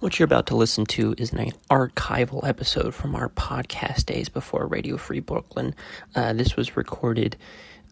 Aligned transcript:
What 0.00 0.18
you're 0.18 0.26
about 0.26 0.48
to 0.48 0.56
listen 0.56 0.84
to 0.88 1.14
is 1.16 1.32
an 1.32 1.52
archival 1.70 2.46
episode 2.46 2.94
from 2.94 3.14
our 3.14 3.30
podcast 3.30 4.04
days 4.04 4.28
before 4.28 4.66
Radio 4.66 4.98
Free 4.98 5.20
Brooklyn. 5.20 5.74
Uh, 6.14 6.34
this 6.34 6.54
was 6.54 6.76
recorded 6.76 7.38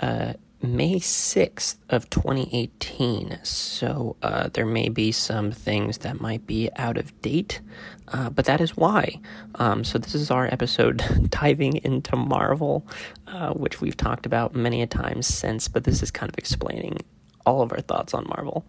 uh, 0.01 0.35
May 0.61 0.97
6th 0.97 1.77
of 1.89 2.11
2018, 2.11 3.39
so 3.43 4.17
uh, 4.21 4.51
there 4.53 4.67
may 4.67 4.91
be 4.91 5.13
some 5.13 5.51
things 5.51 5.97
that 5.99 6.21
might 6.21 6.47
be 6.47 6.69
out 6.77 6.99
of 6.99 7.19
date, 7.23 7.63
uh, 8.09 8.29
but 8.29 8.45
that 8.45 8.61
is 8.61 8.77
why. 8.77 9.19
Um, 9.55 9.83
so 9.83 9.97
this 9.97 10.15
is 10.15 10.31
our 10.31 10.45
episode 10.45 11.03
diving 11.31 11.77
into 11.85 12.17
Marvel, 12.17 12.87
uh, 13.29 13.55
which 13.55 13.81
we've 13.81 13.97
talked 13.97 14.27
about 14.27 14.55
many 14.55 14.83
a 14.83 14.87
times 14.87 15.27
since, 15.27 15.69
but 15.69 15.85
this 15.85 16.03
is 16.03 16.11
kind 16.11 16.31
of 16.31 16.37
explaining 16.37 16.99
all 17.47 17.63
of 17.63 17.73
our 17.73 17.81
thoughts 17.81 18.13
on 18.13 18.27
Marvel. 18.29 18.63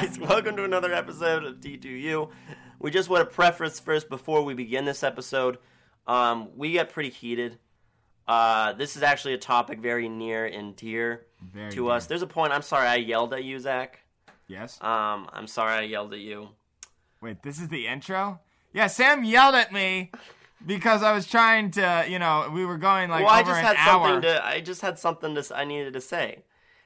Guys, 0.00 0.18
welcome 0.20 0.54
to 0.56 0.62
another 0.62 0.94
episode 0.94 1.42
of 1.44 1.56
T2U. 1.56 2.30
We 2.78 2.90
just 2.92 3.08
want 3.08 3.28
to 3.28 3.34
preface 3.34 3.80
first 3.80 4.08
before 4.08 4.44
we 4.44 4.54
begin 4.54 4.84
this 4.84 5.02
episode. 5.02 5.58
Um, 6.06 6.50
we 6.56 6.70
get 6.72 6.90
pretty 6.90 7.10
heated. 7.10 7.58
Uh, 8.28 8.74
this 8.74 8.94
is 8.94 9.02
actually 9.02 9.34
a 9.34 9.38
topic 9.38 9.80
very 9.80 10.08
near 10.08 10.46
and 10.46 10.76
dear 10.76 11.26
Very 11.52 11.70
to 11.70 11.84
dear. 11.84 11.90
us. 11.90 12.06
There's 12.06 12.22
a 12.22 12.28
point. 12.28 12.52
I'm 12.52 12.62
sorry 12.62 12.86
I 12.86 12.96
yelled 12.96 13.34
at 13.34 13.42
you, 13.42 13.58
Zach. 13.58 14.00
Yes. 14.46 14.78
Um, 14.80 15.28
I'm 15.32 15.48
sorry 15.48 15.72
I 15.72 15.82
yelled 15.82 16.12
at 16.12 16.20
you. 16.20 16.50
Wait, 17.20 17.42
this 17.42 17.58
is 17.60 17.68
the 17.68 17.88
intro? 17.88 18.38
Yeah, 18.72 18.86
Sam 18.86 19.24
yelled 19.24 19.56
at 19.56 19.72
me 19.72 20.12
because 20.64 21.02
I 21.02 21.12
was 21.12 21.26
trying 21.26 21.72
to, 21.72 22.06
you 22.08 22.20
know, 22.20 22.48
we 22.54 22.64
were 22.64 22.78
going 22.78 23.10
like 23.10 23.24
well, 23.24 23.34
I 23.34 23.40
over 23.40 23.50
just 23.50 23.60
an 23.60 23.66
had 23.66 23.76
hour. 23.76 24.06
something 24.06 24.22
to. 24.30 24.46
I 24.46 24.60
just 24.60 24.80
had 24.80 24.96
something 24.96 25.34
to. 25.34 25.56
I 25.56 25.64
needed 25.64 25.94
to 25.94 26.00
say. 26.00 26.44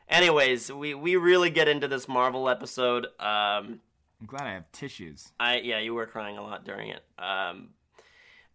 Anyways, 0.09 0.71
we 0.73 0.95
we 0.95 1.17
really 1.17 1.51
get 1.51 1.69
into 1.69 1.89
this 1.89 2.09
Marvel 2.09 2.49
episode. 2.49 3.07
Um, 3.19 3.81
I'm 4.21 4.27
glad 4.27 4.43
I 4.43 4.53
have 4.53 4.71
tissues. 4.73 5.33
I 5.41 5.59
yeah, 5.59 5.79
you 5.79 5.95
were 5.95 6.07
crying 6.07 6.39
a 6.39 6.43
lot 6.43 6.65
during 6.65 6.89
it. 6.89 7.03
Um, 7.19 7.71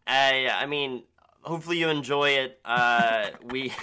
I 0.05 0.49
I 0.49 0.65
mean, 0.65 1.03
hopefully 1.41 1.79
you 1.79 1.89
enjoy 1.89 2.31
it. 2.31 2.59
Uh, 2.63 3.29
we 3.43 3.73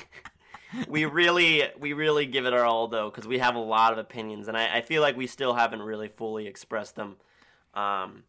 we 0.88 1.04
really 1.04 1.64
we 1.78 1.92
really 1.92 2.26
give 2.26 2.46
it 2.46 2.52
our 2.52 2.64
all 2.64 2.88
though, 2.88 3.10
because 3.10 3.26
we 3.26 3.38
have 3.38 3.54
a 3.54 3.60
lot 3.60 3.92
of 3.92 3.98
opinions, 3.98 4.48
and 4.48 4.56
I, 4.56 4.78
I 4.78 4.80
feel 4.80 5.02
like 5.02 5.16
we 5.16 5.26
still 5.26 5.54
haven't 5.54 5.82
really 5.82 6.08
fully 6.08 6.46
expressed 6.46 6.96
them 6.96 7.16
um, 7.74 8.24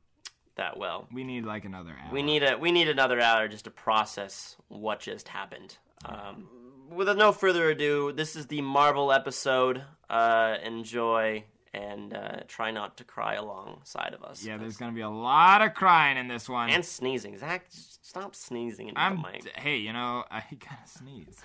that 0.55 0.77
well. 0.77 1.07
We 1.13 1.23
need 1.23 1.45
like 1.45 1.65
another 1.65 1.91
hour. 1.91 2.11
We 2.11 2.23
need 2.23 2.43
a 2.43 2.57
we 2.57 2.71
need 2.71 2.89
another 2.89 3.19
hour 3.19 3.47
just 3.47 3.65
to 3.65 3.71
process 3.71 4.55
what 4.67 4.99
just 4.99 5.27
happened. 5.27 5.77
Um, 6.03 6.47
with 6.89 7.16
no 7.17 7.31
further 7.31 7.69
ado, 7.69 8.11
this 8.11 8.36
is 8.36 8.47
the 8.47 8.61
Marvel 8.61 9.11
episode. 9.11 9.83
Uh, 10.09 10.58
enjoy 10.64 11.44
and 11.73 12.14
uh, 12.14 12.38
try 12.47 12.72
not 12.72 12.95
to 12.97 13.03
cry 13.03 13.33
alongside 13.36 14.14
of 14.14 14.23
us. 14.23 14.44
Yeah, 14.45 14.58
there's 14.58 14.78
gonna 14.78 14.94
be 14.94 15.02
a 15.02 15.09
lot 15.09 15.61
of 15.61 15.73
crying 15.73 16.17
in 16.17 16.28
this 16.28 16.47
one. 16.47 16.69
and 16.69 16.86
sneezing. 16.86 17.38
Zach, 17.38 17.66
stop 17.69 18.36
sneezing 18.36 18.89
into 18.89 19.00
I'm 19.00 19.17
the 19.22 19.28
mic. 19.31 19.52
hey, 19.58 19.78
you 19.78 19.91
know, 19.91 20.23
I 20.31 20.44
gotta 20.59 20.88
sneeze. 20.88 21.41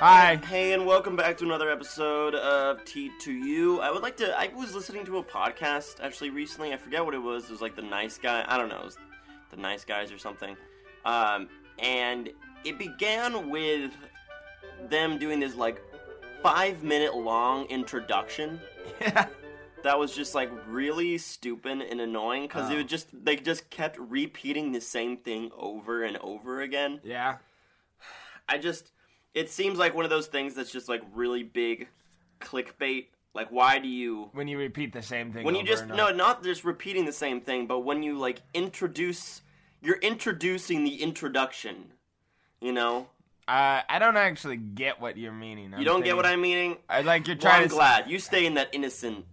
Hi. 0.00 0.36
Hey, 0.36 0.72
and 0.72 0.86
welcome 0.86 1.14
back 1.14 1.36
to 1.38 1.44
another 1.44 1.70
episode 1.70 2.34
of 2.34 2.82
T2U. 2.84 3.80
I 3.80 3.90
would 3.90 4.02
like 4.02 4.16
to. 4.18 4.34
I 4.38 4.48
was 4.54 4.74
listening 4.74 5.04
to 5.06 5.18
a 5.18 5.22
podcast 5.22 5.96
actually 6.02 6.30
recently. 6.30 6.72
I 6.72 6.78
forget 6.78 7.04
what 7.04 7.12
it 7.14 7.18
was. 7.18 7.44
It 7.44 7.50
was 7.50 7.60
like 7.60 7.76
the 7.76 7.82
Nice 7.82 8.16
Guy. 8.16 8.44
I 8.48 8.56
don't 8.56 8.68
know. 8.70 8.78
It 8.78 8.84
was 8.86 8.98
the 9.50 9.58
Nice 9.58 9.84
Guys 9.84 10.10
or 10.10 10.18
something. 10.18 10.56
Um, 11.04 11.48
and 11.78 12.30
it 12.64 12.78
began 12.78 13.50
with 13.50 13.92
them 14.88 15.18
doing 15.18 15.38
this 15.38 15.54
like 15.54 15.82
five 16.42 16.82
minute 16.82 17.14
long 17.14 17.66
introduction 17.66 18.58
Yeah. 19.02 19.26
that 19.82 19.98
was 19.98 20.14
just 20.16 20.34
like 20.34 20.50
really 20.66 21.18
stupid 21.18 21.82
and 21.82 22.00
annoying 22.00 22.42
because 22.44 22.70
it 22.70 22.74
Oh. 22.74 22.76
would 22.78 22.88
just 22.88 23.08
they 23.24 23.36
just 23.36 23.68
kept 23.68 23.98
repeating 23.98 24.72
the 24.72 24.80
same 24.80 25.18
thing 25.18 25.50
over 25.58 26.04
and 26.04 26.16
over 26.18 26.62
again. 26.62 27.00
Yeah. 27.04 27.36
I 28.48 28.56
just 28.56 28.90
it 29.34 29.50
seems 29.50 29.78
like 29.78 29.94
one 29.94 30.04
of 30.04 30.10
those 30.10 30.26
things 30.26 30.54
that's 30.54 30.70
just 30.72 30.88
like 30.88 31.02
really 31.14 31.42
big 31.42 31.88
clickbait. 32.40 33.06
Like 33.34 33.48
why 33.50 33.78
do 33.78 33.86
you 33.88 34.30
When 34.32 34.48
you 34.48 34.58
repeat 34.58 34.92
the 34.92 35.02
same 35.02 35.32
thing. 35.32 35.44
when 35.44 35.54
you 35.54 35.62
just 35.62 35.86
no 35.86 36.10
not 36.10 36.42
just 36.42 36.64
repeating 36.64 37.04
the 37.04 37.12
same 37.12 37.40
thing, 37.40 37.66
but 37.66 37.80
when 37.80 38.02
you 38.02 38.18
like 38.18 38.40
introduce 38.54 39.42
you're 39.82 39.98
introducing 39.98 40.84
the 40.84 41.02
introduction. 41.02 41.92
You 42.60 42.72
know? 42.72 43.06
Uh, 43.48 43.80
I 43.88 43.98
don't 43.98 44.16
actually 44.18 44.58
get 44.58 45.00
what 45.00 45.16
you're 45.16 45.32
meaning. 45.32 45.72
You 45.78 45.84
don't 45.84 46.04
get 46.04 46.14
what 46.16 46.26
I'm 46.26 46.40
meaning? 46.42 46.76
I 46.88 47.00
like 47.00 47.26
you're 47.26 47.36
Well, 47.36 47.40
trying 47.42 47.62
I'm 47.64 47.68
to. 47.70 47.74
glad. 47.74 48.10
You 48.10 48.18
stay 48.18 48.46
in 48.46 48.54
that 48.54 48.68
innocent 48.72 49.24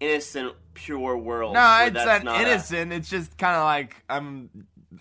innocent 0.00 0.54
pure 0.74 1.16
world. 1.16 1.54
No, 1.54 1.84
it's 1.86 1.94
not 1.94 2.26
a- 2.26 2.40
innocent. 2.40 2.92
It's 2.92 3.08
just 3.08 3.36
kind 3.38 3.56
of 3.56 3.64
like 3.64 3.96
I'm. 4.08 4.50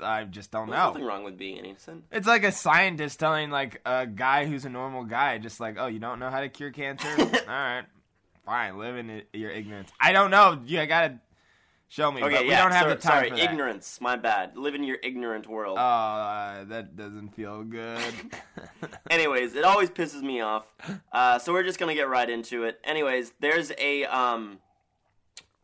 I 0.01 0.23
just 0.23 0.51
don't 0.51 0.67
There's 0.67 0.77
know. 0.77 0.87
nothing 0.87 1.03
wrong 1.03 1.23
with 1.23 1.37
being 1.37 1.57
innocent. 1.57 2.05
It's 2.11 2.27
like 2.27 2.43
a 2.43 2.51
scientist 2.51 3.19
telling 3.19 3.49
like 3.49 3.81
a 3.85 4.05
guy 4.07 4.45
who's 4.45 4.65
a 4.65 4.69
normal 4.69 5.03
guy, 5.03 5.37
just 5.37 5.59
like, 5.59 5.77
oh, 5.79 5.87
you 5.87 5.99
don't 5.99 6.19
know 6.19 6.29
how 6.29 6.41
to 6.41 6.49
cure 6.49 6.71
cancer? 6.71 7.07
All 7.19 7.25
right, 7.47 7.85
fine, 8.45 8.77
live 8.77 8.95
in 8.97 9.23
your 9.33 9.51
ignorance. 9.51 9.91
I 9.99 10.11
don't 10.11 10.31
know. 10.31 10.61
You 10.65 10.85
gotta 10.85 11.19
show 11.87 12.11
me. 12.11 12.21
Okay, 12.21 12.35
but 12.35 12.43
we 12.43 12.49
yeah. 12.49 12.63
don't 12.63 12.71
have 12.71 12.83
sorry, 12.83 12.95
the 12.95 13.01
time 13.01 13.27
sorry, 13.29 13.41
ignorance. 13.41 14.01
My 14.01 14.15
bad. 14.15 14.57
Live 14.57 14.75
in 14.75 14.83
your 14.83 14.97
ignorant 15.03 15.47
world. 15.47 15.77
Oh, 15.79 15.81
uh, 15.81 16.63
that 16.65 16.95
doesn't 16.95 17.35
feel 17.35 17.63
good. 17.63 18.13
Anyways, 19.09 19.55
it 19.55 19.63
always 19.63 19.89
pisses 19.89 20.21
me 20.21 20.41
off. 20.41 20.65
Uh, 21.11 21.39
so 21.39 21.53
we're 21.53 21.63
just 21.63 21.79
gonna 21.79 21.95
get 21.95 22.09
right 22.09 22.29
into 22.29 22.63
it. 22.63 22.79
Anyways, 22.83 23.33
there's 23.39 23.71
a 23.77 24.05
um, 24.05 24.59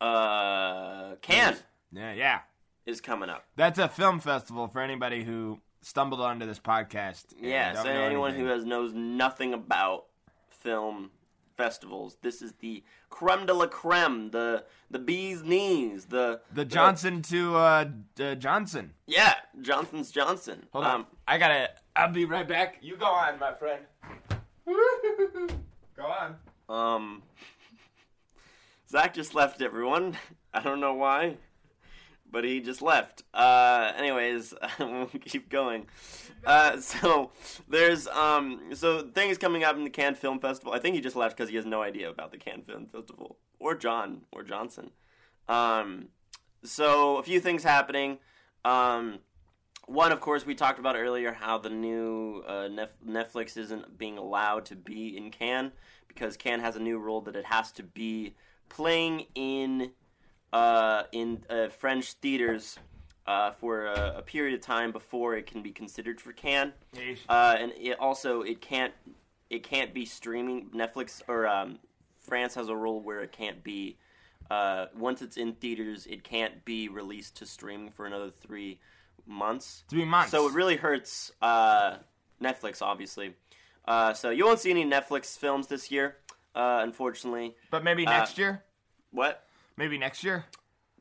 uh, 0.00 1.16
can 1.22 1.56
yeah, 1.94 2.12
yeah. 2.12 2.40
Is 2.86 3.00
coming 3.00 3.30
up. 3.30 3.44
That's 3.56 3.78
a 3.78 3.88
film 3.88 4.20
festival 4.20 4.68
for 4.68 4.80
anybody 4.80 5.24
who 5.24 5.60
stumbled 5.82 6.20
onto 6.20 6.46
this 6.46 6.58
podcast. 6.58 7.26
Yeah, 7.40 7.82
so 7.82 7.88
anyone 7.88 8.30
anything. 8.30 8.46
who 8.46 8.52
has 8.52 8.64
knows 8.64 8.92
nothing 8.92 9.54
about 9.54 10.06
film 10.50 11.10
festivals, 11.56 12.16
this 12.22 12.42
is 12.42 12.52
the 12.60 12.82
creme 13.10 13.46
de 13.46 13.54
la 13.54 13.66
creme, 13.66 14.30
the 14.30 14.64
the 14.90 14.98
bee's 14.98 15.42
knees, 15.42 16.06
the 16.06 16.40
the 16.52 16.64
Johnson 16.64 17.22
to 17.22 17.56
uh, 17.56 17.84
uh, 18.20 18.34
Johnson. 18.34 18.92
yeah, 19.06 19.34
Johnson's 19.60 20.10
Johnson. 20.10 20.66
Hold 20.72 20.84
um, 20.84 21.00
on. 21.02 21.06
I 21.26 21.38
gotta. 21.38 21.70
I'll 21.96 22.12
be 22.12 22.24
right 22.24 22.46
back. 22.46 22.78
You 22.80 22.96
go 22.96 23.06
on, 23.06 23.38
my 23.38 23.54
friend. 23.54 23.82
go 25.96 26.04
on. 26.04 26.36
Um, 26.68 27.22
Zach 28.90 29.14
just 29.14 29.34
left 29.34 29.62
everyone. 29.62 30.16
I 30.54 30.60
don't 30.60 30.80
know 30.80 30.94
why, 30.94 31.36
but 32.34 32.42
he 32.42 32.58
just 32.58 32.82
left. 32.82 33.22
Uh, 33.32 33.92
anyways, 33.96 34.52
we'll 34.80 35.06
keep 35.06 35.48
going. 35.48 35.86
Uh, 36.44 36.80
so 36.80 37.30
there's 37.68 38.08
um, 38.08 38.60
so 38.74 39.08
things 39.08 39.38
coming 39.38 39.62
up 39.62 39.76
in 39.76 39.84
the 39.84 39.90
Cannes 39.90 40.16
Film 40.16 40.40
Festival. 40.40 40.72
I 40.74 40.80
think 40.80 40.96
he 40.96 41.00
just 41.00 41.14
left 41.14 41.36
because 41.36 41.48
he 41.48 41.56
has 41.56 41.64
no 41.64 41.80
idea 41.80 42.10
about 42.10 42.32
the 42.32 42.36
Cannes 42.36 42.64
Film 42.66 42.86
Festival 42.86 43.38
or 43.60 43.76
John 43.76 44.22
or 44.32 44.42
Johnson. 44.42 44.90
Um, 45.48 46.08
so 46.64 47.18
a 47.18 47.22
few 47.22 47.38
things 47.38 47.62
happening. 47.62 48.18
Um, 48.64 49.20
one, 49.86 50.10
of 50.10 50.20
course, 50.20 50.44
we 50.44 50.56
talked 50.56 50.80
about 50.80 50.96
earlier 50.96 51.32
how 51.32 51.58
the 51.58 51.70
new 51.70 52.42
uh, 52.48 52.66
Nef- 52.66 53.00
Netflix 53.06 53.56
isn't 53.56 53.96
being 53.96 54.18
allowed 54.18 54.64
to 54.66 54.76
be 54.76 55.16
in 55.16 55.30
Cannes 55.30 55.70
because 56.08 56.36
Cannes 56.36 56.62
has 56.62 56.74
a 56.74 56.80
new 56.80 56.98
rule 56.98 57.20
that 57.20 57.36
it 57.36 57.44
has 57.44 57.70
to 57.72 57.84
be 57.84 58.34
playing 58.68 59.26
in 59.36 59.92
uh, 60.54 61.02
in 61.12 61.42
uh, 61.50 61.68
French 61.68 62.12
theaters 62.14 62.78
uh, 63.26 63.50
for 63.50 63.86
a, 63.86 64.14
a 64.18 64.22
period 64.22 64.54
of 64.54 64.60
time 64.60 64.92
before 64.92 65.34
it 65.34 65.46
can 65.46 65.62
be 65.62 65.72
considered 65.72 66.20
for 66.20 66.32
Cannes. 66.32 66.72
Uh, 67.28 67.56
and 67.58 67.72
it 67.76 67.98
also 67.98 68.42
it 68.42 68.60
can't 68.60 68.94
it 69.50 69.64
can't 69.64 69.92
be 69.92 70.04
streaming. 70.06 70.70
Netflix 70.74 71.20
or 71.28 71.46
um, 71.46 71.78
France 72.20 72.54
has 72.54 72.68
a 72.68 72.76
rule 72.76 73.02
where 73.02 73.20
it 73.22 73.32
can't 73.32 73.62
be 73.62 73.96
uh, 74.50 74.86
once 74.96 75.22
it's 75.22 75.36
in 75.36 75.54
theaters, 75.54 76.06
it 76.06 76.22
can't 76.22 76.64
be 76.64 76.88
released 76.88 77.36
to 77.38 77.46
streaming 77.46 77.90
for 77.90 78.06
another 78.06 78.30
three 78.30 78.78
months. 79.26 79.84
Three 79.88 80.04
months. 80.04 80.30
So 80.30 80.46
it 80.48 80.54
really 80.54 80.76
hurts 80.76 81.32
uh, 81.40 81.96
Netflix, 82.42 82.82
obviously. 82.82 83.34
Uh, 83.86 84.12
so 84.12 84.30
you 84.30 84.44
won't 84.44 84.60
see 84.60 84.70
any 84.70 84.84
Netflix 84.84 85.36
films 85.36 85.66
this 85.66 85.90
year, 85.90 86.16
uh, 86.54 86.80
unfortunately. 86.82 87.56
But 87.70 87.84
maybe 87.84 88.04
next 88.04 88.38
year. 88.38 88.62
What? 89.10 89.43
Maybe 89.76 89.98
next 89.98 90.22
year. 90.24 90.44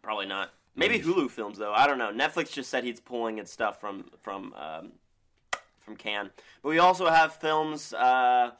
Probably 0.01 0.25
not. 0.25 0.51
Maybe 0.75 0.99
Hulu 0.99 1.29
films 1.29 1.57
though. 1.57 1.71
I 1.73 1.85
don't 1.85 1.97
know. 1.99 2.11
Netflix 2.11 2.51
just 2.51 2.69
said 2.69 2.83
he's 2.83 2.99
pulling 2.99 3.37
its 3.37 3.51
stuff 3.51 3.79
from 3.79 4.05
from 4.21 4.53
um, 4.55 4.91
from 5.79 5.95
Cannes. 5.95 6.31
But 6.63 6.69
we 6.69 6.79
also 6.79 7.07
have 7.09 7.35
films 7.35 7.93
uh, 7.93 8.51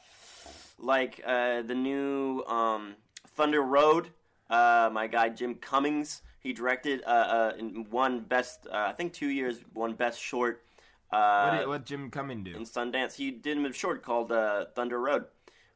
like 0.78 1.20
uh, 1.26 1.62
the 1.62 1.74
new 1.74 2.44
um, 2.46 2.94
Thunder 3.36 3.62
Road, 3.62 4.10
Uh, 4.48 4.90
my 4.92 5.06
guy 5.08 5.28
Jim 5.30 5.56
Cummings. 5.56 6.22
He 6.38 6.52
directed 6.52 7.02
uh, 7.04 7.08
uh, 7.08 7.52
in 7.58 7.86
one 7.90 8.20
best. 8.20 8.66
Uh, 8.70 8.86
I 8.88 8.92
think 8.92 9.12
two 9.12 9.28
years 9.30 9.58
one 9.72 9.94
best 9.94 10.20
short. 10.20 10.62
Uh, 11.10 11.48
What 11.50 11.58
did 11.58 11.68
what 11.68 11.84
Jim 11.86 12.10
Cummings 12.10 12.44
do? 12.44 12.56
in 12.56 12.64
Sundance. 12.64 13.14
He 13.14 13.30
did 13.32 13.58
a 13.58 13.72
short 13.72 14.02
called 14.02 14.30
uh, 14.30 14.66
Thunder 14.76 15.00
Road, 15.00 15.24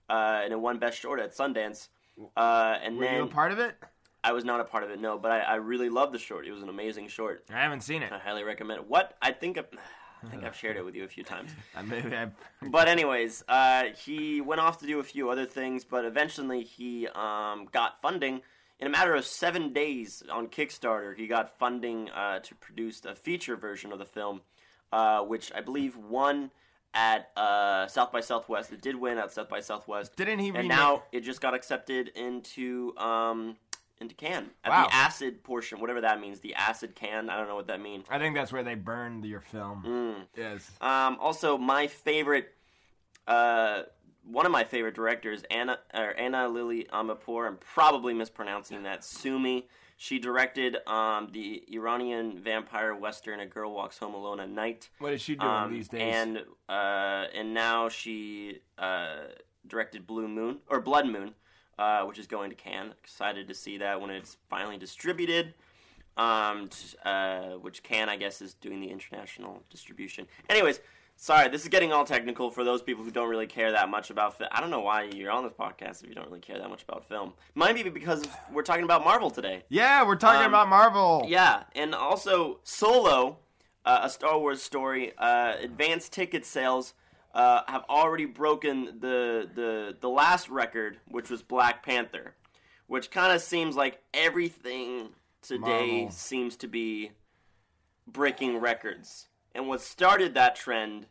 uh, 0.09 0.43
and 0.45 0.53
it 0.53 0.61
won 0.61 0.79
Best 0.79 0.99
Short 1.01 1.19
at 1.21 1.35
Sundance. 1.35 1.89
Uh, 2.37 2.77
and 2.83 2.97
Were 2.99 3.05
you 3.05 3.11
a 3.11 3.13
then 3.23 3.29
part 3.29 3.53
of 3.53 3.59
it? 3.59 3.77
I 4.29 4.33
was 4.33 4.45
not 4.45 4.61
a 4.61 4.65
part 4.65 4.85
of 4.85 4.91
it, 4.91 5.01
no, 5.01 5.17
but 5.17 5.31
I, 5.33 5.39
I 5.41 5.55
really 5.55 5.89
loved 5.89 6.13
the 6.13 6.19
short. 6.19 6.47
It 6.47 6.53
was 6.53 6.63
an 6.63 6.69
amazing 6.69 7.09
short. 7.09 7.45
I 7.49 7.61
haven't 7.63 7.81
seen 7.81 8.03
it. 8.03 8.13
I 8.13 8.19
highly 8.19 8.45
recommend 8.45 8.81
it. 8.81 8.87
What 8.87 9.17
I 9.23 9.33
think, 9.33 9.57
I've, 9.57 9.69
I 10.23 10.29
think 10.29 10.45
I've 10.45 10.55
shared 10.55 10.77
it 10.77 10.85
with 10.85 10.95
you 10.95 11.05
a 11.05 11.09
few 11.09 11.25
times. 11.25 11.51
I 11.75 11.81
maybe 11.81 12.15
I, 12.15 12.29
But 12.71 12.89
anyways, 12.89 13.43
uh, 13.49 13.85
he 14.05 14.43
went 14.43 14.61
off 14.61 14.81
to 14.81 14.87
do 14.87 15.01
a 15.01 15.03
few 15.03 15.31
other 15.31 15.47
things, 15.47 15.87
but 15.87 16.05
eventually 16.05 16.63
he 16.63 17.09
um, 17.09 17.69
got 17.73 18.03
funding. 18.03 18.43
In 18.79 18.87
a 18.87 18.91
matter 18.91 19.15
of 19.15 19.25
seven 19.25 19.73
days 19.73 20.23
on 20.31 20.49
Kickstarter, 20.49 21.17
he 21.17 21.27
got 21.27 21.59
funding 21.59 22.11
uh, 22.11 22.41
to 22.41 22.55
produce 22.55 23.03
a 23.07 23.15
feature 23.15 23.57
version 23.57 23.93
of 23.93 23.99
the 23.99 24.05
film, 24.05 24.43
uh, 24.93 25.23
which 25.23 25.51
I 25.55 25.63
believe 25.63 25.97
won 25.97 26.51
at 26.93 27.31
uh, 27.35 27.87
South 27.87 28.13
by 28.13 28.21
Southwest. 28.21 28.73
It 28.73 28.83
did 28.83 28.95
win 28.95 29.17
at 29.17 29.33
South 29.33 29.49
by 29.49 29.61
Southwest. 29.61 30.17
Didn't 30.17 30.41
he 30.41 30.49
And 30.49 30.57
remake- 30.59 30.69
now 30.69 31.05
it 31.13 31.21
just 31.21 31.41
got 31.41 31.55
accepted 31.55 32.09
into 32.09 32.95
um, 32.99 33.57
into 34.01 34.15
Cannes 34.15 34.51
at 34.65 34.71
Wow. 34.71 34.87
the 34.87 34.95
acid 34.95 35.43
portion, 35.45 35.81
whatever 35.81 36.01
that 36.03 36.21
means. 36.21 36.41
The 36.41 36.55
acid 36.55 36.95
can. 36.95 37.29
I 37.31 37.37
don't 37.37 37.49
know 37.49 37.57
what 37.57 37.67
that 37.69 37.81
means. 37.81 38.07
I 38.11 38.19
think 38.19 38.35
that's 38.35 38.53
where 38.53 38.63
they 38.63 38.75
burn 38.75 39.23
your 39.23 39.41
film. 39.41 39.83
Mm. 39.87 40.27
Yes. 40.37 40.71
Um, 40.81 41.17
also, 41.21 41.59
my 41.59 41.87
favorite, 41.87 42.55
uh, 43.27 43.83
one 44.25 44.47
of 44.47 44.53
my 44.53 44.65
favorite 44.65 44.95
directors, 44.95 45.43
Anna 45.51 45.79
or 45.95 46.15
Anna 46.19 46.49
Lily 46.49 46.87
Amirpour. 46.93 47.47
I'm 47.47 47.57
probably 47.57 48.15
mispronouncing 48.15 48.83
that. 48.85 49.05
Sumi. 49.05 49.69
She 50.01 50.21
directed 50.21 50.77
um, 50.87 51.31
the 51.33 51.65
Iranian 51.73 52.39
vampire 52.39 52.95
western 52.95 53.41
"A 53.41 53.47
Girl 53.47 53.73
Walks 53.75 53.99
Home 53.99 54.15
Alone 54.15 54.39
at 54.39 54.49
Night." 54.49 54.91
What 55.01 55.13
is 55.13 55.21
she 55.21 55.35
doing 55.35 55.51
Um, 55.51 55.73
these 55.73 55.89
days? 55.89 56.03
And 56.15 56.45
uh, 56.69 57.25
and 57.35 57.53
now 57.53 57.89
she 57.89 58.61
uh, 58.79 59.25
directed 59.67 60.07
Blue 60.07 60.29
Moon 60.29 60.59
or 60.69 60.81
Blood 60.81 61.07
Moon, 61.07 61.35
uh, 61.79 62.03
which 62.03 62.19
is 62.19 62.27
going 62.27 62.51
to 62.51 62.57
Cannes. 62.57 62.93
Excited 63.03 63.49
to 63.49 63.55
see 63.55 63.79
that 63.79 64.01
when 64.01 64.11
it's 64.11 64.37
finally 64.49 64.77
distributed. 64.77 65.55
Um, 66.17 66.67
t- 66.69 66.97
uh, 67.05 67.59
which 67.61 67.85
Cannes, 67.85 68.09
I 68.09 68.17
guess, 68.17 68.43
is 68.43 68.55
doing 68.55 68.81
the 68.81 68.89
international 68.89 69.63
distribution. 69.71 70.27
Anyways, 70.51 70.81
sorry, 71.15 71.49
this 71.49 71.63
is 71.63 71.69
getting 71.69 71.93
all 71.93 72.05
technical 72.05 72.51
for 72.51 72.65
those 72.65 72.83
people 72.83 73.05
who 73.05 73.13
don't 73.13 73.29
really 73.29 73.47
care 73.47 73.71
that 73.71 73.89
much 73.89 74.11
about 74.11 74.37
film. 74.37 74.51
I 74.53 74.61
don't 74.61 74.71
know 74.71 74.81
why 74.81 75.05
you're 75.05 75.31
on 75.31 75.45
this 75.45 75.53
podcast 75.53 76.03
if 76.03 76.09
you 76.09 76.15
don't 76.15 76.27
really 76.27 76.41
care 76.41 76.59
that 76.59 76.69
much 76.71 76.83
about 76.83 77.05
film. 77.05 77.35
Might 77.55 77.75
be 77.75 77.89
because 77.89 78.25
we're 78.53 78.63
talking 78.63 78.85
about 78.85 79.05
Marvel 79.05 79.31
today. 79.31 79.63
yeah, 79.69 80.05
we're 80.05 80.17
talking 80.17 80.47
um, 80.47 80.51
about 80.51 80.69
Marvel. 80.69 81.25
Yeah, 81.29 81.65
and 81.77 81.95
also 81.95 82.59
Solo, 82.65 83.37
uh, 83.85 84.01
a 84.03 84.11
Star 84.11 84.39
Wars 84.41 84.61
story. 84.61 85.13
Uh, 85.19 85.55
advanced 85.61 86.13
ticket 86.13 86.45
sales 86.45 86.95
uh, 87.39 87.63
have 87.69 87.85
already 87.89 88.25
broken 88.27 88.99
the 89.01 89.49
the 89.55 89.97
the 90.01 90.09
last 90.09 90.49
record, 90.49 90.99
which 91.07 91.31
was 91.31 91.41
Black 91.43 91.85
Panther, 91.85 92.35
which 92.89 93.11
kind 93.11 93.33
of 93.33 93.41
seems 93.41 93.77
like 93.77 94.03
everything 94.13 95.11
today 95.43 95.93
Marvel. 96.03 96.11
seems 96.11 96.57
to 96.57 96.67
be 96.69 97.13
breaking 98.07 98.59
records. 98.59 99.29
And 99.55 99.69
what 99.69 99.81
started 99.81 100.35
that 100.35 100.57
trend 100.57 101.07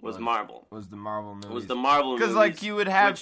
was, 0.00 0.14
Was- 0.16 0.20
Marvel. 0.22 0.66
Was 0.70 0.88
the 0.88 0.96
Marvel 0.96 1.34
movie? 1.34 1.48
Was 1.54 1.66
the 1.66 1.76
Marvel 1.76 2.12
'Cause, 2.18 2.28
movies, 2.28 2.36
like, 2.36 2.62
you 2.62 2.74
would 2.74 2.88
have- 2.88 3.20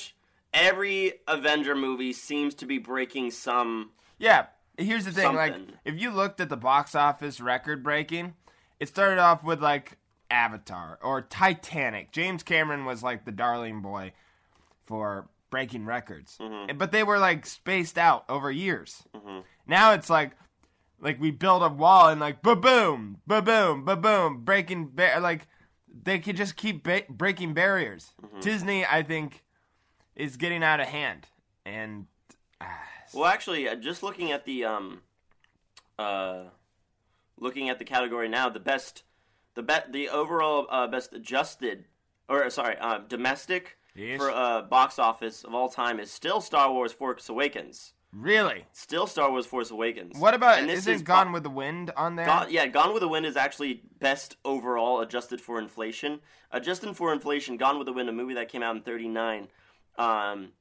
every 0.52 1.14
Avenger 1.28 1.74
movie 1.74 2.12
seems 2.12 2.54
to 2.56 2.66
be 2.66 2.78
breaking 2.78 3.30
some. 3.30 3.90
Yeah. 4.18 4.46
Here's 4.78 5.06
the 5.06 5.12
thing, 5.12 5.34
like 5.34 5.54
if 5.86 5.98
you 5.98 6.10
looked 6.10 6.38
at 6.40 6.50
the 6.50 6.56
box 6.56 6.94
office 6.94 7.40
record 7.40 7.82
breaking, 7.82 8.34
it 8.78 8.88
started 8.88 9.18
off 9.18 9.42
with 9.42 9.62
like 9.62 9.96
Avatar 10.30 10.98
or 11.02 11.22
Titanic. 11.22 12.12
James 12.12 12.42
Cameron 12.42 12.84
was 12.84 13.02
like 13.02 13.24
the 13.24 13.32
darling 13.32 13.80
boy 13.82 14.12
for 14.84 15.28
breaking 15.50 15.86
records. 15.86 16.36
Mm-hmm. 16.40 16.76
But 16.76 16.92
they 16.92 17.02
were 17.02 17.18
like 17.18 17.46
spaced 17.46 17.98
out 17.98 18.24
over 18.28 18.50
years. 18.50 19.02
Now 19.66 19.92
it's 19.92 20.10
like 20.10 20.32
like 21.00 21.20
we 21.20 21.30
build 21.30 21.62
a 21.62 21.68
wall 21.68 22.08
and 22.08 22.20
like 22.20 22.42
ba 22.42 22.56
boom, 22.56 23.18
ba 23.26 23.42
boom, 23.42 23.84
ba 23.84 23.96
boom, 23.96 24.44
breaking 24.44 24.90
ba- 24.94 25.18
like 25.20 25.46
they 26.02 26.18
could 26.18 26.36
just 26.36 26.56
keep 26.56 26.82
ba- 26.82 27.04
breaking 27.08 27.54
barriers. 27.54 28.12
Mm-hmm. 28.22 28.40
Disney, 28.40 28.86
I 28.86 29.02
think, 29.02 29.42
is 30.14 30.36
getting 30.36 30.62
out 30.62 30.80
of 30.80 30.86
hand, 30.86 31.26
and 31.64 32.06
ah, 32.60 32.80
Well, 33.12 33.26
actually, 33.26 33.68
uh, 33.68 33.74
just 33.74 34.02
looking 34.02 34.32
at 34.32 34.44
the 34.44 34.64
um, 34.64 35.00
uh, 35.98 36.44
looking 37.38 37.68
at 37.68 37.78
the 37.78 37.84
category 37.84 38.28
now, 38.28 38.48
the 38.48 38.60
best, 38.60 39.02
the 39.56 39.62
bet, 39.64 39.92
the 39.92 40.08
overall 40.08 40.66
uh, 40.70 40.86
best 40.86 41.12
adjusted, 41.12 41.86
or 42.28 42.48
sorry, 42.50 42.76
uh, 42.78 42.98
domestic 43.08 43.78
Yes. 43.96 44.18
for 44.20 44.30
uh, 44.30 44.60
box 44.60 44.98
office 44.98 45.42
of 45.42 45.54
all 45.54 45.70
time 45.70 45.98
is 45.98 46.10
still 46.12 46.40
Star 46.42 46.70
Wars: 46.70 46.92
Force 46.92 47.28
Awakens. 47.30 47.94
really. 48.12 48.66
Still 48.72 49.06
Star 49.06 49.30
Wars: 49.30 49.46
Force 49.46 49.70
Awakens. 49.70 50.18
What 50.18 50.34
about 50.34 50.58
And 50.58 50.68
this 50.68 50.80
isn't 50.80 50.94
is 50.96 51.02
Gone 51.02 51.32
with 51.32 51.42
the 51.44 51.50
Wind 51.50 51.90
on 51.96 52.14
there? 52.16 52.26
Gone, 52.26 52.48
yeah, 52.50 52.66
Gone 52.66 52.92
with 52.92 53.00
the 53.00 53.08
Wind 53.08 53.24
is 53.24 53.36
actually 53.38 53.82
best 53.98 54.36
overall 54.44 55.00
adjusted 55.00 55.40
for 55.40 55.58
inflation. 55.58 56.20
Adjusted 56.52 56.94
for 56.94 57.10
inflation, 57.12 57.56
Gone 57.56 57.78
with 57.78 57.86
the 57.86 57.92
Wind, 57.94 58.08
a 58.10 58.12
movie 58.12 58.34
that 58.34 58.50
came 58.50 58.62
out 58.62 58.76
in 58.76 58.82
'39, 58.82 59.48
um, 59.96 60.52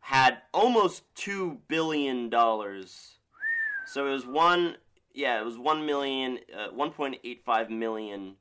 had 0.00 0.38
almost 0.54 1.02
two 1.14 1.60
billion 1.68 2.30
dollars. 2.30 3.16
So 3.86 4.06
it 4.06 4.12
was 4.12 4.26
one, 4.26 4.76
yeah, 5.18 5.40
it 5.40 5.44
was 5.44 5.58
one 5.58 5.84
million, 5.84 6.38
uh, 6.56 6.68
one 6.68 6.92
point 6.92 7.16
eight 7.24 7.42
five 7.44 7.70
million, 7.70 8.36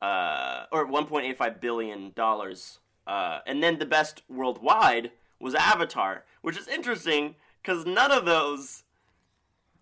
uh, 0.00 0.64
or 0.72 0.86
one 0.86 1.04
point 1.04 1.26
eight 1.26 1.36
five 1.36 1.60
billion 1.60 2.12
dollars. 2.16 2.78
Uh, 3.06 3.40
and 3.46 3.62
then 3.62 3.78
the 3.78 3.86
best 3.86 4.22
worldwide 4.28 5.10
was 5.38 5.54
Avatar, 5.54 6.24
which 6.40 6.56
is 6.56 6.66
interesting 6.66 7.34
because 7.62 7.84
none 7.84 8.10
of 8.10 8.24
those 8.24 8.84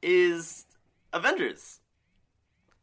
is 0.02 0.67
Avengers. 1.12 1.78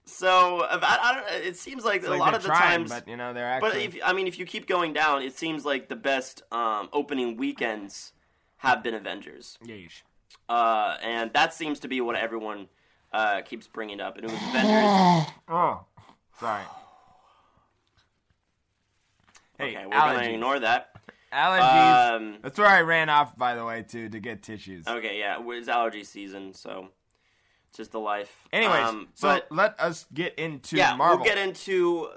So 0.06 0.62
I, 0.62 0.78
I 0.82 1.16
don't. 1.16 1.46
It 1.46 1.58
seems 1.58 1.84
like 1.84 2.08
a 2.08 2.12
lot 2.12 2.34
of 2.34 2.44
the 2.44 2.48
trying, 2.48 2.80
times, 2.80 2.92
but 2.92 3.08
you 3.10 3.18
know 3.18 3.34
they're 3.34 3.46
actually. 3.46 3.88
but 3.88 3.96
if 3.96 4.02
I 4.06 4.14
mean, 4.14 4.28
if 4.28 4.40
you 4.40 4.46
keep 4.46 4.68
going 4.68 4.94
down, 4.94 5.22
it 5.22 5.38
seems 5.38 5.66
like 5.66 5.90
the 5.90 5.98
best 5.98 6.44
um, 6.54 6.88
opening 6.94 7.36
weekends 7.36 8.14
have 8.58 8.82
been 8.84 8.94
Avengers, 8.94 9.58
Yeesh. 9.66 10.04
uh, 10.48 10.96
and 11.04 11.34
that 11.34 11.54
seems 11.54 11.82
to 11.82 11.90
be 11.90 12.00
what 12.00 12.16
everyone 12.16 12.68
uh, 13.14 13.42
keeps 13.42 13.68
bringing 13.68 14.02
up. 14.02 14.18
And 14.18 14.26
it 14.26 14.32
was 14.32 14.40
Avengers. 14.50 15.34
Oh, 15.50 15.86
sorry. 16.40 16.64
Hey, 19.58 19.76
okay, 19.76 19.86
we're 19.86 19.92
gonna 19.92 20.24
ignore 20.24 20.60
that. 20.60 20.90
Allergies. 21.32 22.16
Um, 22.16 22.38
That's 22.42 22.58
where 22.60 22.68
I 22.68 22.82
ran 22.82 23.10
off, 23.10 23.36
by 23.38 23.56
the 23.56 23.66
way, 23.66 23.84
too, 23.84 24.10
to 24.10 24.20
get 24.20 24.44
tissues. 24.44 24.88
okay, 24.88 25.18
yeah, 25.20 25.38
it's 25.44 25.68
allergy 25.68 26.04
season, 26.04 26.54
so 26.54 26.90
it's 27.70 27.78
just 27.78 27.92
the 27.92 28.00
life. 28.00 28.32
Anyways, 28.52 28.84
Um, 28.88 29.08
so 29.14 29.28
but- 29.30 29.48
let 29.52 29.80
us 29.80 30.06
get 30.14 30.38
into 30.38 30.76
yeah, 30.78 30.96
Marvel. 30.96 31.18
we'll 31.18 31.26
get 31.26 31.38
into 31.38 32.10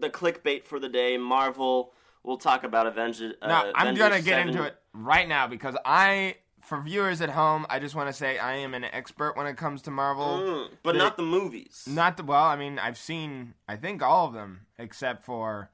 the 0.00 0.10
clickbait 0.10 0.64
for 0.64 0.78
the 0.80 0.88
day. 0.88 1.16
Marvel. 1.18 1.92
We'll 2.22 2.38
talk 2.38 2.64
about 2.64 2.86
Avengers. 2.86 3.34
Uh, 3.42 3.48
now, 3.48 3.64
I'm 3.74 3.88
Avengers 3.88 3.98
gonna 3.98 4.22
get 4.22 4.24
7. 4.38 4.48
into 4.48 4.62
it 4.64 4.76
right 4.94 5.28
now 5.28 5.46
because 5.46 5.76
I, 5.84 6.36
for 6.66 6.80
viewers 6.80 7.20
at 7.20 7.30
home, 7.30 7.66
I 7.68 7.78
just 7.78 7.94
want 7.94 8.08
to 8.08 8.12
say 8.12 8.38
I 8.38 8.54
am 8.56 8.74
an 8.74 8.84
expert 8.84 9.36
when 9.36 9.46
it 9.46 9.56
comes 9.56 9.82
to 9.82 9.90
Marvel. 9.90 10.38
Mm, 10.38 10.68
but 10.82 10.92
The- 10.92 10.98
not 10.98 11.16
the 11.16 11.22
movies. 11.22 11.84
Not 11.88 12.16
the 12.16 12.22
well. 12.24 12.44
I 12.44 12.56
mean, 12.56 12.78
I've 12.78 12.98
seen 12.98 13.54
I 13.68 13.76
think 13.76 14.02
all 14.02 14.26
of 14.26 14.32
them 14.34 14.66
except 14.78 15.24
for. 15.24 15.70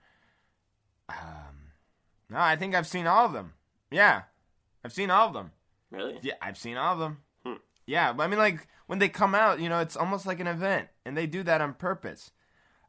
Um, 1.09 1.73
no, 2.29 2.39
I 2.39 2.57
think 2.57 2.75
I've 2.75 2.87
seen 2.87 3.07
all 3.07 3.27
of 3.27 3.33
them. 3.33 3.55
Yeah, 3.91 4.23
I've 4.85 4.93
seen 4.93 5.11
all 5.11 5.27
of 5.29 5.33
them. 5.35 5.53
really. 5.91 6.19
Yeah, 6.23 6.35
I've 6.41 6.57
seen 6.59 6.77
all 6.77 6.93
of 6.95 6.99
them. 7.01 7.19
Hmm. 7.45 7.55
Yeah, 7.87 8.13
but 8.13 8.23
I 8.25 8.27
mean, 8.29 8.39
like 8.39 8.69
when 8.87 8.99
they 9.01 9.09
come 9.09 9.35
out, 9.35 9.61
you 9.61 9.69
know, 9.69 9.81
it's 9.81 9.97
almost 9.97 10.27
like 10.27 10.39
an 10.41 10.47
event, 10.47 10.89
and 11.05 11.17
they 11.17 11.27
do 11.27 11.43
that 11.43 11.61
on 11.61 11.75
purpose. 11.75 12.31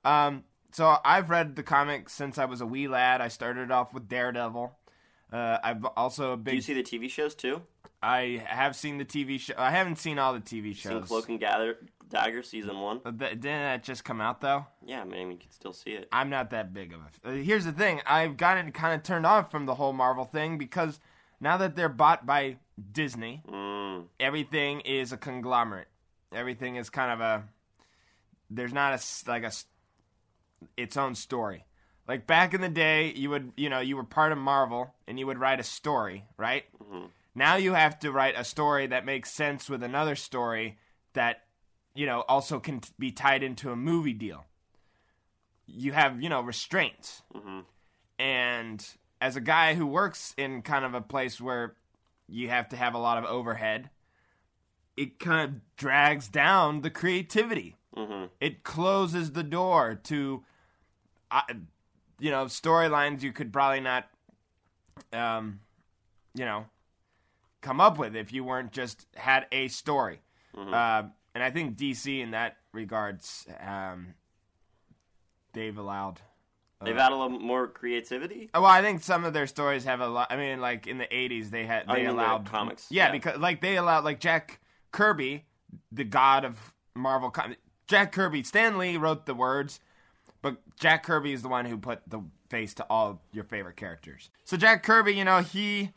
Um, 0.06 0.44
so 0.72 0.98
I've 1.04 1.30
read 1.30 1.56
the 1.56 1.64
comics 1.64 2.14
since 2.14 2.38
I 2.38 2.46
was 2.46 2.62
a 2.62 2.66
wee 2.66 2.88
lad. 2.88 3.22
I 3.22 3.28
started 3.28 3.72
off 3.72 3.94
with 3.94 4.08
Daredevil. 4.08 4.78
Uh, 5.34 5.58
I've 5.64 5.84
also 5.98 6.34
a 6.34 6.38
Do 6.38 6.54
you 6.56 6.62
see 6.62 6.74
the 6.74 6.84
TV 6.84 7.10
shows 7.10 7.34
too? 7.36 7.62
I 8.04 8.44
have 8.48 8.76
seen 8.76 8.98
the 8.98 9.06
TV 9.06 9.40
show. 9.40 9.54
I 9.58 9.72
haven't 9.72 9.98
seen 9.98 10.18
all 10.18 10.34
the 10.34 10.40
TV 10.40 10.76
shows. 10.76 10.92
Seen. 10.94 11.02
Cloak 11.04 11.30
and 11.30 11.40
Gather, 11.40 11.78
Dagger 12.10 12.42
season 12.44 12.80
one? 12.80 13.00
Th- 13.02 13.16
Didn't 13.32 13.42
that 13.44 13.84
just 13.84 14.04
come 14.04 14.20
out 14.20 14.42
though? 14.42 14.66
Yeah, 14.86 15.02
I 15.02 15.06
mean 15.06 15.32
you 15.32 15.38
can 15.38 15.52
still 15.52 15.74
see 15.74 15.92
it. 15.92 16.08
I'm 16.12 16.30
not 16.30 16.50
that 16.50 16.74
big 16.74 16.94
of 16.94 17.02
a. 17.02 17.30
Uh, 17.30 17.34
here's 17.44 17.66
the 17.66 17.72
thing: 17.72 18.02
I've 18.06 18.38
gotten 18.38 18.72
kind 18.72 18.96
of 18.96 19.04
turned 19.04 19.26
off 19.26 19.52
from 19.52 19.66
the 19.66 19.76
whole 19.76 19.94
Marvel 19.94 20.26
thing 20.26 20.58
because 20.58 21.00
now 21.40 21.58
that 21.58 21.76
they're 21.76 21.90
bought 21.90 22.26
by 22.26 22.58
Disney, 22.92 23.44
Mm, 23.48 24.06
everything 24.20 24.80
is 24.82 25.12
a 25.12 25.18
conglomerate. 25.18 25.88
Everything 26.34 26.78
is 26.78 26.90
kind 26.90 27.12
of 27.12 27.20
a. 27.22 27.44
There's 28.50 28.74
not 28.74 28.94
a 29.00 29.30
like 29.30 29.44
a 29.44 29.52
its 30.76 30.98
own 30.98 31.16
story. 31.16 31.66
Like 32.08 32.26
back 32.28 32.54
in 32.54 32.62
the 32.62 32.70
day, 32.70 33.14
you 33.16 33.30
would 33.30 33.52
you 33.56 33.70
know 33.70 33.80
you 33.80 33.96
were 33.96 34.04
part 34.04 34.32
of 34.32 34.38
Marvel 34.38 34.94
and 35.08 35.20
you 35.20 35.28
would 35.28 35.38
write 35.38 35.60
a 35.60 35.64
story, 35.64 36.26
right? 36.36 36.64
Now 37.34 37.56
you 37.56 37.74
have 37.74 37.98
to 38.00 38.12
write 38.12 38.36
a 38.38 38.44
story 38.44 38.88
that 38.88 39.06
makes 39.06 39.32
sense 39.32 39.70
with 39.70 39.84
another 39.84 40.16
story 40.16 40.78
that, 41.14 41.44
you 41.96 42.06
know, 42.06 42.22
also 42.28 42.60
can 42.60 42.80
t- 42.82 42.90
be 43.00 43.12
tied 43.12 43.44
into 43.44 43.72
a 43.72 43.76
movie 43.76 44.14
deal. 44.14 44.46
You 45.66 45.94
have, 45.94 46.22
you 46.22 46.30
know, 46.30 46.42
restraints. 46.42 47.22
And 48.20 48.86
as 49.22 49.36
a 49.36 49.42
guy 49.42 49.76
who 49.76 49.88
works 49.88 50.34
in 50.38 50.62
kind 50.62 50.84
of 50.84 50.94
a 50.94 51.02
place 51.02 51.40
where 51.40 51.76
you 52.28 52.50
have 52.50 52.68
to 52.70 52.76
have 52.76 52.94
a 52.94 53.00
lot 53.00 53.18
of 53.18 53.26
overhead, 53.26 53.90
it 54.98 55.20
kind 55.20 55.50
of 55.50 55.62
drags 55.78 56.28
down 56.28 56.82
the 56.82 56.90
creativity. 56.90 57.78
It 58.40 58.64
closes 58.64 59.32
the 59.32 59.44
door 59.44 59.96
to, 60.04 60.44
uh, 61.30 61.42
you 62.20 62.30
know, 62.32 62.46
storylines 62.46 63.22
you 63.22 63.32
could 63.32 63.52
probably 63.54 63.80
not, 63.80 64.08
um, 65.14 65.62
you 66.36 66.46
know, 66.46 66.66
come 67.62 67.80
up 67.80 67.98
with 67.98 68.16
if 68.16 68.34
you 68.34 68.44
weren't 68.44 68.72
just 68.72 69.06
had 69.16 69.46
a 69.52 69.68
story. 69.68 70.22
Uh, 70.58 71.04
and 71.34 71.44
I 71.44 71.50
think 71.50 71.78
DC 71.78 72.20
in 72.22 72.32
that 72.32 72.58
regards, 72.74 73.46
um, 73.66 74.16
they've 75.54 75.78
allowed. 75.78 76.20
They've 76.84 76.98
had 76.98 77.12
a 77.12 77.16
little 77.16 77.40
more 77.40 77.68
creativity. 77.68 78.50
Well, 78.56 78.66
I 78.66 78.82
think 78.82 79.04
some 79.04 79.24
of 79.24 79.34
their 79.34 79.46
stories 79.46 79.84
have 79.86 80.02
a 80.02 80.08
lot. 80.08 80.32
I 80.32 80.36
mean, 80.36 80.60
like 80.60 80.88
in 80.88 80.98
the 80.98 81.06
'80s, 81.06 81.52
they 81.52 81.66
had 81.66 81.86
Oh, 81.88 81.94
they 81.94 82.06
the 82.06 82.12
allowed 82.12 82.46
comics? 82.48 82.88
Yeah, 82.90 83.06
Yeah. 83.08 83.12
because 83.12 83.38
like 83.40 83.62
they 83.62 83.78
allowed 83.78 84.04
like 84.04 84.20
Jack 84.20 84.60
Kirby, 84.92 85.46
the 85.92 86.04
god 86.04 86.44
of 86.44 86.74
Marvel. 86.96 87.30
Com- 87.30 87.56
Jack 87.88 88.12
Kirby, 88.12 88.42
Stan 88.44 88.78
Lee 88.80 88.98
wrote 88.98 89.26
the 89.28 89.36
words, 89.36 89.80
but 90.42 90.58
Jack 90.80 91.04
Kirby 91.04 91.34
is 91.34 91.44
the 91.44 91.50
one 91.50 91.66
who 91.66 91.78
put 91.78 92.02
the 92.10 92.22
face 92.50 92.74
to 92.76 92.84
all 92.90 93.22
your 93.32 93.44
favorite 93.44 93.76
characters. 93.78 94.30
So 94.44 94.58
Jack 94.58 94.82
Kirby, 94.82 95.14
you 95.14 95.24
know, 95.24 95.40
he 95.42 95.92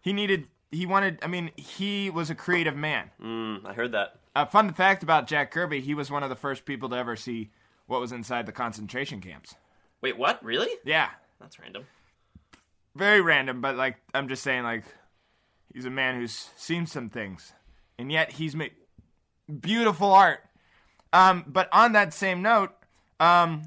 he 0.00 0.12
needed 0.12 0.46
he 0.70 0.86
wanted. 0.86 1.18
I 1.22 1.26
mean, 1.26 1.50
he 1.56 2.10
was 2.10 2.30
a 2.30 2.34
creative 2.34 2.76
man. 2.76 3.10
Mm, 3.22 3.64
I 3.66 3.72
heard 3.72 3.92
that. 3.92 4.14
A 4.36 4.46
fun 4.46 4.72
fact 4.72 5.02
about 5.02 5.26
Jack 5.26 5.50
Kirby: 5.50 5.80
he 5.80 5.94
was 5.94 6.10
one 6.10 6.22
of 6.22 6.28
the 6.30 6.36
first 6.36 6.64
people 6.64 6.88
to 6.90 6.96
ever 6.96 7.16
see 7.16 7.50
what 7.86 8.00
was 8.00 8.12
inside 8.12 8.46
the 8.46 8.52
concentration 8.52 9.20
camps. 9.20 9.54
Wait, 10.00 10.16
what? 10.16 10.42
Really? 10.44 10.70
Yeah, 10.84 11.08
That's 11.40 11.58
random. 11.58 11.84
very 12.94 13.20
random, 13.20 13.60
but 13.60 13.76
like 13.76 13.96
I'm 14.14 14.28
just 14.28 14.42
saying, 14.42 14.62
like 14.64 14.84
he's 15.74 15.84
a 15.84 15.90
man 15.90 16.14
who's 16.16 16.50
seen 16.56 16.86
some 16.86 17.08
things, 17.10 17.52
and 17.98 18.10
yet 18.12 18.32
he's 18.32 18.54
made 18.54 18.72
beautiful 19.60 20.12
art. 20.12 20.40
Um, 21.12 21.44
but 21.48 21.68
on 21.72 21.92
that 21.92 22.14
same 22.14 22.40
note, 22.42 22.70
um, 23.18 23.62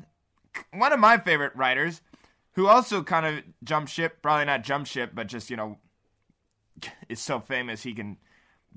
one 0.74 0.93
of 0.93 1.00
my 1.00 1.17
favorite 1.17 1.53
writers, 1.55 2.01
who 2.53 2.67
also 2.67 3.03
kind 3.03 3.25
of 3.25 3.43
jumped 3.63 3.91
ship, 3.91 4.22
probably 4.22 4.45
not 4.45 4.63
jumped 4.63 4.89
ship, 4.89 5.12
but 5.13 5.27
just 5.27 5.50
you 5.50 5.57
know, 5.57 5.77
is 7.10 7.20
so 7.20 7.39
famous 7.39 7.84
he 7.84 7.94
can 7.94 8.18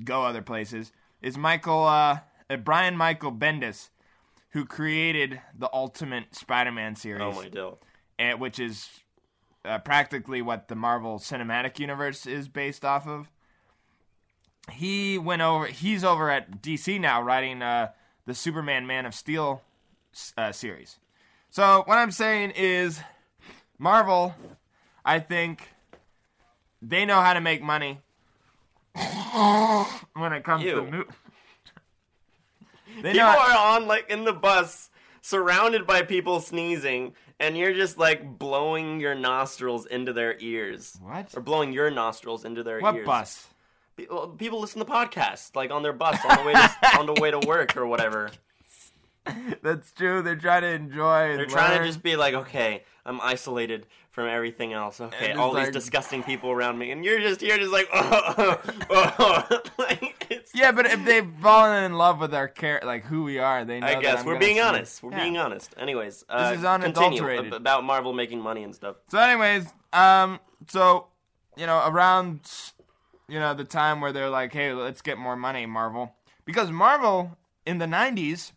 go 0.04 0.24
other 0.24 0.42
places, 0.42 0.92
is 1.22 1.36
Michael 1.38 1.84
uh, 1.84 2.20
uh, 2.50 2.56
Brian 2.56 2.96
Michael 2.96 3.32
Bendis, 3.32 3.88
who 4.50 4.64
created 4.64 5.40
the 5.58 5.68
Ultimate 5.72 6.34
Spider-Man 6.34 6.96
series 6.96 7.22
Oh 7.22 7.32
my 7.32 7.48
deal. 7.48 7.78
and, 8.18 8.40
which 8.40 8.58
is 8.58 8.88
uh, 9.64 9.78
practically 9.78 10.42
what 10.42 10.68
the 10.68 10.74
Marvel 10.76 11.18
Cinematic 11.18 11.78
Universe 11.78 12.26
is 12.26 12.48
based 12.48 12.84
off 12.84 13.06
of. 13.08 13.28
He 14.72 15.16
went 15.18 15.42
over. 15.42 15.66
He's 15.66 16.02
over 16.04 16.30
at 16.30 16.60
DC 16.62 17.00
now, 17.00 17.22
writing 17.22 17.62
uh, 17.62 17.88
the 18.26 18.34
Superman 18.34 18.86
Man 18.86 19.06
of 19.06 19.14
Steel 19.14 19.62
uh, 20.36 20.52
series. 20.52 20.98
So 21.50 21.82
what 21.86 21.98
I'm 21.98 22.10
saying 22.10 22.52
is, 22.56 23.00
Marvel, 23.78 24.34
I 25.04 25.20
think 25.20 25.68
they 26.82 27.04
know 27.04 27.20
how 27.20 27.32
to 27.34 27.40
make 27.40 27.62
money 27.62 28.00
when 30.14 30.32
it 30.32 30.44
comes 30.44 30.64
Ew. 30.64 30.74
to 30.76 30.82
mo- 30.82 31.04
they 33.02 33.12
People 33.12 33.26
are 33.28 33.74
on 33.74 33.86
like 33.86 34.08
in 34.10 34.24
the 34.24 34.32
bus, 34.32 34.90
surrounded 35.20 35.86
by 35.86 36.02
people 36.02 36.40
sneezing, 36.40 37.12
and 37.38 37.56
you're 37.56 37.74
just 37.74 37.98
like 37.98 38.38
blowing 38.38 39.00
your 39.00 39.14
nostrils 39.14 39.84
into 39.86 40.12
their 40.12 40.36
ears. 40.40 40.96
What? 41.02 41.34
Or 41.36 41.42
blowing 41.42 41.72
your 41.72 41.90
nostrils 41.90 42.44
into 42.44 42.62
their 42.62 42.80
What 42.80 42.94
ears. 42.96 43.06
bus? 43.06 43.46
People 43.96 44.60
listen 44.60 44.78
to 44.78 44.84
podcasts 44.90 45.54
like 45.56 45.70
on 45.70 45.82
their 45.82 45.92
bus 45.92 46.18
on 46.28 46.38
the 46.38 46.44
way 46.44 46.52
to, 46.54 46.70
on 46.98 47.06
the 47.06 47.14
way 47.20 47.30
to 47.30 47.38
work 47.46 47.76
or 47.76 47.86
whatever. 47.86 48.30
That's 49.62 49.90
true. 49.92 50.22
They're 50.22 50.36
trying 50.36 50.62
to 50.62 50.68
enjoy. 50.68 51.36
They're 51.36 51.46
trying 51.46 51.78
to 51.80 51.86
just 51.86 52.02
be 52.02 52.16
like, 52.16 52.34
okay, 52.34 52.84
I'm 53.06 53.20
isolated 53.20 53.86
from 54.10 54.28
everything 54.28 54.72
else. 54.72 55.00
Okay, 55.00 55.32
all 55.32 55.56
it's 55.56 55.66
these 55.68 55.74
disgusting 55.74 56.22
people 56.24 56.50
around 56.50 56.76
me, 56.76 56.90
and 56.90 57.04
you're 57.04 57.20
just 57.20 57.40
you're 57.40 57.56
just 57.56 57.72
like, 57.72 57.88
oh, 57.94 58.60
oh, 58.90 59.14
oh. 59.50 59.60
like 59.78 60.26
it's. 60.28 60.52
Yeah, 60.54 60.72
but 60.72 60.86
if 60.86 61.04
they've 61.04 61.28
fallen 61.40 61.84
in 61.84 61.94
love 61.94 62.18
with 62.20 62.34
our 62.34 62.48
care, 62.48 62.80
like 62.84 63.04
who 63.04 63.22
we 63.22 63.38
are, 63.38 63.64
they 63.64 63.78
know. 63.78 63.86
I 63.86 64.00
guess 64.00 64.24
we're 64.24 64.38
being 64.38 64.58
honest. 64.60 65.02
We're 65.02 65.12
Yeah. 65.12 65.22
being 65.22 65.38
honest. 65.38 65.72
Anyways, 65.78 66.24
uh, 66.28 66.54
is 66.56 66.64
unadulterated. 66.64 67.46
ab- 67.46 67.52
about 67.60 67.84
Marvel 67.84 68.12
making 68.12 68.40
money 68.40 68.64
and 68.64 68.74
stuff. 68.74 68.96
So, 69.08 69.18
anyways, 69.18 69.72
um, 69.92 70.40
so 70.68 71.06
you 71.56 71.66
know, 71.66 71.82
around 71.86 72.40
you 73.28 73.38
know 73.38 73.54
the 73.54 73.64
time 73.64 74.00
where 74.00 74.12
they're 74.12 74.30
like, 74.30 74.52
"Hey, 74.52 74.72
let's 74.72 75.00
get 75.00 75.16
more 75.16 75.36
money, 75.36 75.64
Marvel," 75.64 76.14
because 76.44 76.70
Marvel 76.72 77.38
in 77.64 77.78
the 77.78 77.86
'90s. 77.86 78.52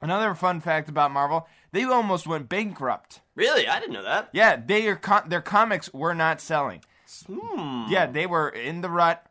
Another 0.00 0.32
fun 0.34 0.60
fact 0.60 0.88
about 0.88 1.10
Marvel: 1.10 1.48
they 1.72 1.84
almost 1.84 2.26
went 2.26 2.48
bankrupt. 2.48 3.20
Really, 3.34 3.68
I 3.68 3.78
didn't 3.80 3.92
know 3.94 4.02
that. 4.02 4.30
Yeah, 4.32 4.56
they 4.56 4.82
their 5.26 5.40
comics 5.42 5.92
were 5.92 6.14
not 6.14 6.40
selling. 6.40 6.82
Hmm. 7.26 7.84
Yeah, 7.88 8.06
they 8.06 8.26
were 8.26 8.48
in 8.48 8.80
the 8.80 8.90
rut. 8.90 9.24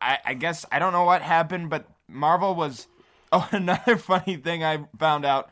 I, 0.00 0.18
I 0.24 0.34
guess 0.34 0.64
I 0.70 0.78
don't 0.78 0.92
know 0.92 1.04
what 1.04 1.22
happened, 1.22 1.70
but 1.70 1.86
Marvel 2.08 2.54
was. 2.54 2.86
Oh, 3.30 3.46
another 3.52 3.98
funny 3.98 4.36
thing 4.38 4.64
I 4.64 4.86
found 4.98 5.26
out 5.26 5.50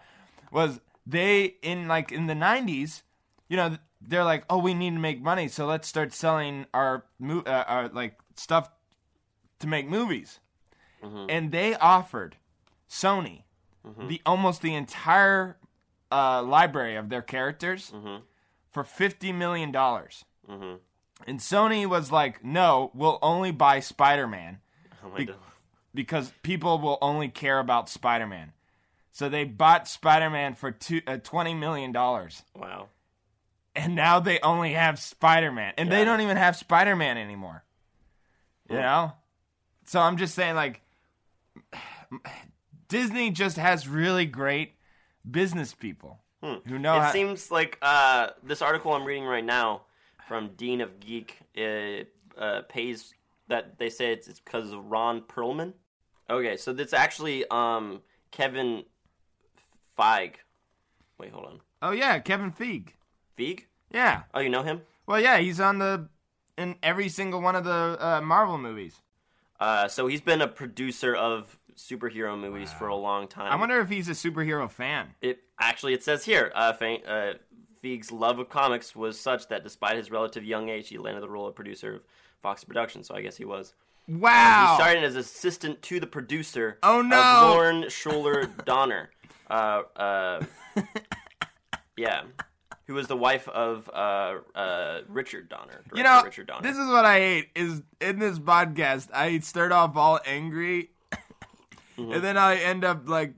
was 0.51 0.81
they 1.07 1.57
in 1.61 1.87
like 1.89 2.11
in 2.11 2.27
the 2.27 2.33
'90s. 2.33 3.03
You 3.51 3.59
know, 3.59 3.77
they're 4.01 4.25
like, 4.25 4.45
oh, 4.49 4.57
we 4.57 4.73
need 4.73 4.95
to 4.95 4.99
make 4.99 5.21
money, 5.21 5.47
so 5.49 5.67
let's 5.67 5.87
start 5.87 6.15
selling 6.15 6.65
our 6.73 7.05
mo- 7.19 7.43
uh, 7.45 7.65
our 7.67 7.89
like 7.89 8.19
stuff 8.35 8.71
to 9.59 9.67
make 9.67 9.87
movies, 9.87 10.41
and 11.29 11.53
they 11.53 11.75
offered 11.75 12.37
Sony 12.89 13.43
the 14.09 14.23
almost 14.25 14.63
the 14.63 14.75
entire 14.75 15.59
uh, 16.11 16.43
library 16.43 16.97
of 16.97 17.09
their 17.09 17.23
characters 17.23 17.93
for 18.71 18.85
fifty 18.85 19.33
million 19.33 19.73
dollars. 19.73 20.25
And 21.27 21.41
Sony 21.41 21.87
was 21.87 22.13
like, 22.13 22.45
no, 22.45 22.91
we'll 22.95 23.19
only 23.23 23.51
buy 23.51 23.81
Spider 23.81 24.27
Man 24.27 24.59
Oh 25.05 25.17
Be- 25.17 25.31
because 25.95 26.31
people 26.43 26.79
will 26.79 26.99
only 27.01 27.29
care 27.29 27.59
about 27.59 27.89
Spider 27.89 28.27
Man. 28.27 28.53
So 29.13 29.29
they 29.31 29.45
bought 29.45 29.89
Spider 29.89 30.29
Man 30.29 30.55
for 30.55 30.71
two, 30.71 31.01
uh, 31.07 31.17
$20 31.17 31.59
million. 31.59 31.93
Wow. 31.93 32.89
And 33.75 33.95
now 33.95 34.21
they 34.21 34.39
only 34.41 34.75
have 34.75 34.99
Spider 34.99 35.51
Man. 35.51 35.73
And 35.79 35.91
they 35.91 36.05
don't 36.05 36.21
even 36.21 36.37
have 36.37 36.55
Spider 36.55 36.95
Man 36.95 37.17
anymore. 37.17 37.65
You 38.69 38.77
know? 38.77 39.13
So 39.87 40.01
I'm 40.01 40.17
just 40.19 40.35
saying, 40.35 40.55
like, 40.55 40.83
Disney 42.89 43.31
just 43.31 43.57
has 43.57 43.89
really 43.89 44.27
great 44.27 44.76
business 45.31 45.75
people 45.75 46.21
who 46.41 46.79
know 46.79 46.93
Hmm. 46.95 46.99
It 47.01 47.05
how. 47.05 47.13
seems 47.13 47.51
like 47.51 47.79
uh, 47.83 48.29
this 48.43 48.63
article 48.63 48.93
I'm 48.93 49.05
reading 49.05 49.25
right 49.25 49.45
now 49.45 49.83
from 50.29 50.51
Den 50.57 50.81
of 50.81 51.01
Geek 51.01 51.39
it, 51.55 52.13
uh, 52.39 52.63
pays 52.69 53.15
that 53.49 53.79
they 53.79 53.89
say 53.91 54.13
it's 54.13 54.29
because 54.41 54.73
of 54.73 54.85
Ron 54.91 55.23
Perlman. 55.23 55.73
Okay, 56.29 56.57
so 56.57 56.73
that's 56.73 56.93
actually 56.93 57.45
um, 57.51 58.01
Kevin 58.31 58.85
Feige. 59.99 60.35
Wait, 61.19 61.33
hold 61.33 61.47
on. 61.47 61.61
oh, 61.83 61.93
yeah, 61.93 62.19
Kevin 62.19 62.53
Feige. 62.53 62.89
Feige? 63.39 63.63
Yeah. 63.93 64.23
Oh, 64.35 64.41
you 64.41 64.51
know 64.51 64.63
him? 64.63 64.83
Well, 65.07 65.21
yeah, 65.21 65.39
he's 65.39 65.61
on 65.61 65.79
the. 65.79 66.09
in 66.59 66.77
every 66.83 67.09
single 67.09 67.41
one 67.41 67.55
of 67.57 67.65
the 67.65 67.97
uh, 68.01 68.21
Marvel 68.21 68.59
movies. 68.59 69.01
Uh, 69.59 69.89
so 69.89 70.07
he's 70.07 70.21
been 70.21 70.43
a 70.43 70.49
producer 70.49 71.15
of 71.15 71.59
superhero 71.77 72.39
movies 72.39 72.73
for 72.73 72.89
a 72.89 72.97
long 72.97 73.29
time. 73.29 73.53
I 73.53 73.57
wonder 73.57 73.81
if 73.81 73.89
he's 73.89 74.09
a 74.09 74.13
superhero 74.13 74.71
fan. 74.71 75.15
It 75.21 75.41
actually 75.61 75.95
it 75.95 76.03
says 76.03 76.25
here, 76.25 76.51
uh, 76.55 76.73
Fe- 76.73 77.03
uh, 77.07 77.35
Feige's 77.83 78.11
love 78.11 78.39
of 78.39 78.49
comics 78.49 78.97
was 78.97 79.19
such 79.21 79.49
that 79.49 79.63
despite 79.63 79.97
his 79.97 80.11
relative 80.11 80.45
young 80.45 80.69
age, 80.69 80.89
he 80.89 80.99
landed 80.99 81.23
the 81.23 81.29
role 81.29 81.47
of 81.47 81.55
producer 81.55 81.97
of 81.97 82.03
Fox 82.43 82.65
Productions. 82.65 83.07
So 83.09 83.15
I 83.15 83.21
guess 83.21 83.37
he 83.37 83.45
was. 83.45 83.75
Wow. 84.09 84.77
He 84.77 84.83
started 84.83 85.05
as 85.05 85.17
assistant 85.17 85.83
to 85.83 85.99
the 86.01 86.07
producer. 86.07 86.79
Oh, 86.83 87.03
no. 87.03 87.21
Of 87.21 87.51
Lauren 87.51 87.83
Shuler 87.85 88.49
Donner. 88.65 89.11
Uh, 89.51 89.83
uh, 89.97 90.45
yeah, 91.97 92.23
who 92.87 92.95
was 92.95 93.07
the 93.09 93.17
wife 93.17 93.49
of 93.49 93.89
uh, 93.93 94.35
uh, 94.55 95.01
Richard 95.09 95.49
Donner. 95.49 95.83
you 95.95 96.03
know, 96.03 96.23
Richard 96.25 96.47
Donner. 96.47 96.63
this 96.63 96.77
is 96.77 96.89
what 96.89 97.05
I 97.05 97.19
hate 97.19 97.49
is 97.55 97.83
in 98.01 98.19
this 98.19 98.39
podcast. 98.39 99.09
I 99.13 99.39
start 99.41 99.73
off 99.73 99.97
all 99.97 100.21
angry, 100.25 100.91
Mm-hmm. 101.99 102.13
and 102.13 102.23
then 102.25 102.37
I 102.37 102.57
end 102.57 102.85
up 102.85 103.09
like, 103.09 103.35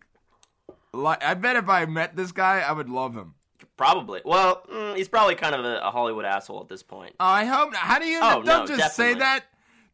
like. 0.92 1.22
I 1.24 1.34
bet 1.34 1.56
if 1.56 1.68
I 1.68 1.84
met 1.86 2.16
this 2.16 2.32
guy, 2.32 2.60
I 2.60 2.72
would 2.72 2.88
love 2.88 3.14
him. 3.14 3.34
probably. 3.76 4.20
Well, 4.24 4.62
mm, 4.72 4.96
he's 4.96 5.08
probably 5.08 5.34
kind 5.36 5.54
of 5.54 5.64
a, 5.64 5.78
a 5.80 5.90
Hollywood 5.90 6.24
asshole 6.24 6.60
at 6.62 6.68
this 6.68 6.82
point. 6.82 7.14
Oh, 7.20 7.24
I 7.26 7.44
hope. 7.44 7.72
Not. 7.72 7.80
How 7.80 7.98
do 7.98 8.06
you? 8.06 8.18
Oh, 8.22 8.42
don't 8.42 8.68
no, 8.68 8.76
just 8.76 8.96
say 8.96 9.14
definitely. 9.14 9.20
that. 9.20 9.44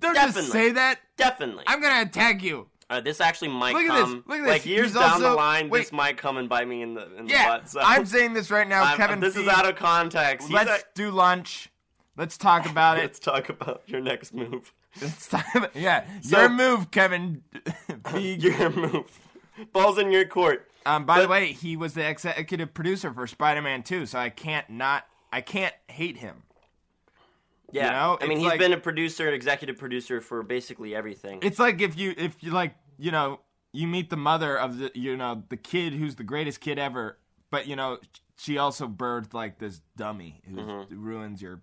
Don't 0.01 0.15
Definitely. 0.15 0.41
just 0.43 0.53
say 0.53 0.71
that. 0.73 1.01
Definitely. 1.17 1.65
I'm 1.67 1.81
gonna 1.81 2.03
attack 2.03 2.43
you. 2.43 2.69
Uh, 2.91 3.01
this 3.01 3.21
actually 3.21 3.49
might 3.49 3.73
Look 3.75 3.85
at 3.85 4.05
this. 4.07 4.15
Look 4.27 4.41
at 4.41 4.47
like 4.47 4.63
this. 4.63 4.67
years 4.67 4.87
He's 4.89 4.95
down 5.01 5.23
the 5.23 5.31
line, 5.33 5.71
wait. 5.71 5.81
this 5.81 5.93
might 5.93 6.19
come 6.19 6.37
and 6.37 6.49
bite 6.49 6.69
me 6.69 6.83
in 6.83 6.93
the 6.95 7.17
in 7.17 7.25
the 7.27 7.31
Yeah, 7.33 7.49
butt. 7.59 7.69
So 7.71 7.81
I'm 7.81 8.05
saying 8.05 8.35
this 8.35 8.51
right 8.51 8.69
now, 8.69 8.83
I'm- 8.85 8.97
Kevin. 8.99 9.21
This 9.21 9.37
is 9.37 9.49
out 9.49 9.67
of 9.67 9.77
context. 9.77 10.49
He's 10.49 10.55
Let's 10.55 10.83
a- 10.83 10.87
do 10.95 11.11
lunch. 11.11 11.71
Let's 12.17 12.37
talk 12.37 12.67
about 12.69 12.99
it. 12.99 13.03
Let's 13.03 13.19
talk 13.19 13.49
about 13.49 13.83
your 13.87 14.01
next 14.03 14.35
move. 14.35 14.73
Talk 15.29 15.45
about, 15.55 15.75
yeah, 15.77 16.05
So- 16.23 16.41
your 16.41 16.49
move, 16.49 16.91
Kevin. 16.91 17.43
Your 18.15 18.71
move. 18.71 19.19
Balls 19.73 19.99
in 19.99 20.11
your 20.11 20.25
court. 20.27 20.69
Um, 20.87 21.07
by 21.07 21.21
the 21.23 21.29
way, 21.29 21.53
he 21.53 21.77
was 21.77 21.95
the 21.95 22.07
executive 22.09 22.75
producer 22.75 23.13
for 23.13 23.27
Spider-Man 23.27 23.83
2, 23.85 24.07
so 24.07 24.19
I 24.19 24.29
can't 24.31 24.69
not 24.69 25.07
I 25.33 25.41
can't 25.41 25.75
hate 25.89 26.17
him. 26.19 26.43
Yeah. 27.73 27.91
know, 27.91 28.19
I 28.21 28.25
mean, 28.25 28.33
it's 28.33 28.41
he's 28.43 28.51
like- 28.51 28.59
been 28.61 28.73
a 28.73 28.79
producer, 28.79 29.27
and 29.27 29.35
executive 29.35 29.79
producer 29.79 30.21
for 30.21 30.43
basically 30.43 30.95
everything. 30.95 31.39
It's 31.43 31.59
like 31.59 31.81
if 31.81 31.97
you 31.99 32.15
if 32.17 32.43
you 32.43 32.51
like 32.53 32.75
you 32.99 33.11
know 33.11 33.41
you 33.73 33.87
meet 33.89 34.11
the 34.11 34.17
mother 34.17 34.57
of 34.59 34.79
the 34.79 34.91
you 34.95 35.17
know 35.17 35.43
the 35.49 35.57
kid 35.57 35.93
who's 35.95 36.15
the 36.17 36.23
greatest 36.25 36.61
kid 36.61 36.79
ever, 36.79 37.19
but 37.51 37.67
you 37.67 37.75
know 37.77 37.99
she 38.37 38.59
also 38.59 38.87
birthed 38.87 39.33
like 39.35 39.59
this 39.59 39.81
dummy 39.97 40.41
who 40.49 40.57
Mm-hmm. 40.57 41.03
ruins 41.05 41.41
your 41.43 41.63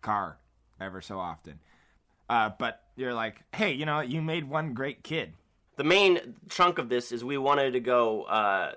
car 0.00 0.38
ever 0.80 1.00
so 1.00 1.18
often. 1.18 1.58
Uh, 2.32 2.50
but 2.58 2.82
you're 2.96 3.12
like, 3.12 3.42
hey, 3.54 3.72
you 3.72 3.84
know, 3.84 4.00
you 4.00 4.22
made 4.22 4.44
one 4.48 4.72
great 4.72 5.02
kid. 5.04 5.34
the 5.76 5.84
main 5.84 6.34
chunk 6.48 6.78
of 6.78 6.88
this 6.88 7.12
is 7.12 7.22
we 7.22 7.36
wanted 7.36 7.72
to 7.72 7.80
go 7.80 8.22
uh, 8.22 8.72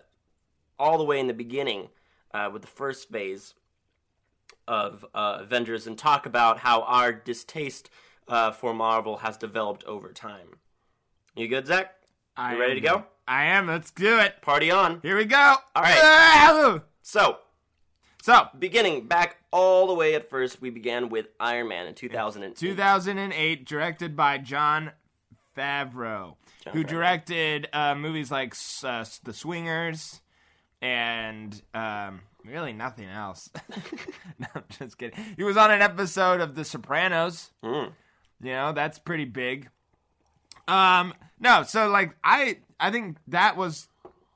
all 0.78 0.98
the 0.98 1.06
way 1.06 1.20
in 1.22 1.28
the 1.28 1.34
beginning 1.34 1.88
uh, 2.34 2.50
with 2.52 2.62
the 2.62 2.68
first 2.68 3.10
phase 3.10 3.54
of 4.68 5.06
uh, 5.14 5.38
Avengers 5.42 5.88
and 5.88 5.98
talk 5.98 6.26
about 6.26 6.60
how 6.60 6.82
our 6.82 7.14
distaste 7.14 7.90
uh, 8.28 8.52
for 8.52 8.74
Marvel 8.74 9.18
has 9.18 9.38
developed 9.38 9.84
over 9.86 10.12
time. 10.12 10.48
You 11.36 11.48
good, 11.48 11.68
Zach? 11.68 11.94
I 12.36 12.54
You 12.56 12.60
ready 12.60 12.72
am- 12.74 12.82
to 12.82 12.88
go? 12.90 13.04
I 13.28 13.46
am. 13.46 13.68
Let's 13.68 13.92
do 13.92 14.20
it. 14.20 14.42
Party 14.42 14.70
on. 14.70 15.00
Here 15.02 15.16
we 15.18 15.26
go. 15.26 15.56
All 15.76 15.82
right. 15.84 16.02
right. 16.02 16.82
So, 17.02 17.38
So, 18.26 18.48
beginning 18.58 19.06
back 19.06 19.38
all 19.52 19.86
the 19.86 19.94
way 19.94 20.16
at 20.16 20.32
first, 20.32 20.60
we 20.60 20.72
began 20.72 21.10
with 21.10 21.28
Iron 21.40 21.68
Man 21.68 21.86
in 21.86 21.94
2008. 21.94 22.58
2008, 22.58 23.66
directed 23.68 24.16
by 24.16 24.40
Jon 24.40 24.94
Favreau, 25.56 26.34
Jon 26.64 26.74
who 26.74 26.84
Favreau. 26.84 26.88
directed 26.88 27.70
uh, 27.72 27.94
movies 27.94 28.32
like 28.32 28.56
uh, 28.84 29.06
The 29.24 29.32
Swingers 29.32 30.22
and 30.82 31.62
um, 31.76 32.22
really 32.44 32.74
nothing 32.74 33.08
else. 33.08 33.48
no, 34.40 34.48
I'm 34.56 34.64
just 34.70 34.98
kidding. 34.98 35.24
He 35.38 35.44
was 35.44 35.56
on 35.56 35.70
an 35.70 35.84
episode 35.84 36.42
of 36.42 36.56
The 36.56 36.66
Sopranos. 36.66 37.52
Mm. 37.64 37.92
You 38.42 38.54
know, 38.54 38.72
that's 38.74 38.98
pretty 38.98 39.26
big. 39.26 39.70
Um, 40.68 41.14
no, 41.40 41.62
so 41.62 41.90
like 41.90 42.16
I, 42.24 42.58
I 42.80 42.90
think 42.90 43.18
that 43.28 43.56
was, 43.56 43.88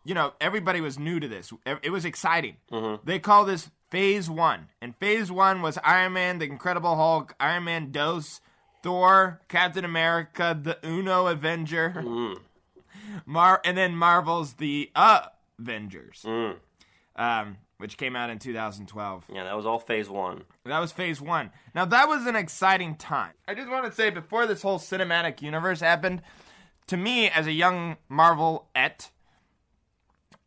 you 0.05 0.13
know, 0.13 0.33
everybody 0.39 0.79
was 0.79 0.99
new 0.99 1.19
to 1.19 1.27
this. 1.27 1.51
It 1.65 1.79
it 1.81 1.89
was 1.89 2.05
exciting. 2.05 2.57
They 3.03 3.17
call 3.17 3.45
this 3.45 3.71
Phase 3.89 4.29
One, 4.29 4.67
and 4.81 4.95
Phase 4.97 5.31
One 5.31 5.61
was 5.61 5.77
Iron 5.83 6.13
Man, 6.13 6.39
the 6.39 6.45
Incredible 6.45 6.95
Hulk, 6.95 7.33
Iron 7.39 7.63
Man 7.63 7.91
Dos, 7.91 8.39
Thor, 8.83 9.41
Captain 9.47 9.83
America, 9.83 10.57
the 10.61 10.77
Uno 10.87 11.27
Avenger, 11.27 12.03
Mar, 13.25 13.61
and 13.65 13.77
then 13.77 13.95
Marvel's 13.95 14.53
the 14.53 14.91
Avengers, 14.95 16.23
um, 17.15 17.57
which 17.77 17.97
came 17.97 18.15
out 18.15 18.29
in 18.29 18.37
2012. 18.39 19.25
Yeah, 19.33 19.43
that 19.43 19.55
was 19.55 19.65
all 19.65 19.79
phase 19.79 20.09
one. 20.09 20.43
That 20.65 20.79
was 20.79 20.91
phase 20.91 21.19
one. 21.19 21.51
Now 21.73 21.85
that 21.85 22.07
was 22.07 22.25
an 22.27 22.35
exciting 22.35 22.95
time. 22.95 23.33
I 23.47 23.55
just 23.55 23.69
want 23.69 23.85
to 23.85 23.91
say 23.91 24.09
before 24.11 24.45
this 24.45 24.61
whole 24.61 24.79
cinematic 24.79 25.41
universe 25.41 25.79
happened, 25.79 26.21
to 26.87 26.97
me 26.97 27.29
as 27.29 27.47
a 27.47 27.51
young 27.51 27.97
Marvel 28.07 28.67
et, 28.75 29.09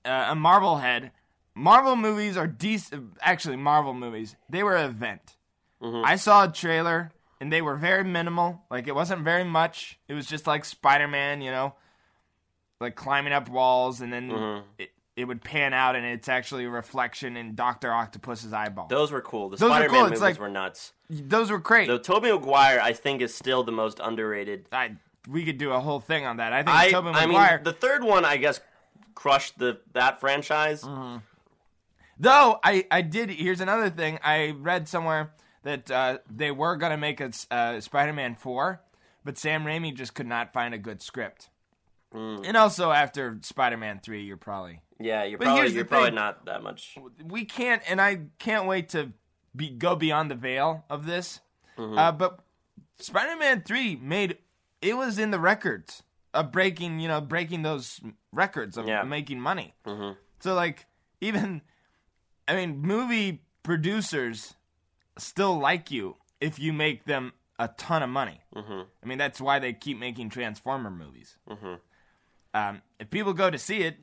uh, 0.05 0.27
a 0.31 0.35
Marvel 0.35 0.79
head, 0.79 1.11
Marvel 1.55 1.97
movies 1.97 2.37
are 2.37 2.47
decent. 2.47 3.13
Actually, 3.21 3.57
Marvel 3.57 3.95
movies 3.95 4.37
they 4.49 4.63
were 4.63 4.77
an 4.77 4.89
event. 4.89 5.37
I 5.85 6.15
saw 6.15 6.45
a 6.45 6.49
trailer 6.53 7.11
and 7.41 7.53
they 7.53 7.61
were 7.61 7.75
very 7.75 8.05
minimal. 8.05 8.63
Like 8.71 8.87
it 8.87 8.95
wasn't 8.95 9.23
very 9.23 9.43
much. 9.45 9.99
It 10.09 10.15
was 10.15 10.27
just 10.27 10.47
like 10.47 10.65
Spider 10.65 11.09
Man, 11.09 11.43
you 11.43 11.51
know, 11.51 11.75
like 12.81 12.95
climbing 12.95 13.33
up 13.33 13.49
walls, 13.49 14.01
and 14.01 14.13
then 14.13 14.63
it, 14.79 14.91
it 15.17 15.25
would 15.25 15.43
pan 15.43 15.75
out, 15.75 15.97
and 15.97 16.07
it's 16.07 16.29
actually 16.29 16.65
a 16.65 16.71
reflection 16.71 17.37
in 17.37 17.55
Doctor 17.57 17.93
Octopus's 17.93 18.53
eyeball. 18.53 18.87
Those 18.87 19.11
were 19.11 19.21
cool. 19.21 19.49
The 19.51 19.57
Those 19.57 19.71
Spider-Man 19.71 19.91
cool. 19.91 20.05
Movies 20.05 20.21
like- 20.21 20.39
were 20.41 20.49
nuts. 20.49 20.93
Those 21.11 21.51
were 21.51 21.59
great. 21.59 21.89
The 21.89 21.99
Tobey 21.99 22.31
Maguire, 22.33 22.81
I 22.81 22.93
think, 22.95 23.21
is 23.21 23.35
still 23.35 23.63
the 23.65 23.73
most 23.73 24.01
underrated. 24.03 24.67
I 24.73 24.93
we 25.29 25.45
could 25.45 25.59
do 25.59 25.73
a 25.73 25.81
whole 25.81 26.01
thing 26.01 26.25
on 26.25 26.39
that. 26.39 26.53
I 26.53 26.63
think 26.63 26.75
I, 26.77 26.91
Tobey 26.91 27.09
I 27.11 27.27
Maguire. 27.27 27.57
mean, 27.59 27.65
the 27.65 27.73
third 27.73 28.03
one, 28.05 28.25
I 28.25 28.37
guess, 28.39 28.61
crushed 29.15 29.59
the 29.59 29.81
that 29.93 30.21
franchise. 30.21 30.83
Mm-hmm. 30.85 31.19
Though 32.23 32.59
I 32.65 32.87
I 32.91 33.03
did. 33.03 33.31
Here's 33.31 33.61
another 33.61 33.91
thing. 33.91 34.19
I 34.25 34.55
read 34.57 34.89
somewhere 34.89 35.33
that 35.65 35.91
uh, 35.91 36.19
they 36.31 36.51
were 36.53 36.77
gonna 36.77 36.97
make 36.97 37.21
a 37.21 37.33
uh, 37.51 37.81
Spider-Man 37.81 38.37
four, 38.37 38.81
but 39.25 39.37
Sam 39.37 39.65
Raimi 39.65 39.95
just 39.95 40.15
could 40.15 40.27
not 40.29 40.53
find 40.53 40.73
a 40.73 40.79
good 40.79 41.03
script. 41.03 41.51
Mm. 42.15 42.47
And 42.47 42.57
also 42.57 42.93
after 42.93 43.39
Spider-Man 43.43 44.01
three, 44.05 44.23
you're 44.23 44.37
probably 44.37 44.81
Yeah, 45.01 45.25
you're 45.25 45.37
But 45.39 45.47
probably 45.47 45.73
you're 45.73 45.85
probably 45.85 46.09
thing. 46.11 46.15
not 46.15 46.45
that 46.47 46.63
much. 46.63 46.97
we 47.25 47.45
can't, 47.45 47.83
and 47.89 48.01
I 48.01 48.21
can't 48.39 48.67
wait 48.67 48.91
to 48.91 49.13
be 49.55 49.69
go 49.71 49.97
beyond 49.97 50.31
the 50.31 50.35
veil 50.37 50.85
of 50.89 51.05
this. 51.07 51.41
Mm-hmm. 51.77 51.99
Uh, 51.99 52.13
but 52.13 52.39
Spider-Man 53.01 53.63
Three 53.63 53.97
made 53.97 54.39
it 54.81 54.97
was 54.97 55.19
in 55.19 55.33
the 55.33 55.41
records 55.41 56.03
of 56.33 56.53
breaking, 56.53 57.01
you 57.01 57.09
know, 57.09 57.21
breaking 57.21 57.63
those 57.63 58.01
records 58.33 58.77
of 58.77 58.87
Yeah. 58.87 59.03
making 59.03 59.41
money. 59.41 59.75
So 60.41 60.55
like 60.55 60.87
even, 61.21 61.63
I 62.49 62.55
mean, 62.57 62.79
movie 62.81 63.43
producers 63.63 64.55
still 65.19 65.59
like 65.59 65.91
you 65.91 66.17
if 66.41 66.59
you 66.59 66.73
make 66.73 67.05
them 67.05 67.33
a 67.59 67.69
ton 67.69 68.03
of 68.03 68.09
money. 68.11 68.41
I 69.03 69.07
mean, 69.07 69.19
that's 69.19 69.41
why 69.41 69.59
they 69.59 69.73
keep 69.73 69.99
making 69.99 70.31
Transformer 70.31 70.91
movies. 70.91 71.37
Um, 72.55 72.83
if 72.99 73.09
people 73.11 73.33
go 73.33 73.49
to 73.51 73.59
see 73.59 73.83
it, 73.83 73.97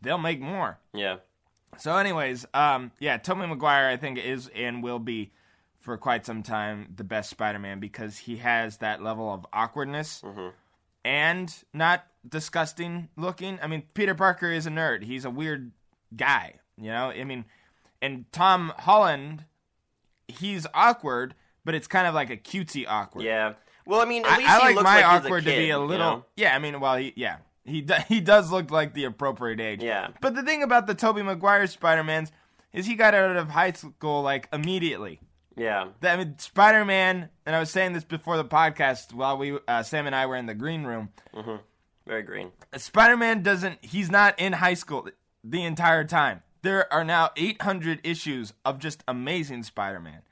they'll 0.00 0.18
make 0.18 0.40
more. 0.40 0.78
Yeah, 0.94 1.16
So, 1.78 1.96
anyways, 1.96 2.46
um, 2.54 2.90
yeah, 3.00 3.16
Tobey 3.16 3.46
Maguire, 3.46 3.88
I 3.88 3.96
think, 3.96 4.18
is 4.18 4.48
and 4.54 4.82
will 4.82 4.98
be 4.98 5.32
for 5.80 5.96
quite 5.98 6.24
some 6.24 6.42
time 6.42 6.92
the 6.96 7.04
best 7.04 7.30
Spider-Man 7.30 7.80
because 7.80 8.16
he 8.18 8.36
has 8.36 8.78
that 8.78 9.02
level 9.02 9.32
of 9.32 9.44
awkwardness 9.52 10.22
and 11.04 11.52
not 11.74 12.06
disgusting 12.28 13.08
looking. 13.16 13.58
I 13.60 13.66
mean, 13.66 13.82
Peter 13.94 14.14
Parker 14.14 14.50
is 14.52 14.66
a 14.66 14.70
nerd. 14.70 15.02
He's 15.02 15.24
a 15.24 15.30
weird 15.30 15.72
guy, 16.14 16.54
you 16.78 16.90
know. 16.90 17.10
I 17.10 17.24
mean, 17.24 17.44
and 18.02 18.26
Tom 18.32 18.72
Holland, 18.80 19.46
he's 20.28 20.66
awkward, 20.74 21.34
but 21.64 21.74
it's 21.74 21.86
kind 21.86 22.06
of 22.06 22.14
like 22.14 22.28
a 22.30 22.36
cutesy 22.36 22.84
awkward. 22.86 23.24
yeah. 23.24 23.54
Well, 23.86 24.00
I 24.00 24.04
mean, 24.04 24.24
at 24.24 24.32
I, 24.32 24.36
least 24.36 24.50
I 24.50 24.58
he 24.58 24.62
like 24.66 24.74
looks 24.76 24.84
my 24.84 25.02
like 25.02 25.04
he's 25.22 25.26
awkward 25.26 25.42
a 25.42 25.44
kid, 25.46 25.54
to 25.54 25.56
be 25.62 25.70
a 25.70 25.78
you 25.78 25.84
little. 25.84 26.06
know? 26.16 26.24
Yeah, 26.36 26.54
I 26.54 26.58
mean, 26.60 26.78
well, 26.78 26.96
he 26.96 27.12
yeah 27.16 27.38
he 27.64 27.80
do, 27.80 27.94
he 28.08 28.20
does 28.20 28.50
look 28.52 28.70
like 28.70 28.94
the 28.94 29.04
appropriate 29.04 29.60
age. 29.60 29.82
Yeah. 29.82 30.08
But 30.20 30.34
the 30.34 30.42
thing 30.42 30.62
about 30.62 30.86
the 30.86 30.94
Tobey 30.94 31.22
Maguire 31.22 31.66
Spider 31.66 32.04
Mans 32.04 32.30
is 32.72 32.86
he 32.86 32.94
got 32.94 33.14
out 33.14 33.36
of 33.36 33.48
high 33.50 33.72
school 33.72 34.22
like 34.22 34.48
immediately. 34.52 35.20
Yeah, 35.56 35.88
I 36.02 36.16
mean, 36.16 36.38
Spider 36.38 36.84
Man, 36.84 37.28
and 37.44 37.54
I 37.54 37.60
was 37.60 37.70
saying 37.70 37.92
this 37.92 38.04
before 38.04 38.38
the 38.38 38.44
podcast 38.44 39.12
while 39.12 39.36
we 39.36 39.58
uh, 39.68 39.82
Sam 39.82 40.06
and 40.06 40.14
I 40.16 40.24
were 40.26 40.36
in 40.36 40.46
the 40.46 40.54
green 40.54 40.84
room. 40.84 41.10
very 42.06 42.22
green. 42.22 42.52
Spider 42.76 43.16
Man 43.18 43.42
doesn't. 43.42 43.84
He's 43.84 44.10
not 44.10 44.38
in 44.38 44.54
high 44.54 44.74
school 44.74 45.08
the 45.44 45.62
entire 45.64 46.04
time. 46.04 46.42
There 46.62 46.92
are 46.92 47.04
now 47.04 47.30
800 47.36 48.00
issues 48.04 48.52
of 48.64 48.78
just 48.78 49.02
amazing 49.08 49.64
Spider 49.64 50.00
Man, 50.00 50.22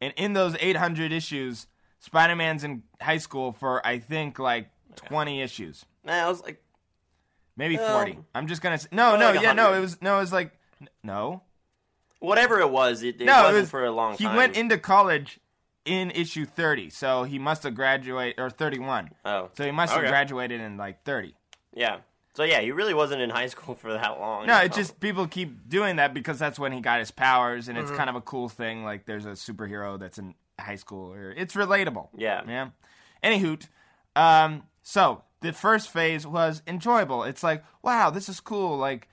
and 0.00 0.12
in 0.16 0.34
those 0.34 0.56
800 0.60 1.10
issues, 1.12 1.66
Spider 1.98 2.36
Man's 2.36 2.64
in 2.64 2.82
high 3.00 3.18
school 3.18 3.52
for 3.52 3.84
I 3.86 3.98
think 3.98 4.38
like 4.38 4.70
20 4.96 5.40
issues, 5.40 5.84
Man, 6.04 6.24
I 6.24 6.28
was 6.28 6.42
like, 6.42 6.62
maybe 7.56 7.76
Well, 7.76 7.90
40. 8.04 8.18
I'm 8.34 8.46
just 8.46 8.60
gonna 8.62 8.78
say 8.78 8.88
no, 8.92 9.16
no, 9.16 9.32
like 9.32 9.42
yeah, 9.42 9.52
no. 9.52 9.72
It 9.74 9.80
was 9.80 10.00
no, 10.02 10.16
it 10.16 10.20
was 10.20 10.32
like 10.32 10.52
no, 11.02 11.42
whatever 12.18 12.60
it 12.60 12.70
was, 12.70 13.02
it, 13.02 13.20
it 13.20 13.24
no. 13.24 13.42
wasn't 13.44 13.56
it 13.56 13.60
was 13.62 13.70
for 13.70 13.84
a 13.84 13.90
long 13.90 14.16
He 14.16 14.24
time. 14.24 14.32
He 14.34 14.36
went 14.38 14.56
into 14.56 14.76
college 14.78 15.40
in 15.86 16.10
issue 16.10 16.44
30, 16.44 16.90
so 16.90 17.24
he 17.24 17.38
must 17.38 17.62
have 17.62 17.74
graduated 17.74 18.38
or 18.38 18.50
31. 18.50 19.10
Oh, 19.24 19.48
So 19.54 19.64
he 19.64 19.70
must 19.70 19.92
have 19.92 20.02
Okay. 20.02 20.10
graduated 20.10 20.60
in 20.60 20.76
like 20.76 21.04
30. 21.04 21.34
yeah. 21.74 22.00
So 22.40 22.44
yeah, 22.44 22.62
he 22.62 22.72
really 22.72 22.94
wasn't 22.94 23.20
in 23.20 23.28
high 23.28 23.46
school 23.54 23.74
for 23.74 23.92
that 23.92 24.18
long. 24.18 24.46
No, 24.46 24.54
So- 24.58 24.64
it's 24.64 24.76
just 24.76 24.98
people 24.98 25.26
keep 25.26 25.68
doing 25.68 25.96
that 25.96 26.14
because 26.14 26.38
that's 26.38 26.58
when 26.58 26.72
he 26.72 26.80
got 26.80 26.98
his 26.98 27.10
powers, 27.10 27.68
and 27.68 27.76
it's 27.76 27.90
kind 27.90 28.08
of 28.08 28.16
a 28.16 28.22
cool 28.22 28.48
thing. 28.48 28.82
Like 28.82 29.04
there's 29.04 29.26
a 29.26 29.32
superhero 29.32 29.98
that's 30.00 30.18
in 30.18 30.34
high 30.58 30.76
school, 30.76 31.12
or 31.12 31.32
it's 31.32 31.54
relatable. 31.54 32.08
Yeah. 32.16 32.40
yeah. 32.48 32.68
Anywho, 33.22 33.66
um, 34.16 34.62
so 34.82 35.22
the 35.42 35.52
first 35.52 35.90
phase 35.90 36.26
was 36.26 36.62
enjoyable. 36.66 37.24
It's 37.24 37.42
like, 37.42 37.62
wow, 37.82 38.08
this 38.08 38.30
is 38.30 38.40
cool. 38.40 38.78
Like 38.78 39.08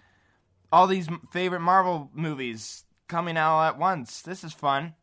all 0.72 0.88
these 0.88 1.10
m- 1.10 1.28
favorite 1.32 1.60
Marvel 1.60 2.10
movies 2.14 2.86
coming 3.10 3.36
out 3.38 3.62
at 3.68 3.78
once. 3.78 4.22
This 4.22 4.46
is 4.46 4.54
fun. 4.54 4.94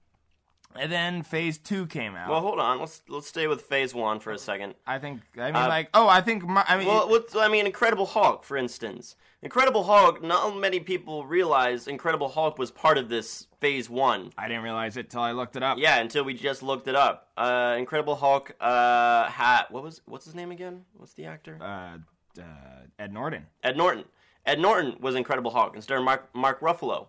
And 0.77 0.91
then 0.91 1.23
Phase 1.23 1.59
Two 1.59 1.87
came 1.87 2.17
out. 2.17 2.29
Well, 2.29 2.41
hold 2.41 2.59
on. 2.59 2.81
Let's 2.81 3.03
let's 3.09 3.29
stay 3.29 3.47
with 3.47 3.63
Phase 3.63 3.95
One 3.95 4.19
for 4.21 4.33
a 4.33 4.39
second. 4.39 4.75
I 4.87 4.99
think. 4.99 5.23
I 5.39 5.47
mean, 5.47 5.57
Uh, 5.57 5.69
like, 5.69 5.89
oh, 5.95 6.09
I 6.09 6.21
think. 6.21 6.45
My, 6.45 6.65
I 6.67 6.77
mean, 6.77 6.89
Well, 6.89 7.09
what's, 7.09 7.35
I 7.37 7.49
mean, 7.49 7.67
Incredible 7.67 8.07
Hulk, 8.07 8.45
for 8.45 8.57
instance. 8.57 9.17
Incredible 9.43 9.85
Hulk. 9.85 10.23
Not 10.23 10.57
many 10.57 10.81
people 10.81 11.27
realize 11.27 11.87
Incredible 11.87 12.29
Hulk 12.31 12.59
was 12.59 12.71
part 12.71 12.97
of 12.99 13.09
this 13.09 13.47
Phase 13.61 13.89
One. 13.91 14.33
I 14.39 14.49
didn't 14.49 14.65
realize 14.65 14.97
it 14.97 15.11
till 15.11 15.21
I 15.21 15.33
looked 15.33 15.55
it 15.55 15.63
up. 15.63 15.79
Yeah, 15.79 15.99
until 16.01 16.25
we 16.25 16.35
just 16.35 16.63
looked 16.63 16.89
it 16.89 16.97
up. 16.97 17.29
Uh, 17.37 17.77
Incredible 17.79 18.17
Hulk 18.17 18.55
uh, 18.61 19.29
had 19.29 19.65
what 19.71 19.83
was 19.83 20.01
what's 20.07 20.25
his 20.25 20.35
name 20.35 20.51
again? 20.51 20.85
What's 20.95 21.13
the 21.15 21.27
actor? 21.27 21.59
Uh, 21.61 21.99
uh, 22.41 22.43
Ed 22.99 23.13
Norton. 23.13 23.47
Ed 23.63 23.77
Norton. 23.77 24.05
Ed 24.47 24.59
Norton 24.59 24.97
was 25.01 25.15
Incredible 25.15 25.51
Hulk 25.51 25.77
instead 25.77 25.99
of 25.99 26.05
Mark 26.05 26.35
Mark 26.35 26.61
Ruffalo. 26.61 27.07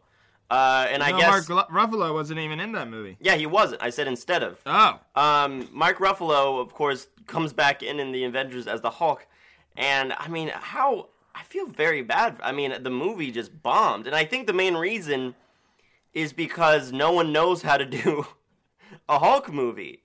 Uh, 0.49 0.85
and 0.89 1.01
I 1.01 1.11
no, 1.11 1.17
guess 1.17 1.49
Mark 1.49 1.69
Ruffalo 1.69 2.13
wasn't 2.13 2.39
even 2.39 2.59
in 2.59 2.71
that 2.73 2.87
movie. 2.87 3.17
yeah, 3.19 3.35
he 3.35 3.45
wasn't. 3.47 3.81
I 3.81 3.89
said 3.89 4.07
instead 4.07 4.43
of. 4.43 4.59
Oh, 4.65 4.99
Um, 5.15 5.67
Mark 5.71 5.97
Ruffalo, 5.97 6.61
of 6.61 6.73
course, 6.73 7.07
comes 7.25 7.51
back 7.53 7.81
in 7.81 7.99
in 7.99 8.11
the 8.11 8.23
Avengers 8.25 8.67
as 8.67 8.81
the 8.81 8.91
Hulk, 8.91 9.25
and 9.75 10.13
I 10.13 10.27
mean, 10.27 10.51
how 10.53 11.07
I 11.33 11.41
feel 11.43 11.65
very 11.65 12.03
bad. 12.03 12.37
I 12.43 12.51
mean, 12.51 12.75
the 12.83 12.91
movie 12.91 13.31
just 13.31 13.63
bombed, 13.63 14.05
and 14.05 14.15
I 14.15 14.23
think 14.25 14.45
the 14.45 14.53
main 14.53 14.75
reason 14.75 15.33
is 16.13 16.31
because 16.31 16.91
no 16.91 17.11
one 17.11 17.31
knows 17.33 17.63
how 17.63 17.77
to 17.77 17.85
do 18.03 18.27
a 19.09 19.17
Hulk 19.17 19.51
movie 19.51 20.03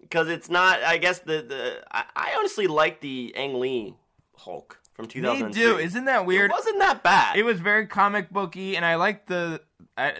because 0.00 0.28
it's 0.28 0.50
not. 0.50 0.82
I 0.82 0.98
guess 0.98 1.20
the 1.20 1.40
the 1.42 1.84
I, 1.92 2.04
I 2.16 2.34
honestly 2.36 2.66
like 2.66 3.00
the 3.00 3.32
Ang 3.36 3.60
Lee 3.60 3.94
Hulk 4.36 4.80
from 4.94 5.04
they 5.06 5.12
2003. 5.12 5.62
do. 5.62 5.78
Isn't 5.78 6.06
that 6.06 6.26
weird? 6.26 6.50
It 6.50 6.54
wasn't 6.54 6.80
that 6.80 7.04
bad. 7.04 7.36
It 7.36 7.44
was 7.44 7.60
very 7.60 7.86
comic 7.86 8.30
booky, 8.30 8.76
and 8.76 8.84
I 8.84 8.96
liked 8.96 9.28
the 9.28 9.60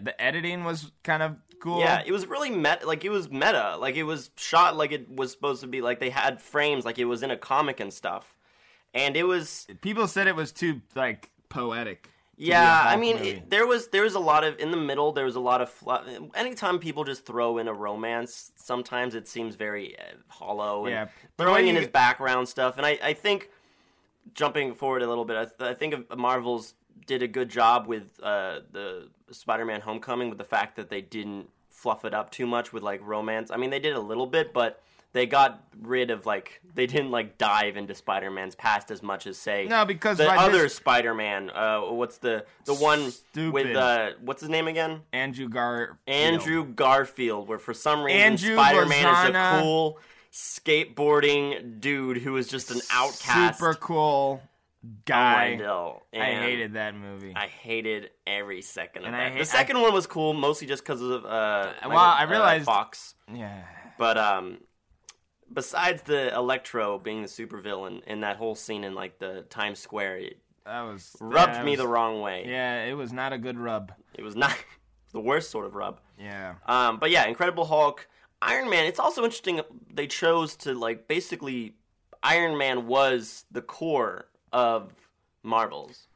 the 0.02 0.14
editing 0.20 0.64
was 0.64 0.90
kind 1.02 1.22
of 1.22 1.36
cool. 1.60 1.80
Yeah, 1.80 2.02
it 2.04 2.12
was 2.12 2.26
really 2.26 2.50
meta. 2.50 2.80
Like 2.86 3.04
it 3.04 3.10
was 3.10 3.30
meta. 3.30 3.76
Like 3.78 3.96
it 3.96 4.04
was 4.04 4.30
shot 4.36 4.76
like 4.76 4.92
it 4.92 5.08
was 5.10 5.32
supposed 5.32 5.60
to 5.62 5.66
be. 5.66 5.80
Like 5.80 6.00
they 6.00 6.10
had 6.10 6.40
frames. 6.40 6.84
Like 6.84 6.98
it 6.98 7.04
was 7.06 7.22
in 7.22 7.30
a 7.30 7.36
comic 7.36 7.80
and 7.80 7.92
stuff. 7.92 8.36
And 8.94 9.16
it 9.16 9.24
was. 9.24 9.66
People 9.80 10.06
said 10.06 10.26
it 10.26 10.36
was 10.36 10.52
too 10.52 10.80
like 10.94 11.30
poetic. 11.48 12.02
to 12.04 12.08
be 12.38 12.44
a 12.46 12.48
Yeah, 12.50 12.82
I 12.86 12.96
mean, 12.96 13.18
it, 13.18 13.50
there 13.50 13.66
was 13.66 13.88
there 13.88 14.02
was 14.02 14.14
a 14.14 14.20
lot 14.20 14.44
of 14.44 14.58
in 14.58 14.70
the 14.70 14.76
middle. 14.76 15.12
There 15.12 15.24
was 15.24 15.36
a 15.36 15.40
lot 15.40 15.60
of 15.60 15.68
fl- 15.70 15.92
anytime 16.34 16.78
people 16.78 17.04
just 17.04 17.26
throw 17.26 17.58
in 17.58 17.68
a 17.68 17.72
romance, 17.74 18.52
sometimes 18.56 19.14
it 19.14 19.26
seems 19.28 19.56
very 19.56 19.98
uh, 19.98 20.02
hollow. 20.28 20.86
And 20.86 20.92
Yeah, 20.92 21.08
throwing 21.36 21.68
in 21.68 21.76
his 21.76 21.88
background 21.88 22.48
stuff, 22.48 22.76
and 22.76 22.86
I, 22.86 22.98
I 23.02 23.12
think 23.12 23.50
jumping 24.34 24.74
forward 24.74 25.02
a 25.02 25.08
little 25.08 25.24
bit, 25.24 25.36
I, 25.36 25.44
th- 25.44 25.70
I 25.70 25.74
think 25.74 25.94
of- 25.94 26.18
Marvel's 26.18 26.74
did 27.06 27.22
a 27.22 27.28
good 27.28 27.48
job 27.48 27.87
with 27.87 28.18
uh, 28.22 28.61
the 28.72 29.08
Spider-Man: 29.30 29.80
Homecoming 29.82 30.28
with 30.28 30.38
the 30.38 30.44
fact 30.44 30.76
that 30.76 30.90
they 30.90 31.00
didn't 31.00 31.48
fluff 31.70 32.04
it 32.04 32.12
up 32.14 32.30
too 32.30 32.46
much 32.46 32.72
with 32.72 32.82
like 32.82 33.00
romance. 33.06 33.50
I 33.50 33.56
mean, 33.56 33.70
they 33.70 33.78
did 33.78 33.94
a 33.94 34.00
little 34.00 34.26
bit, 34.26 34.52
but 34.52 34.82
they 35.12 35.26
got 35.26 35.64
rid 35.80 36.11
of 36.11 36.26
like 36.26 36.61
they 36.74 36.87
didn't 36.87 37.11
like 37.11 37.38
dive 37.38 37.76
into 37.76 37.94
Spider-Man's 37.94 38.54
past 38.54 38.90
as 38.90 39.02
much 39.02 39.26
as 39.26 39.38
say 39.38 39.66
No, 39.66 39.84
because 39.84 40.18
the 40.18 40.30
other 40.30 40.62
this- 40.62 40.74
Spider-Man. 40.74 41.50
Uh, 41.50 41.80
what's 41.82 42.18
the 42.18 42.44
the 42.64 42.74
one 42.74 43.11
Stupid. 43.11 43.52
with 43.52 43.76
uh, 43.76 44.11
what's 44.20 44.40
his 44.40 44.50
name 44.50 44.68
again? 44.68 45.00
Andrew 45.12 45.48
Gar 45.48 45.98
Andrew 46.06 46.64
Garfield. 46.64 47.48
Where 47.48 47.58
for 47.58 47.72
some 47.74 48.02
reason 48.02 48.20
Andrew 48.20 48.54
Spider-Man 48.54 49.28
is 49.30 49.34
a 49.34 49.61
cool 49.62 49.98
skateboarding 50.32 51.80
dude 51.80 52.18
who 52.18 52.37
is 52.37 52.48
just 52.48 52.70
an 52.70 52.80
outcast. 52.92 53.58
super 53.58 53.74
cool 53.74 54.42
guy. 55.04 55.50
Wendell. 55.50 56.02
I 56.12 56.16
And 56.16 56.44
hated 56.44 56.72
that 56.74 56.94
movie. 56.94 57.32
I 57.34 57.46
hated 57.46 58.10
every 58.26 58.62
second 58.62 59.02
of 59.02 59.08
And 59.08 59.16
I 59.16 59.24
that. 59.24 59.32
hate- 59.32 59.38
the 59.40 59.44
second 59.44 59.80
one 59.80 59.92
was 59.92 60.06
cool, 60.06 60.32
mostly 60.34 60.66
just 60.66 60.82
because 60.84 61.00
of 61.02 61.24
uh, 61.24 61.72
Well, 61.86 61.98
I 61.98 62.24
uh, 62.24 62.30
realized- 62.30 62.64
Fox. 62.64 63.14
yeah. 63.32 63.62
But 63.98 64.16
um, 64.16 64.58
besides 65.52 66.02
the 66.02 66.34
Electro 66.34 66.98
being 66.98 67.22
the 67.22 67.28
supervillain 67.28 68.04
in 68.04 68.20
that 68.20 68.36
whole 68.36 68.54
scene 68.54 68.84
in 68.84 68.94
like 68.94 69.18
the 69.18 69.42
Times 69.50 69.78
Square, 69.78 70.18
it 70.18 70.38
That 70.64 70.82
was 70.82 71.16
rubbed 71.20 71.56
it 71.56 71.64
me 71.64 71.72
was- 71.72 71.80
the 71.80 71.88
wrong 71.88 72.20
way. 72.20 72.44
Yeah, 72.46 72.84
it 72.84 72.94
was 72.94 73.12
not 73.12 73.32
a 73.32 73.38
good 73.38 73.58
rub. 73.58 73.92
It 74.14 74.22
was 74.22 74.36
not 74.36 74.56
the 75.12 75.20
worst 75.20 75.50
sort 75.50 75.66
of 75.66 75.74
rub. 75.74 76.00
Yeah. 76.18 76.54
Um, 76.66 76.98
but 76.98 77.10
yeah, 77.10 77.26
Incredible 77.26 77.64
Hulk, 77.64 78.06
Iron 78.42 78.70
Man. 78.70 78.84
It's 78.86 79.00
also 79.00 79.24
interesting 79.24 79.60
they 79.92 80.06
chose 80.06 80.54
to 80.58 80.74
like 80.74 81.08
basically 81.08 81.74
Iron 82.22 82.56
Man 82.58 82.86
was 82.86 83.44
the 83.50 83.62
core 83.62 84.27
of 84.52 84.92
Marvel's, 85.42 86.06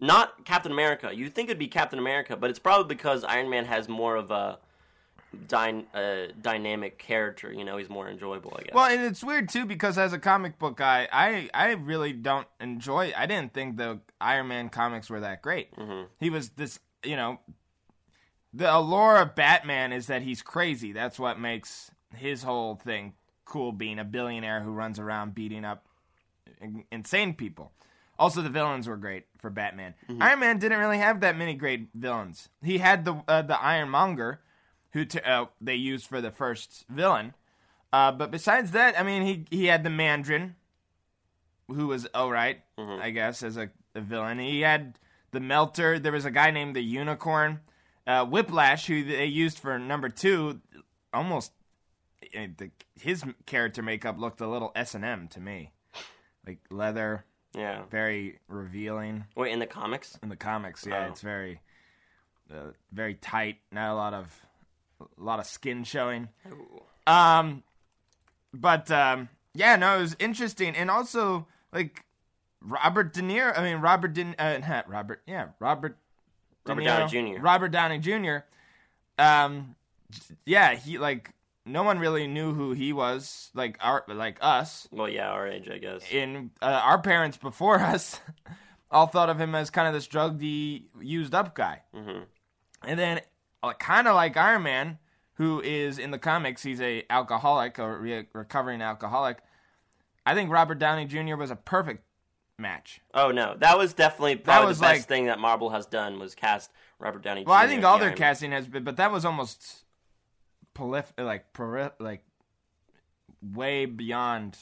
not 0.00 0.44
Captain 0.44 0.72
America. 0.72 1.10
You 1.14 1.24
would 1.24 1.34
think 1.34 1.48
it'd 1.48 1.58
be 1.58 1.68
Captain 1.68 1.98
America, 1.98 2.36
but 2.36 2.50
it's 2.50 2.58
probably 2.58 2.94
because 2.94 3.24
Iron 3.24 3.48
Man 3.50 3.64
has 3.66 3.88
more 3.88 4.16
of 4.16 4.30
a 4.30 4.58
dy- 5.48 5.84
uh, 5.94 6.32
dynamic 6.40 6.98
character. 6.98 7.52
You 7.52 7.64
know, 7.64 7.76
he's 7.76 7.88
more 7.88 8.08
enjoyable. 8.08 8.54
I 8.58 8.62
guess. 8.64 8.74
Well, 8.74 8.86
and 8.90 9.02
it's 9.04 9.24
weird 9.24 9.48
too 9.48 9.64
because 9.66 9.96
as 9.98 10.12
a 10.12 10.18
comic 10.18 10.58
book 10.58 10.76
guy, 10.76 11.08
I 11.12 11.48
I 11.54 11.72
really 11.72 12.12
don't 12.12 12.46
enjoy. 12.60 13.12
I 13.16 13.26
didn't 13.26 13.52
think 13.54 13.76
the 13.76 14.00
Iron 14.20 14.48
Man 14.48 14.68
comics 14.68 15.08
were 15.10 15.20
that 15.20 15.42
great. 15.42 15.74
Mhm. 15.76 16.06
He 16.20 16.30
was 16.30 16.50
this, 16.50 16.78
you 17.04 17.16
know, 17.16 17.40
the 18.52 18.74
allure 18.74 19.16
of 19.18 19.34
Batman 19.34 19.92
is 19.92 20.06
that 20.06 20.22
he's 20.22 20.42
crazy. 20.42 20.92
That's 20.92 21.18
what 21.18 21.38
makes 21.38 21.90
his 22.14 22.42
whole 22.42 22.76
thing 22.76 23.14
cool. 23.44 23.72
Being 23.72 23.98
a 23.98 24.04
billionaire 24.04 24.60
who 24.60 24.70
runs 24.72 24.98
around 24.98 25.34
beating 25.34 25.64
up 25.64 25.85
insane 26.90 27.34
people. 27.34 27.72
Also, 28.18 28.40
the 28.40 28.48
villains 28.48 28.88
were 28.88 28.96
great 28.96 29.26
for 29.38 29.50
Batman. 29.50 29.94
Iron 30.20 30.40
Man 30.40 30.58
didn't 30.58 30.78
really 30.78 30.98
have 30.98 31.20
that 31.20 31.36
many 31.36 31.54
great 31.54 31.88
villains. 31.94 32.48
He 32.62 32.78
had 32.78 33.04
the 33.04 33.22
uh, 33.28 33.42
the 33.42 33.60
Ironmonger, 33.60 34.40
who 34.92 35.04
t- 35.04 35.20
uh, 35.20 35.46
they 35.60 35.74
used 35.74 36.06
for 36.06 36.20
the 36.22 36.30
first 36.30 36.86
villain. 36.88 37.34
Uh, 37.92 38.12
but 38.12 38.30
besides 38.30 38.70
that, 38.72 38.98
I 38.98 39.02
mean, 39.02 39.22
he 39.22 39.44
he 39.50 39.66
had 39.66 39.84
the 39.84 39.90
Mandarin, 39.90 40.56
who 41.68 41.88
was 41.88 42.06
all 42.14 42.30
right, 42.30 42.60
I 42.78 43.10
guess, 43.10 43.42
as 43.42 43.56
a, 43.56 43.70
a 43.94 44.00
villain. 44.00 44.38
He 44.38 44.62
had 44.62 44.98
the 45.32 45.40
Melter. 45.40 45.98
There 45.98 46.12
was 46.12 46.24
a 46.24 46.30
guy 46.30 46.50
named 46.50 46.74
the 46.74 46.82
Unicorn, 46.82 47.60
uh, 48.06 48.24
Whiplash, 48.24 48.86
who 48.86 49.04
they 49.04 49.26
used 49.26 49.58
for 49.58 49.78
number 49.78 50.08
two. 50.08 50.60
Almost, 51.12 51.52
eh, 52.32 52.48
the, 52.56 52.70
his 52.98 53.24
character 53.44 53.82
makeup 53.82 54.18
looked 54.18 54.40
a 54.40 54.48
little 54.48 54.72
S 54.74 54.94
and 54.94 55.04
M 55.04 55.28
to 55.28 55.40
me, 55.40 55.72
like 56.46 56.58
leather, 56.70 57.24
yeah. 57.54 57.82
very 57.90 58.38
revealing 58.48 59.24
Wait, 59.36 59.52
in 59.52 59.58
the 59.58 59.66
comics? 59.66 60.18
in 60.22 60.28
the 60.28 60.36
comics. 60.36 60.86
Yeah, 60.86 61.06
Oh. 61.06 61.10
it's 61.10 61.20
very, 61.20 61.60
uh, 62.52 62.70
very 62.92 63.14
tight. 63.14 63.56
Not 63.72 63.90
a 63.92 63.94
lot 63.94 64.14
of, 64.14 64.46
a 65.00 65.22
lot 65.22 65.38
of 65.40 65.46
skin 65.46 65.84
showing. 65.84 66.28
Um, 67.06 67.62
but 68.54 68.90
um, 68.90 69.28
yeah, 69.54 69.76
no, 69.76 69.98
it 69.98 70.00
was 70.02 70.16
interesting, 70.18 70.74
and 70.76 70.90
also 70.90 71.46
like 71.72 72.04
Robert 72.60 73.12
De 73.12 73.20
Niro. 73.22 73.56
I 73.56 73.62
mean, 73.62 73.80
Robert 73.80 74.12
De, 74.14 74.34
uh, 74.38 74.58
not 74.68 74.88
Robert. 74.88 75.22
Yeah, 75.26 75.48
Robert. 75.60 75.96
De 76.64 76.72
Robert 76.72 76.82
Niro, 76.82 77.10
Downey 77.10 77.34
Jr.. 77.36 77.40
Robert 77.42 77.68
Downey 77.68 77.98
Jr. 77.98 78.36
Um, 79.18 79.76
yeah, 80.44 80.74
he 80.74 80.98
like 80.98 81.30
no 81.66 81.82
one 81.82 81.98
really 81.98 82.26
knew 82.26 82.54
who 82.54 82.72
he 82.72 82.92
was. 82.92 83.50
Like 83.54 83.76
our, 83.80 84.04
like 84.08 84.38
us, 84.40 84.88
Well, 84.90 85.08
yeah, 85.08 85.28
our 85.28 85.46
age, 85.46 85.68
I 85.68 85.78
guess. 85.78 86.02
in 86.10 86.50
uh, 86.62 86.66
our 86.84 86.98
parents 87.00 87.36
before 87.36 87.80
us, 87.80 88.20
all 88.90 89.06
thought 89.06 89.28
of 89.28 89.38
him 89.40 89.54
as 89.54 89.68
kind 89.70 89.86
of 89.88 89.92
this 89.94 90.06
drug 90.06 90.40
used 90.40 91.34
up 91.34 91.54
guy. 91.54 91.82
hmm 91.92 92.20
And 92.86 92.98
then, 92.98 93.20
uh, 93.62 93.72
kind 93.74 94.06
of 94.08 94.14
like 94.14 94.36
Iron 94.36 94.62
Man, 94.62 94.98
who 95.34 95.60
is 95.60 95.98
in 95.98 96.12
the 96.12 96.18
comics, 96.18 96.62
he's 96.62 96.80
a 96.80 97.04
alcoholic, 97.10 97.78
a 97.78 97.98
re- 97.98 98.26
recovering 98.32 98.80
alcoholic. 98.80 99.38
I 100.24 100.34
think 100.34 100.50
Robert 100.50 100.78
Downey 100.78 101.04
Jr. 101.04 101.36
was 101.36 101.50
a 101.50 101.56
perfect 101.56 102.04
match. 102.58 103.00
Oh 103.12 103.30
no, 103.32 103.54
that 103.58 103.76
was 103.76 103.92
definitely 103.92 104.36
probably 104.36 104.68
was 104.68 104.78
the 104.78 104.82
best 104.84 105.00
like- 105.00 105.08
thing 105.08 105.26
that 105.26 105.38
Marvel 105.38 105.70
has 105.70 105.84
done 105.86 106.18
was 106.18 106.34
cast 106.34 106.70
Robert 106.98 107.22
Downey. 107.22 107.44
Well, 107.44 107.54
I 107.54 107.66
think 107.66 107.84
all 107.84 107.98
the 107.98 108.04
their 108.04 108.08
Iron 108.10 108.18
Man. 108.20 108.28
casting 108.28 108.52
has 108.52 108.66
been, 108.66 108.82
but 108.84 108.96
that 108.96 109.12
was 109.12 109.24
almost 109.24 109.84
prolif- 110.76 111.12
like 111.18 111.52
proli- 111.52 111.92
like 111.98 112.22
way 113.42 113.86
beyond 113.86 114.56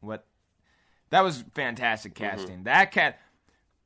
what. 0.00 0.24
That 1.10 1.22
was 1.24 1.44
fantastic 1.54 2.14
Mm-hmm. 2.14 2.24
casting. 2.24 2.62
That 2.64 2.92
cat. 2.92 3.18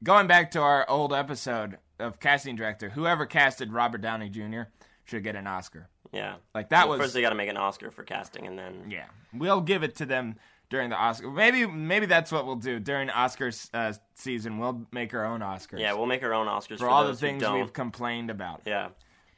Going 0.02 0.26
back 0.26 0.50
to 0.50 0.60
our 0.60 0.84
old 0.90 1.14
episode 1.14 1.78
of 1.98 2.20
casting 2.20 2.56
director, 2.56 2.90
whoever 2.90 3.24
casted 3.24 3.72
Robert 3.72 4.02
Downey 4.02 4.28
Jr. 4.28 4.62
should 5.04 5.22
get 5.22 5.34
an 5.34 5.46
Oscar. 5.46 5.88
Yeah, 6.12 6.34
Like 6.54 6.68
that 6.68 6.86
Well, 6.88 6.98
was 6.98 7.06
first 7.06 7.14
they 7.14 7.22
got 7.22 7.30
to 7.30 7.34
make 7.34 7.48
an 7.48 7.56
Oscar 7.56 7.90
for 7.90 8.02
casting, 8.04 8.46
and 8.46 8.58
then 8.58 8.90
Yeah, 8.90 9.06
we'll 9.32 9.62
give 9.62 9.82
it 9.82 9.96
to 9.96 10.06
them 10.06 10.36
during 10.68 10.90
the 10.90 10.96
Oscar. 10.96 11.30
Maybe 11.30 11.66
maybe 11.66 12.04
that's 12.06 12.30
what 12.30 12.44
we'll 12.46 12.54
do 12.56 12.78
during 12.78 13.08
Oscars 13.08 13.70
uh, 13.72 13.94
season. 14.14 14.58
We'll 14.58 14.86
make 14.92 15.14
our 15.14 15.24
own 15.24 15.40
Oscars. 15.40 15.78
yeah, 15.80 15.94
we'll 15.94 16.06
make 16.06 16.22
our 16.22 16.34
own 16.34 16.46
Oscars 16.48 16.78
for 16.78 16.86
for, 16.86 16.88
all 16.90 17.06
the 17.06 17.16
things 17.16 17.42
we've 17.48 17.72
complained 17.72 18.30
about. 18.30 18.60
Yeah, 18.66 18.88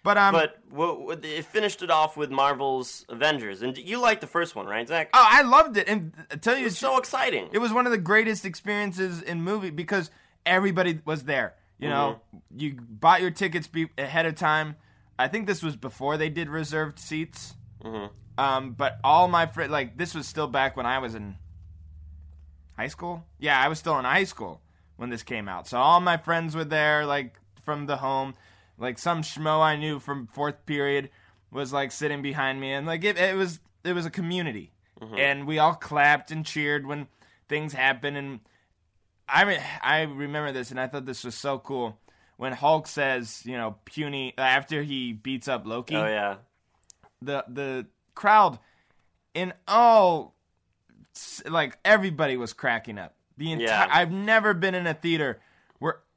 But 0.07 0.16
um, 0.16 0.33
but 0.33 0.71
w- 0.71 0.99
w- 1.11 1.21
it 1.37 1.45
finished 1.45 1.83
it 1.83 1.90
off 1.90 2.16
with 2.16 2.31
Marvel's 2.31 3.05
Avengers, 3.11 3.61
and 3.61 3.77
you 3.77 3.99
liked 4.01 4.23
the 4.23 4.27
first 4.27 4.55
one, 4.57 4.64
right, 4.66 4.87
Zach? 4.88 5.11
oh, 5.12 5.27
I 5.29 5.42
loved 5.42 5.77
it, 5.77 5.88
and 5.88 6.12
I 6.31 6.37
tell 6.37 6.57
you, 6.57 6.66
it's 6.66 6.79
so 6.79 6.97
exciting. 6.97 7.49
it 7.53 7.59
was 7.59 7.73
one 7.73 7.85
of 7.87 7.92
the 7.92 7.99
greatest 7.99 8.45
experiences 8.47 9.21
in 9.21 9.42
movie 9.42 9.71
because 9.71 10.11
everybody 10.47 11.01
was 11.05 11.25
there. 11.25 11.57
You 11.79 11.88
know, 11.90 12.21
you 12.57 12.79
bought 12.81 13.21
your 13.21 13.31
tickets 13.31 13.66
be- 13.66 13.90
ahead 13.99 14.25
of 14.25 14.35
time. 14.37 14.77
I 15.19 15.29
think 15.29 15.47
this 15.47 15.62
was 15.62 15.77
before 15.77 16.16
they 16.16 16.31
did 16.31 16.49
reserved 16.49 16.99
seats. 16.99 17.55
Um, 18.38 18.73
but 18.73 18.99
all 19.05 19.29
my 19.29 19.47
friends, 19.47 19.71
like 19.73 19.99
this 19.99 20.14
was 20.14 20.27
still 20.27 20.47
back 20.47 20.77
when 20.77 20.87
I 20.87 20.99
was 21.01 21.14
in 21.14 21.37
high 22.77 22.88
school. 22.88 23.25
Yeah, 23.38 23.61
I 23.61 23.69
was 23.69 23.79
still 23.79 23.99
in 23.99 24.05
high 24.05 24.25
school 24.25 24.61
when 24.97 25.11
this 25.11 25.23
came 25.23 25.49
out. 25.49 25.66
So 25.69 25.79
all 25.79 26.01
my 26.01 26.16
friends 26.16 26.55
were 26.55 26.64
there, 26.64 27.05
like 27.07 27.35
from 27.64 27.87
the 27.87 27.97
home. 27.97 28.35
Like 28.79 28.99
some 28.99 29.23
schmo 29.23 29.61
I 29.61 29.77
knew 29.77 29.99
from 29.99 30.27
fourth 30.27 30.67
period 30.67 31.11
was 31.51 31.73
like 31.73 31.93
sitting 31.93 32.23
behind 32.23 32.61
me, 32.61 32.73
and 32.73 32.87
like 32.87 33.05
it, 33.05 33.19
it 33.19 33.37
was 33.37 33.61
it 33.85 33.95
was 33.95 34.07
a 34.07 34.11
community, 34.11 34.73
mm-hmm. 35.01 35.17
and 35.17 35.47
we 35.47 35.59
all 35.59 35.75
clapped 35.75 36.31
and 36.31 36.45
cheered 36.45 36.87
when 36.87 37.09
things 37.49 37.73
happened. 37.73 38.17
And 38.17 38.41
I 39.29 39.43
re- 39.45 39.62
I 39.83 40.03
remember 40.03 40.53
this, 40.53 40.71
and 40.71 40.79
I 40.79 40.87
thought 40.87 41.07
this 41.07 41.25
was 41.25 41.35
so 41.35 41.59
cool 41.59 41.99
when 42.37 42.53
Hulk 42.53 42.87
says, 42.87 43.43
you 43.45 43.57
know, 43.57 43.77
puny 43.85 44.35
after 44.37 44.83
he 44.83 45.12
beats 45.12 45.49
up 45.49 45.67
Loki 45.67 45.97
Oh 45.97 46.07
yeah. 46.07 46.37
the 47.23 47.45
the 47.49 47.87
crowd 48.15 48.59
in 49.35 49.53
all 49.67 50.35
like 51.49 51.79
everybody 51.85 52.37
was 52.37 52.53
cracking 52.53 52.99
up. 52.99 53.15
The 53.39 53.53
entire 53.53 53.67
Yeah. 53.67 53.89
I've 53.91 54.12
never 54.12 54.55
been 54.55 54.75
in 54.75 54.87
a 54.87 54.95
theater 54.95 55.41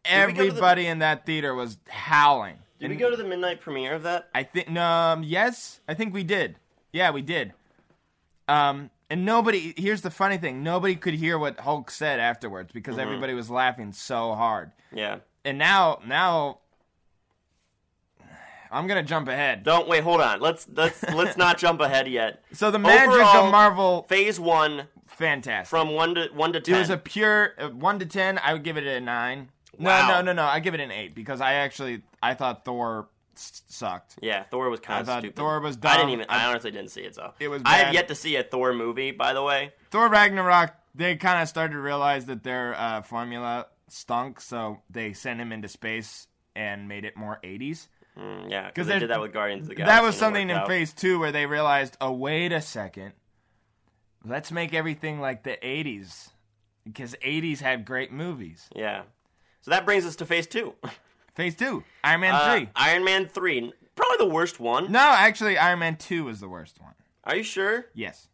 where 0.10 0.28
we 0.28 0.34
go 0.34 0.38
to 0.40 0.44
the- 0.44 0.50
everybody 0.50 0.88
in 0.88 1.00
that 1.00 1.26
theater 1.26 1.54
was 1.56 1.78
howling. 1.90 2.58
Did 2.80 2.90
we 2.92 2.96
go 2.96 3.10
to 3.10 3.18
the 3.18 3.26
midnight 3.26 3.60
premiere 3.62 3.94
of 3.94 4.04
that? 4.04 4.30
I 4.34 4.44
think 4.44 4.70
no, 4.70 4.84
um, 4.86 5.24
yes, 5.24 5.82
I 5.88 5.94
think 5.94 6.14
we 6.14 6.24
did. 6.24 6.56
Yeah, 6.94 7.12
we 7.12 7.22
did. 7.22 7.54
Um, 8.48 8.90
and 9.10 9.26
nobody. 9.26 9.74
Here's 9.76 10.02
the 10.02 10.10
funny 10.12 10.38
thing: 10.38 10.64
nobody 10.64 10.96
could 10.96 11.14
hear 11.16 11.38
what 11.38 11.60
Hulk 11.60 11.92
said 11.92 12.20
afterwards 12.20 12.72
because 12.72 12.94
Mm-hmm. 12.96 13.02
everybody 13.04 13.34
was 13.34 13.50
laughing 13.50 13.92
so 13.92 14.34
hard. 14.34 14.72
Yeah. 14.94 15.18
And 15.46 15.58
now, 15.58 16.00
now, 16.06 16.60
I'm 18.72 18.88
gonna 18.88 19.04
jump 19.04 19.28
ahead. 19.28 19.64
Don't 19.64 19.88
wait. 19.88 20.04
Hold 20.04 20.22
on. 20.22 20.40
Let's 20.40 20.68
let's 20.74 21.02
let's 21.04 21.36
not 21.38 21.58
jump 21.66 21.82
ahead 21.82 22.08
yet. 22.08 22.44
So 22.54 22.72
the 22.72 22.80
magic 22.80 23.10
Overall, 23.10 23.46
of 23.48 23.52
Marvel, 23.52 24.04
Phase 24.10 24.40
one 24.40 24.84
fantastic. 25.08 25.70
from 25.70 25.90
one 25.94 26.16
to 26.16 26.30
one 26.34 26.54
to 26.54 26.62
ten. 26.62 26.76
It 26.76 26.80
was 26.80 26.90
a 26.92 26.98
pure 26.98 27.54
uh, 27.58 27.70
one 27.70 28.00
to 28.00 28.06
ten. 28.06 28.40
I 28.44 28.54
would 28.54 28.64
give 28.64 28.78
it 28.78 28.86
a 28.86 29.00
nine. 29.02 29.50
Wow. 29.80 30.08
No, 30.08 30.16
no, 30.16 30.22
no, 30.22 30.34
no. 30.34 30.44
I 30.44 30.60
give 30.60 30.74
it 30.74 30.80
an 30.80 30.92
eight 30.92 31.16
because 31.16 31.42
I 31.42 31.54
actually 31.54 32.02
I 32.22 32.34
thought 32.34 32.66
Thor 32.66 33.08
s- 33.36 33.64
sucked. 33.70 34.16
yeah, 34.22 34.44
Thor 34.52 34.70
was 34.70 34.80
kind 34.80 35.08
I 35.10 35.14
of 35.14 35.20
stupid. 35.22 35.36
Thor 35.38 35.60
was 35.62 35.78
I 35.84 35.98
didn't 35.98 36.12
even. 36.12 36.26
I, 36.30 36.44
I- 36.44 36.50
honestly 36.50 36.72
didn't 36.72 36.92
see 36.92 37.02
it. 37.02 37.16
So 37.16 37.34
It 37.40 37.48
was 37.48 37.62
I 37.66 37.78
have 37.78 37.94
yet 37.94 38.08
to 38.10 38.16
see 38.16 38.36
a 38.36 38.44
Thor 38.44 38.74
movie. 38.74 39.12
By 39.12 39.34
the 39.34 39.42
way. 39.44 39.74
Thor 39.92 40.10
Ragnarok. 40.10 40.74
They 40.96 41.16
kind 41.16 41.42
of 41.42 41.48
started 41.48 41.74
to 41.74 41.80
realize 41.80 42.26
that 42.26 42.44
their 42.44 42.76
uh, 42.78 43.02
formula 43.04 43.68
stunk, 43.88 44.42
so 44.42 44.82
they 44.90 45.14
sent 45.14 45.40
him 45.40 45.52
into 45.52 45.68
space 45.70 46.28
and 46.56 46.88
made 46.88 47.06
it 47.06 47.16
more 47.16 47.40
80s. 47.44 47.88
Mm, 48.18 48.50
yeah, 48.50 48.64
'Cause 48.64 48.72
because 48.74 48.88
they 48.88 49.00
did 49.00 49.10
that 49.12 49.22
with 49.22 49.32
Guardians 49.32 49.64
of 49.64 49.70
the 49.70 49.76
Galaxy. 49.76 49.96
That 49.96 50.04
was 50.04 50.18
something 50.18 50.50
in 50.50 50.58
out. 50.58 50.68
Phase 50.68 50.92
Two 50.94 51.20
where 51.20 51.32
they 51.32 51.46
realized, 51.46 51.96
oh 52.02 52.12
wait 52.12 52.52
a 52.52 52.60
second, 52.60 53.14
let's 54.26 54.52
make 54.52 54.74
everything 54.74 55.22
like 55.22 55.44
the 55.44 55.58
80s 55.64 56.30
because 56.84 57.16
80s 57.24 57.60
had 57.60 57.86
great 57.86 58.12
movies. 58.12 58.68
Yeah. 58.76 59.04
So 59.62 59.72
that 59.72 59.86
brings 59.86 60.06
us 60.06 60.16
to 60.18 60.26
Phase 60.26 60.48
two. 60.48 60.74
Phase 61.36 61.56
Two, 61.56 61.84
Iron 62.04 62.22
Man 62.22 62.36
Uh, 62.36 62.54
Three. 62.54 62.70
Iron 62.76 63.04
Man 63.06 63.26
three, 63.28 63.72
probably 63.96 64.18
the 64.18 64.34
worst 64.34 64.60
one. 64.60 64.92
No, 64.92 65.00
actually, 65.00 65.58
Iron 65.58 65.80
Man 65.80 65.96
Two 65.96 66.26
was 66.26 66.40
the 66.42 66.50
worst 66.50 66.82
one. 66.82 66.94
Are 67.24 67.36
you 67.36 67.44
sure? 67.44 67.86
Yes. 67.94 68.28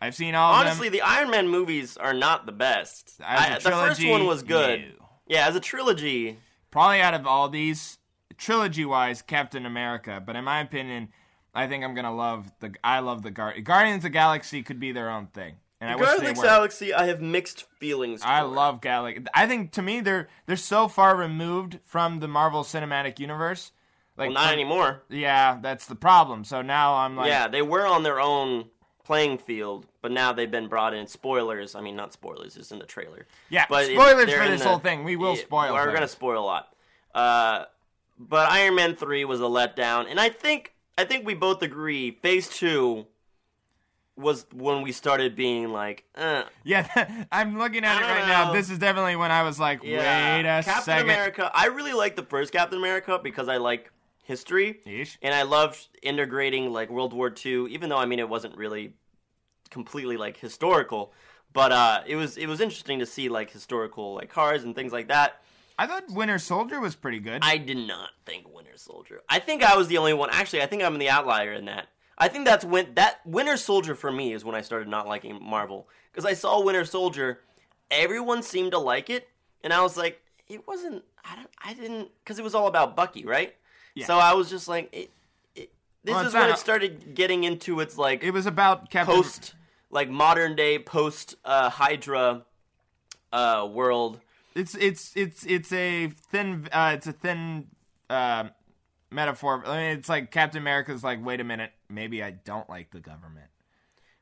I've 0.00 0.14
seen 0.14 0.34
all 0.34 0.54
Honestly, 0.54 0.88
of 0.88 0.92
them. 0.92 0.98
the 1.00 1.06
Iron 1.06 1.30
Man 1.30 1.48
movies 1.48 1.96
are 1.96 2.14
not 2.14 2.46
the 2.46 2.52
best. 2.52 3.14
As 3.24 3.40
a 3.40 3.42
I- 3.42 3.48
the 3.48 3.60
first 3.60 3.66
trilogy, 4.00 4.10
one 4.10 4.26
was 4.26 4.42
good. 4.42 4.80
no. 4.98 5.06
Yeah, 5.28 5.46
as 5.46 5.54
a 5.56 5.60
trilogy, 5.60 6.38
Probably 6.70 7.00
out 7.00 7.14
of 7.14 7.26
all 7.26 7.48
these, 7.48 7.98
trilogy 8.36 8.84
wise, 8.84 9.22
Captain 9.22 9.64
America. 9.66 10.22
But 10.24 10.36
in 10.36 10.44
my 10.44 10.60
opinion, 10.60 11.08
I 11.54 11.66
think 11.66 11.82
I'm 11.84 11.94
gonna 11.94 12.14
love 12.14 12.50
the. 12.60 12.74
I 12.82 12.98
love 13.00 13.22
the 13.22 13.30
Guard- 13.30 13.64
Guardians 13.64 13.98
of 13.98 14.02
the 14.04 14.10
Galaxy 14.10 14.62
could 14.62 14.78
be 14.80 14.90
their 14.92 15.10
own 15.10 15.26
thing, 15.28 15.56
and 15.80 15.90
I 15.90 15.96
wish 15.96 16.06
Guardians 16.06 16.40
the. 16.40 16.46
Galaxy, 16.46 16.94
I 16.94 17.06
have 17.06 17.20
mixed 17.20 17.62
feelings. 17.78 18.22
I 18.24 18.42
love 18.42 18.80
Galaxy. 18.80 19.24
I 19.34 19.46
think 19.46 19.72
to 19.72 19.82
me 19.82 20.00
they're 20.00 20.28
they're 20.46 20.56
so 20.56 20.88
far 20.88 21.16
removed 21.16 21.78
from 21.84 22.20
the 22.20 22.28
Marvel 22.28 22.64
Cinematic 22.64 23.18
Universe. 23.18 23.72
Like 24.16 24.28
Well, 24.28 24.34
not 24.34 24.44
from- 24.44 24.52
anymore. 24.54 25.02
Yeah, 25.08 25.58
that's 25.62 25.86
the 25.86 25.94
problem. 25.94 26.42
So 26.44 26.60
now 26.62 26.94
I'm 26.96 27.14
like, 27.16 27.28
yeah, 27.28 27.46
they 27.48 27.62
were 27.62 27.86
on 27.86 28.02
their 28.02 28.20
own 28.20 28.66
playing 29.04 29.38
field, 29.38 29.86
but 30.02 30.10
now 30.10 30.32
they've 30.32 30.50
been 30.50 30.66
brought 30.68 30.92
in. 30.94 31.06
Spoilers. 31.06 31.74
I 31.76 31.80
mean, 31.80 31.94
not 31.96 32.12
spoilers. 32.12 32.56
It's 32.56 32.72
in 32.72 32.78
the 32.80 32.84
trailer. 32.84 33.26
Yeah, 33.48 33.64
but 33.70 33.86
spoilers 33.86 34.32
for 34.32 34.48
this 34.48 34.62
the- 34.62 34.68
whole 34.68 34.80
thing. 34.80 35.04
We 35.04 35.14
will 35.16 35.36
Yeah, 35.36 35.42
spoil 35.42 35.72
We're 35.72 35.84
things. 35.84 35.94
gonna 35.94 36.08
spoil 36.08 36.42
a 36.42 36.44
lot. 36.44 36.74
Uh, 37.14 37.64
but 38.18 38.50
Iron 38.50 38.74
Man 38.74 38.96
three 38.96 39.24
was 39.24 39.40
a 39.40 39.44
letdown, 39.44 40.10
and 40.10 40.18
I 40.18 40.28
think 40.30 40.74
I 40.98 41.04
think 41.04 41.24
we 41.24 41.34
both 41.34 41.62
agree. 41.62 42.10
Phase 42.10 42.48
two 42.48 43.06
was 44.18 44.46
when 44.52 44.82
we 44.82 44.92
started 44.92 45.36
being 45.36 45.70
like, 45.70 46.04
uh, 46.14 46.42
Yeah, 46.64 47.24
I'm 47.32 47.58
looking 47.58 47.84
at 47.84 47.96
I 47.96 48.00
it 48.00 48.20
right 48.20 48.28
now. 48.28 48.52
This 48.52 48.70
is 48.70 48.78
definitely 48.78 49.16
when 49.16 49.30
I 49.30 49.42
was 49.42 49.60
like, 49.60 49.82
yeah. 49.82 50.36
wait 50.36 50.40
a 50.40 50.62
Captain 50.62 50.82
second. 50.82 51.06
America. 51.06 51.50
I 51.54 51.66
really 51.66 51.92
like 51.92 52.16
the 52.16 52.22
first 52.24 52.52
Captain 52.52 52.78
America 52.78 53.20
because 53.22 53.48
I 53.48 53.58
like 53.58 53.90
history. 54.24 54.80
Ish. 54.84 55.18
and 55.22 55.34
I 55.34 55.42
loved 55.42 55.88
integrating 56.02 56.72
like 56.72 56.90
World 56.90 57.12
War 57.12 57.32
II, 57.32 57.72
even 57.72 57.88
though 57.88 57.96
I 57.96 58.06
mean 58.06 58.18
it 58.18 58.28
wasn't 58.28 58.56
really 58.56 58.92
completely 59.70 60.16
like 60.16 60.36
historical, 60.36 61.12
but 61.52 61.72
uh, 61.72 62.02
it 62.06 62.16
was 62.16 62.36
it 62.36 62.46
was 62.46 62.60
interesting 62.60 62.98
to 62.98 63.06
see 63.06 63.28
like 63.28 63.50
historical 63.50 64.14
like 64.14 64.30
cars 64.30 64.64
and 64.64 64.74
things 64.74 64.92
like 64.92 65.08
that. 65.08 65.40
I 65.78 65.86
thought 65.86 66.10
Winter 66.10 66.38
Soldier 66.40 66.80
was 66.80 66.96
pretty 66.96 67.20
good. 67.20 67.40
I 67.42 67.56
did 67.56 67.78
not 67.78 68.10
think 68.26 68.52
Winter 68.52 68.76
Soldier. 68.76 69.20
I 69.28 69.38
think 69.38 69.62
I 69.62 69.76
was 69.76 69.86
the 69.86 69.98
only 69.98 70.12
one. 70.12 70.28
Actually, 70.32 70.62
I 70.62 70.66
think 70.66 70.82
I'm 70.82 70.98
the 70.98 71.08
outlier 71.08 71.52
in 71.52 71.66
that. 71.66 71.86
I 72.18 72.28
think 72.28 72.44
that's 72.44 72.64
when 72.64 72.94
that 72.94 73.20
Winter 73.24 73.56
Soldier 73.56 73.94
for 73.94 74.10
me 74.10 74.32
is 74.32 74.44
when 74.44 74.54
I 74.56 74.60
started 74.60 74.88
not 74.88 75.06
liking 75.06 75.38
Marvel 75.40 75.88
because 76.10 76.24
I 76.24 76.34
saw 76.34 76.62
Winter 76.62 76.84
Soldier, 76.84 77.40
everyone 77.90 78.42
seemed 78.42 78.72
to 78.72 78.78
like 78.78 79.08
it, 79.08 79.28
and 79.62 79.72
I 79.72 79.80
was 79.82 79.96
like, 79.96 80.20
it 80.48 80.66
wasn't. 80.66 81.04
I 81.24 81.36
don't. 81.36 81.50
I 81.64 81.74
didn't 81.74 82.08
because 82.24 82.38
it 82.38 82.42
was 82.42 82.54
all 82.54 82.66
about 82.66 82.96
Bucky, 82.96 83.24
right? 83.24 83.54
Yeah. 83.94 84.06
So 84.06 84.18
I 84.18 84.34
was 84.34 84.50
just 84.50 84.66
like, 84.68 84.88
it. 84.92 85.10
it 85.54 85.70
this 86.04 86.14
Well, 86.14 86.26
is 86.26 86.34
when 86.34 86.50
it 86.50 86.58
started 86.58 87.14
getting 87.14 87.44
into 87.44 87.80
its 87.80 87.96
like 87.96 88.24
it 88.24 88.32
was 88.32 88.46
about 88.46 88.90
Captain. 88.90 89.14
post, 89.14 89.54
like 89.90 90.08
modern 90.10 90.56
day 90.56 90.78
post 90.78 91.36
uh, 91.44 91.70
Hydra 91.70 92.42
uh, 93.32 93.68
world. 93.70 94.20
It's 94.54 94.74
it's 94.74 95.12
it's 95.14 95.44
it's 95.46 95.72
a 95.72 96.08
thin 96.08 96.68
uh, 96.72 96.92
it's 96.96 97.06
a 97.06 97.12
thin 97.12 97.68
uh, 98.10 98.48
metaphor. 99.10 99.62
I 99.66 99.76
mean, 99.76 99.98
it's 99.98 100.08
like 100.08 100.30
Captain 100.30 100.60
America's 100.60 101.04
like, 101.04 101.24
wait 101.24 101.40
a 101.40 101.44
minute, 101.44 101.72
maybe 101.88 102.22
I 102.22 102.30
don't 102.30 102.68
like 102.68 102.90
the 102.90 103.00
government. 103.00 103.46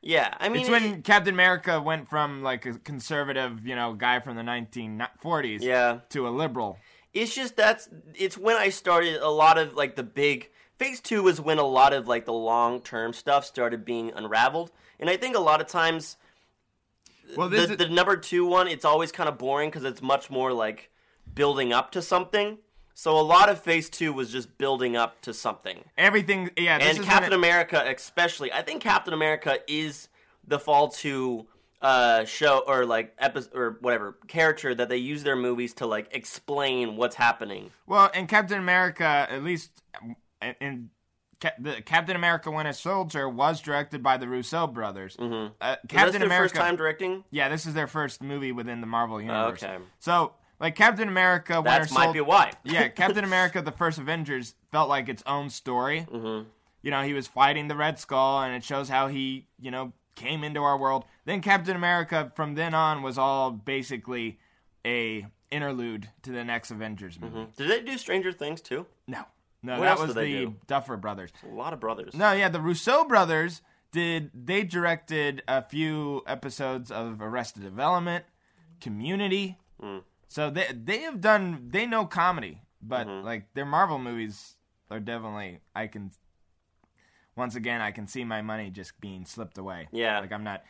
Yeah, 0.02 0.35
I 0.38 0.48
mean, 0.48 0.62
It's 0.62 0.70
when 0.70 0.85
it- 0.85 1.05
Captain 1.05 1.35
America 1.35 1.81
went 1.81 2.09
from 2.09 2.42
like 2.42 2.64
a 2.66 2.74
conservative, 2.74 3.66
you 3.66 3.74
know, 3.74 3.92
guy 3.94 4.20
from 4.20 4.37
the 4.37 4.42
1940s 4.42 5.62
yeah. 5.62 6.00
to 6.11 6.29
a 6.29 6.31
liberal. 6.31 6.79
it's 7.12 7.35
just 7.35 7.57
that's 7.57 7.88
it's 8.14 8.37
when 8.37 8.57
I 8.57 8.68
started 8.68 9.16
a 9.22 9.31
lot 9.31 9.59
of 9.59 9.74
like 9.74 9.96
the 9.96 10.02
big 10.02 10.50
phase 10.79 11.00
two 11.00 11.22
was 11.22 11.40
when 11.40 11.59
a 11.59 11.64
lot 11.66 11.92
of 11.92 12.07
like 12.07 12.24
the 12.26 12.33
long 12.33 12.81
term 12.83 13.12
stuff 13.14 13.44
started 13.46 13.85
being 13.85 14.12
unraveled, 14.14 14.70
and 15.00 15.09
I 15.11 15.16
think 15.16 15.35
a 15.35 15.40
lot 15.40 15.61
of 15.61 15.66
times 15.66 16.18
Well, 17.37 17.48
this 17.48 17.66
the, 17.66 17.72
is, 17.72 17.79
the 17.79 17.88
number 17.88 18.16
two 18.16 18.44
one 18.46 18.68
it's 18.68 18.85
always 18.85 19.11
kind 19.11 19.29
of 19.29 19.38
boring 19.38 19.70
because 19.70 19.85
it's 19.85 20.02
much 20.02 20.31
more 20.31 20.52
like 20.52 20.90
building 21.35 21.72
up 21.72 21.90
to 21.92 22.02
something. 22.02 22.59
So 22.98 23.18
a 23.18 23.20
lot 23.20 23.50
of 23.50 23.61
phase 23.61 23.90
two 23.90 24.14
was 24.14 24.32
just 24.32 24.56
building 24.56 24.96
up 24.96 25.20
to 25.20 25.35
something, 25.35 25.85
everything. 25.98 26.48
Yeah, 26.56 26.78
this 26.78 26.96
and 26.96 27.04
Captain 27.04 27.35
it- 27.35 27.37
America 27.37 27.85
especially. 27.94 28.50
I 28.50 28.62
think 28.62 28.82
Captain 28.82 29.12
America 29.12 29.59
is 29.68 30.09
the 30.48 30.59
fall 30.59 30.88
to 30.88 31.46
uh 31.82 32.24
show 32.24 32.62
or 32.66 32.87
like 32.87 33.14
episode 33.18 33.54
or 33.54 33.76
whatever 33.82 34.16
character 34.28 34.74
that 34.74 34.88
they 34.88 34.96
use 34.96 35.22
their 35.24 35.37
movies 35.37 35.74
to 35.74 35.87
like 35.87 36.09
explain 36.12 36.96
what's 36.96 37.16
happening. 37.16 37.70
Well, 37.87 38.11
in 38.14 38.26
Captain 38.26 38.59
America, 38.59 39.04
at 39.04 39.44
least 39.44 39.70
in, 40.40 40.54
in 40.62 40.90
the 41.59 41.82
Captain 41.82 42.16
America: 42.16 42.50
Winter 42.50 42.72
Soldier 42.72 43.28
was 43.28 43.61
directed 43.61 44.02
by 44.02 44.16
the 44.16 44.26
Russo 44.26 44.66
brothers. 44.66 45.18
Mm-hmm. 45.18 45.52
Uh, 45.61 45.76
Captain 45.87 46.20
their 46.20 46.24
America. 46.24 46.54
first 46.54 46.54
time 46.54 46.76
directing? 46.76 47.24
Yeah, 47.30 47.50
this 47.50 47.66
is 47.66 47.74
their 47.74 47.88
first 47.88 48.22
movie 48.22 48.52
within 48.52 48.80
the 48.80 48.87
Marvel 48.87 49.20
universe. 49.20 49.62
Okay. 49.62 49.76
So, 49.98 50.32
like 50.61 50.75
Captain 50.75 51.09
America: 51.09 51.55
Winter 51.61 51.71
That 51.85 51.92
might 51.92 52.05
Soldier. 52.05 52.12
be 52.12 52.21
why. 52.23 52.53
yeah, 52.64 52.88
Captain 52.88 53.25
America: 53.25 53.61
The 53.62 53.73
First 53.73 53.99
Avengers 53.99 54.55
felt 54.73 54.88
like 54.88 55.09
its 55.09 55.23
own 55.27 55.51
story. 55.51 56.07
Mm-hmm. 56.11 56.49
You 56.83 56.90
know, 56.90 57.03
he 57.03 57.12
was 57.14 57.27
fighting 57.27 57.69
the 57.69 57.77
Red 57.77 57.99
Skull, 57.99 58.42
and 58.42 58.55
it 58.55 58.62
shows 58.62 58.88
how 58.88 59.09
he, 59.09 59.47
you 59.61 59.71
know, 59.71 59.92
came 60.14 60.45
into 60.45 60.62
our 60.62 60.79
world. 60.79 61.05
Then 61.25 61.40
Captain 61.40 61.75
America, 61.75 62.33
from 62.37 62.55
then 62.55 62.75
on, 62.75 63.03
was 63.03 63.19
all 63.19 63.51
basically 63.51 64.38
a 64.87 65.27
interlude 65.51 66.09
to 66.23 66.31
the 66.31 66.45
next 66.45 66.71
Avengers 66.71 67.21
movie. 67.21 67.47
Did 67.57 67.71
they 67.71 67.81
do 67.83 67.99
Stranger 67.99 68.33
Things 68.33 68.61
too? 68.61 68.87
No, 69.07 69.25
no, 69.62 69.79
What 69.79 69.85
that 69.85 69.99
was 69.99 70.14
the 70.14 70.25
do? 70.25 70.55
Duffer 70.66 70.97
Brothers. 70.97 71.31
A 71.45 71.55
lot 71.55 71.73
of 71.73 71.81
brothers. 71.81 72.14
No, 72.14 72.33
yeah, 72.33 72.49
the 72.49 72.61
Russo 72.61 73.05
brothers 73.05 73.62
did. 73.92 74.31
They 74.35 74.62
directed 74.62 75.42
a 75.49 75.62
few 75.62 76.23
episodes 76.27 76.90
of 76.90 77.21
Arrested 77.21 77.62
Development, 77.62 78.25
Community. 78.81 79.57
Hmm. 79.81 79.99
So 80.29 80.51
they 80.51 80.67
they 80.73 81.01
have 81.01 81.21
done. 81.21 81.69
They 81.71 81.87
know 81.87 82.05
comedy, 82.07 82.62
but 82.83 83.07
Mm-hmm. 83.07 83.25
like 83.27 83.55
their 83.55 83.65
Marvel 83.67 83.99
movies 83.99 84.57
are 84.91 85.01
definitely. 85.01 85.61
I 85.75 85.87
can. 85.87 86.11
once 87.37 87.55
again, 87.55 87.81
I 87.81 87.91
can 87.91 88.07
see 88.07 88.25
my 88.25 88.43
money 88.43 88.71
just 88.71 89.01
being 89.01 89.25
slipped 89.25 89.59
away. 89.59 89.89
Yeah. 89.93 90.21
like 90.21 90.33
I'm 90.33 90.45
not. 90.45 90.62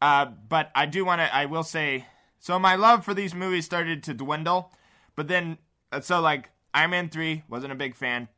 Uh, 0.00 0.26
but 0.26 0.70
I 0.74 0.86
do 0.86 1.04
want 1.04 1.20
to. 1.20 1.34
I 1.34 1.46
will 1.46 1.64
say. 1.64 2.06
So 2.40 2.58
my 2.58 2.76
love 2.76 3.04
for 3.04 3.14
these 3.14 3.34
movies 3.34 3.64
started 3.64 4.02
to 4.04 4.14
dwindle, 4.14 4.72
but 5.16 5.26
then 5.26 5.58
uh, 5.90 6.00
so 6.00 6.20
like 6.20 6.50
Iron 6.72 6.90
Man 6.90 7.08
three 7.08 7.42
wasn't 7.48 7.72
a 7.72 7.76
big 7.76 7.96
fan. 7.96 8.28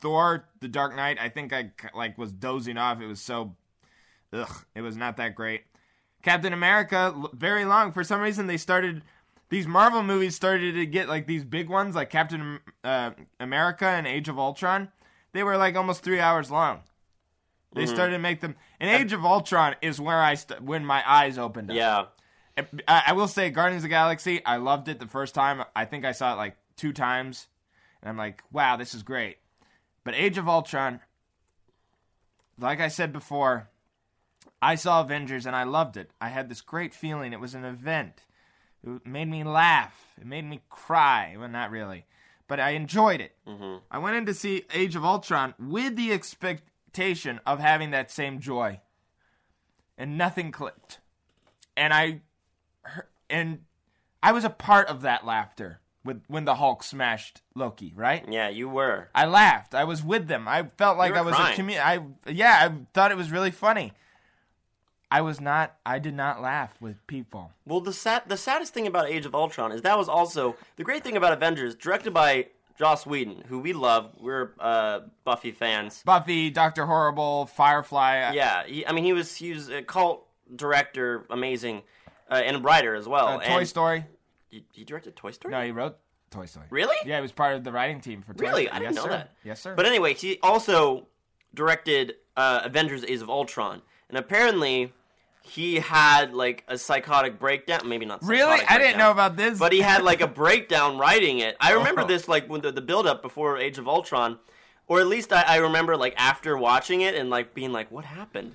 Thor: 0.00 0.46
The 0.60 0.68
Dark 0.68 0.94
Knight, 0.94 1.18
I 1.18 1.30
think 1.30 1.52
I 1.54 1.70
like 1.94 2.18
was 2.18 2.32
dozing 2.32 2.76
off. 2.76 3.00
It 3.00 3.06
was 3.06 3.20
so, 3.20 3.56
ugh, 4.32 4.64
it 4.74 4.82
was 4.82 4.96
not 4.96 5.16
that 5.16 5.34
great. 5.34 5.62
Captain 6.22 6.52
America, 6.52 7.14
very 7.32 7.64
long. 7.64 7.92
For 7.92 8.04
some 8.04 8.20
reason, 8.20 8.46
they 8.46 8.58
started 8.58 9.02
these 9.48 9.66
Marvel 9.66 10.02
movies 10.02 10.34
started 10.34 10.74
to 10.74 10.86
get 10.86 11.08
like 11.08 11.26
these 11.26 11.44
big 11.44 11.68
ones, 11.68 11.94
like 11.94 12.10
Captain 12.10 12.60
uh, 12.82 13.10
America 13.38 13.86
and 13.86 14.06
Age 14.06 14.28
of 14.28 14.38
Ultron. 14.38 14.88
They 15.32 15.42
were 15.42 15.56
like 15.56 15.76
almost 15.76 16.02
three 16.02 16.20
hours 16.20 16.50
long. 16.50 16.80
They 17.74 17.84
started 17.84 18.12
to 18.12 18.18
make 18.18 18.40
them. 18.40 18.56
And 18.80 18.88
Age 18.88 19.12
of 19.12 19.24
Ultron 19.24 19.76
is 19.82 20.00
where 20.00 20.22
I 20.22 20.34
st- 20.34 20.62
when 20.62 20.84
my 20.84 21.02
eyes 21.06 21.36
opened 21.36 21.70
up. 21.70 21.76
Yeah. 21.76 22.06
I, 22.88 23.02
I 23.08 23.12
will 23.12 23.28
say, 23.28 23.50
Guardians 23.50 23.80
of 23.80 23.82
the 23.82 23.88
Galaxy. 23.90 24.42
I 24.46 24.56
loved 24.56 24.88
it 24.88 24.98
the 24.98 25.06
first 25.06 25.34
time. 25.34 25.62
I 25.74 25.84
think 25.84 26.06
I 26.06 26.12
saw 26.12 26.32
it 26.32 26.36
like 26.36 26.56
two 26.76 26.94
times, 26.94 27.48
and 28.00 28.08
I'm 28.08 28.16
like, 28.16 28.42
wow, 28.50 28.76
this 28.76 28.94
is 28.94 29.02
great. 29.02 29.36
But 30.04 30.14
Age 30.14 30.38
of 30.38 30.48
Ultron, 30.48 31.00
like 32.58 32.80
I 32.80 32.88
said 32.88 33.12
before, 33.12 33.68
I 34.62 34.76
saw 34.76 35.02
Avengers 35.02 35.44
and 35.44 35.54
I 35.54 35.64
loved 35.64 35.98
it. 35.98 36.10
I 36.18 36.28
had 36.28 36.48
this 36.48 36.62
great 36.62 36.94
feeling. 36.94 37.34
It 37.34 37.40
was 37.40 37.54
an 37.54 37.64
event. 37.64 38.22
It 38.86 39.06
made 39.06 39.28
me 39.28 39.42
laugh. 39.42 39.94
It 40.20 40.26
made 40.26 40.44
me 40.44 40.60
cry. 40.70 41.34
Well, 41.38 41.48
not 41.48 41.70
really, 41.70 42.06
but 42.46 42.60
I 42.60 42.70
enjoyed 42.70 43.20
it. 43.20 43.32
Mm-hmm. 43.46 43.78
I 43.90 43.98
went 43.98 44.16
in 44.16 44.26
to 44.26 44.34
see 44.34 44.64
Age 44.72 44.94
of 44.94 45.04
Ultron 45.04 45.54
with 45.58 45.96
the 45.96 46.12
expectation 46.12 47.40
of 47.44 47.58
having 47.58 47.90
that 47.90 48.10
same 48.10 48.38
joy, 48.38 48.80
and 49.98 50.16
nothing 50.16 50.52
clicked. 50.52 51.00
And 51.76 51.92
I, 51.92 52.20
and 53.28 53.64
I 54.22 54.32
was 54.32 54.44
a 54.44 54.50
part 54.50 54.88
of 54.88 55.02
that 55.02 55.26
laughter 55.26 55.80
with 56.04 56.22
when 56.28 56.44
the 56.44 56.54
Hulk 56.54 56.84
smashed 56.84 57.42
Loki. 57.56 57.92
Right? 57.94 58.24
Yeah, 58.28 58.48
you 58.48 58.68
were. 58.68 59.08
I 59.14 59.26
laughed. 59.26 59.74
I 59.74 59.84
was 59.84 60.04
with 60.04 60.28
them. 60.28 60.46
I 60.46 60.70
felt 60.78 60.96
like 60.96 61.14
I 61.14 61.22
was 61.22 61.34
crying. 61.34 61.52
a 61.52 61.56
community. 61.56 61.84
I 61.84 62.30
yeah, 62.30 62.68
I 62.70 62.86
thought 62.94 63.10
it 63.10 63.16
was 63.16 63.32
really 63.32 63.50
funny. 63.50 63.92
I 65.10 65.20
was 65.20 65.40
not. 65.40 65.76
I 65.86 65.98
did 65.98 66.14
not 66.14 66.42
laugh 66.42 66.74
with 66.80 67.06
people. 67.06 67.52
Well, 67.64 67.80
the 67.80 67.92
sad, 67.92 68.22
the 68.26 68.36
saddest 68.36 68.74
thing 68.74 68.86
about 68.86 69.08
Age 69.08 69.24
of 69.26 69.34
Ultron 69.34 69.70
is 69.72 69.82
that 69.82 69.96
was 69.96 70.08
also 70.08 70.56
the 70.76 70.82
great 70.84 71.04
thing 71.04 71.16
about 71.16 71.32
Avengers, 71.32 71.74
directed 71.76 72.12
by 72.12 72.48
Joss 72.78 73.06
Whedon, 73.06 73.44
who 73.48 73.60
we 73.60 73.72
love. 73.72 74.10
We're 74.18 74.50
uh, 74.58 75.00
Buffy 75.24 75.52
fans. 75.52 76.02
Buffy, 76.04 76.50
Doctor 76.50 76.86
Horrible, 76.86 77.46
Firefly. 77.46 78.20
uh, 78.28 78.32
Yeah, 78.32 78.64
he, 78.66 78.84
I 78.86 78.92
mean, 78.92 79.04
he 79.04 79.12
was 79.12 79.36
he 79.36 79.52
was 79.52 79.68
a 79.68 79.82
cult 79.82 80.26
director, 80.54 81.24
amazing, 81.30 81.82
uh, 82.30 82.42
and 82.44 82.56
a 82.56 82.60
writer 82.60 82.94
as 82.94 83.06
well. 83.06 83.28
uh, 83.28 83.38
Toy 83.38 83.58
and 83.58 83.68
Story. 83.68 84.04
He, 84.48 84.64
he 84.72 84.84
directed 84.84 85.14
Toy 85.16 85.30
Story. 85.30 85.52
No, 85.52 85.60
he 85.62 85.70
wrote 85.70 85.96
Toy 86.30 86.46
Story. 86.46 86.66
Really? 86.70 86.96
Yeah, 87.04 87.16
he 87.16 87.22
was 87.22 87.32
part 87.32 87.54
of 87.54 87.62
the 87.64 87.70
writing 87.72 88.00
team 88.00 88.22
for 88.22 88.34
Toy 88.34 88.46
Really? 88.48 88.66
Story. 88.66 88.76
I 88.76 88.78
didn't 88.80 88.94
yes, 88.94 89.04
know 89.04 89.10
sir. 89.10 89.16
that. 89.16 89.32
Yes, 89.44 89.60
sir. 89.60 89.74
But 89.76 89.86
anyway, 89.86 90.14
he 90.14 90.38
also 90.42 91.06
directed 91.54 92.14
uh, 92.36 92.60
Avengers: 92.64 93.04
Age 93.04 93.22
of 93.22 93.30
Ultron, 93.30 93.82
and 94.08 94.18
apparently 94.18 94.92
he 95.46 95.76
had 95.76 96.34
like 96.34 96.64
a 96.68 96.76
psychotic 96.78 97.38
breakdown. 97.38 97.88
Maybe 97.88 98.04
not. 98.06 98.22
really, 98.22 98.60
I 98.68 98.78
didn't 98.78 98.98
know 98.98 99.10
about 99.10 99.36
this. 99.36 99.58
But 99.58 99.72
he 99.72 99.80
had 99.80 100.02
like 100.02 100.20
a 100.20 100.26
breakdown 100.26 100.98
writing 100.98 101.38
it. 101.38 101.56
I 101.60 101.72
remember 101.72 102.02
Oh. 102.02 102.06
this 102.06 102.28
like 102.28 102.48
when 102.48 102.60
the, 102.60 102.72
the 102.72 102.80
build 102.82 103.06
up 103.06 103.22
before 103.22 103.56
Age 103.58 103.78
of 103.78 103.88
Ultron, 103.88 104.38
or 104.88 105.00
at 105.00 105.06
least 105.06 105.32
I, 105.32 105.42
I 105.42 105.56
remember 105.56 105.96
like 105.96 106.14
after 106.16 106.56
watching 106.56 107.00
it 107.00 107.14
and 107.14 107.30
like 107.30 107.54
being 107.54 107.72
like, 107.72 107.90
what 107.90 108.04
happened? 108.04 108.54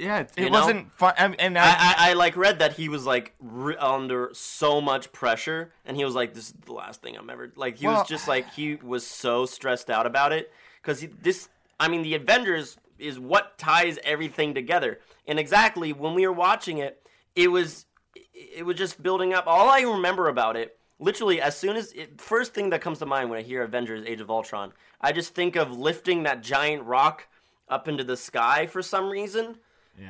yeah, 0.00 0.20
it, 0.20 0.30
it 0.36 0.52
wasn't 0.52 0.92
fun. 0.92 1.12
I, 1.18 1.24
and 1.40 1.58
I, 1.58 1.64
I, 1.64 1.70
I, 1.70 2.10
I 2.10 2.12
like 2.12 2.36
read 2.36 2.60
that 2.60 2.74
he 2.74 2.88
was 2.88 3.04
like 3.04 3.34
re- 3.40 3.74
under 3.76 4.30
so 4.32 4.80
much 4.80 5.10
pressure, 5.10 5.72
and 5.84 5.96
he 5.96 6.04
was 6.04 6.14
like, 6.14 6.34
"This 6.34 6.46
is 6.50 6.54
the 6.66 6.72
last 6.72 7.02
thing 7.02 7.16
I'm 7.16 7.28
ever." 7.28 7.52
Like 7.56 7.78
he 7.78 7.86
Well- 7.88 7.98
was 7.98 8.08
just 8.08 8.28
like 8.28 8.48
he 8.52 8.76
was 8.76 9.04
so 9.04 9.44
stressed 9.44 9.90
out 9.90 10.06
about 10.06 10.32
it 10.32 10.52
because 10.80 11.04
this. 11.20 11.48
I 11.80 11.88
mean, 11.88 12.02
the 12.02 12.14
Avengers 12.14 12.76
is 12.98 13.18
what 13.18 13.58
ties 13.58 13.98
everything 14.04 14.54
together, 14.54 15.00
and 15.26 15.38
exactly 15.38 15.92
when 15.92 16.14
we 16.14 16.26
were 16.26 16.32
watching 16.32 16.78
it, 16.78 17.06
it 17.34 17.48
was 17.48 17.86
it 18.34 18.64
was 18.64 18.76
just 18.76 19.02
building 19.02 19.34
up. 19.34 19.46
All 19.46 19.68
I 19.68 19.80
remember 19.80 20.28
about 20.28 20.56
it, 20.56 20.78
literally, 20.98 21.40
as 21.40 21.56
soon 21.56 21.76
as 21.76 21.92
it, 21.92 22.20
first 22.20 22.54
thing 22.54 22.70
that 22.70 22.80
comes 22.80 22.98
to 23.00 23.06
mind 23.06 23.30
when 23.30 23.38
I 23.38 23.42
hear 23.42 23.62
Avengers: 23.62 24.04
Age 24.06 24.20
of 24.20 24.30
Ultron, 24.30 24.72
I 25.00 25.12
just 25.12 25.34
think 25.34 25.56
of 25.56 25.76
lifting 25.76 26.24
that 26.24 26.42
giant 26.42 26.84
rock 26.84 27.26
up 27.68 27.88
into 27.88 28.04
the 28.04 28.16
sky 28.16 28.66
for 28.66 28.82
some 28.82 29.10
reason 29.10 29.56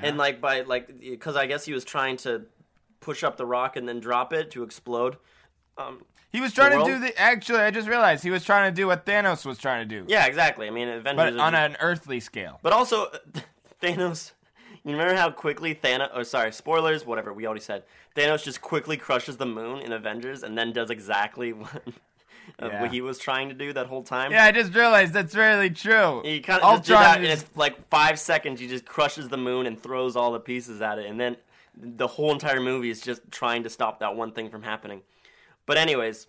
and 0.03 0.19
like 0.19 0.41
by 0.41 0.63
like 0.63 1.01
because 1.01 1.37
I 1.37 1.47
guess 1.47 1.65
he 1.65 1.73
was 1.73 1.85
trying 1.85 2.17
to 2.19 2.43
push 3.01 3.25
up 3.25 3.37
the 3.37 3.47
rock 3.47 3.77
and 3.77 3.89
then 3.89 4.01
drop 4.01 4.33
it 4.33 4.51
to 4.53 4.63
explode. 4.63 5.17
Um, 5.77 6.03
he 6.31 6.41
was 6.41 6.53
trying 6.53 6.79
to 6.79 6.85
do 6.85 6.99
the. 6.99 7.19
Actually, 7.19 7.61
I 7.61 7.71
just 7.71 7.89
realized 7.89 8.23
he 8.23 8.31
was 8.31 8.45
trying 8.45 8.71
to 8.71 8.75
do 8.75 8.87
what 8.87 9.07
Thanos 9.07 9.45
was 9.47 9.59
trying 9.59 9.89
to 9.89 10.01
do. 10.01 10.05
yeah, 10.09 10.27
exactly. 10.27 10.67
I 10.67 10.71
mean, 10.71 10.89
Avengers, 10.89 11.35
but 11.35 11.41
on 11.41 11.55
an 11.55 11.77
earthly 11.81 12.21
scale. 12.21 12.59
but 12.63 12.73
also 12.73 13.11
Thanos. 13.83 14.33
You 14.85 14.93
remember 14.93 15.17
how 15.17 15.31
quickly 15.31 15.75
Thanos? 15.75 16.09
Oh, 16.15 16.23
sorry, 16.23 16.53
spoilers. 16.53 17.05
Whatever. 17.05 17.33
We 17.33 17.47
already 17.47 17.61
said 17.61 17.83
Thanos 18.17 18.43
just 18.45 18.61
quickly 18.61 18.97
crushes 18.97 19.37
the 19.37 19.47
moon 19.47 19.81
in 19.81 19.93
Avengers 19.93 20.43
and 20.43 20.57
then 20.57 20.73
does 20.73 20.89
exactly 20.91 21.53
what, 21.55 21.75
uh, 21.75 21.91
of 22.67 22.73
Yeah. 22.73 22.83
what 22.83 22.93
he 22.93 23.01
was 23.03 23.19
trying 23.19 23.49
to 23.49 23.55
do 23.55 23.73
that 23.75 23.87
whole 23.87 24.03
time. 24.03 24.31
Yeah, 24.33 24.45
I 24.45 24.53
just 24.53 24.75
realized 24.75 25.13
that's 25.13 25.35
really 25.35 25.69
true. 25.71 26.23
He 26.25 26.41
kind 26.41 26.63
of 26.63 26.83
did 26.83 26.95
that 26.95 27.23
in 27.23 27.39
like 27.55 27.89
five 27.91 28.19
seconds. 28.19 28.61
He 28.61 28.69
just 28.69 28.87
crushes 28.87 29.29
the 29.29 29.37
moon 29.37 29.67
and 29.67 29.79
throws 29.83 30.17
all 30.17 30.33
the 30.33 30.41
pieces 30.41 30.81
at 30.81 30.99
it, 30.99 31.07
and 31.07 31.21
then 31.21 31.37
the 31.77 32.07
whole 32.07 32.33
entire 32.33 32.61
movie 32.61 32.91
is 32.91 33.01
just 33.01 33.21
trying 33.31 33.63
to 33.65 33.71
stop 33.71 34.01
that 34.01 34.17
one 34.17 34.33
thing 34.33 34.49
from 34.51 34.63
happening. 34.63 35.03
But 35.69 35.77
anyways, 35.77 36.27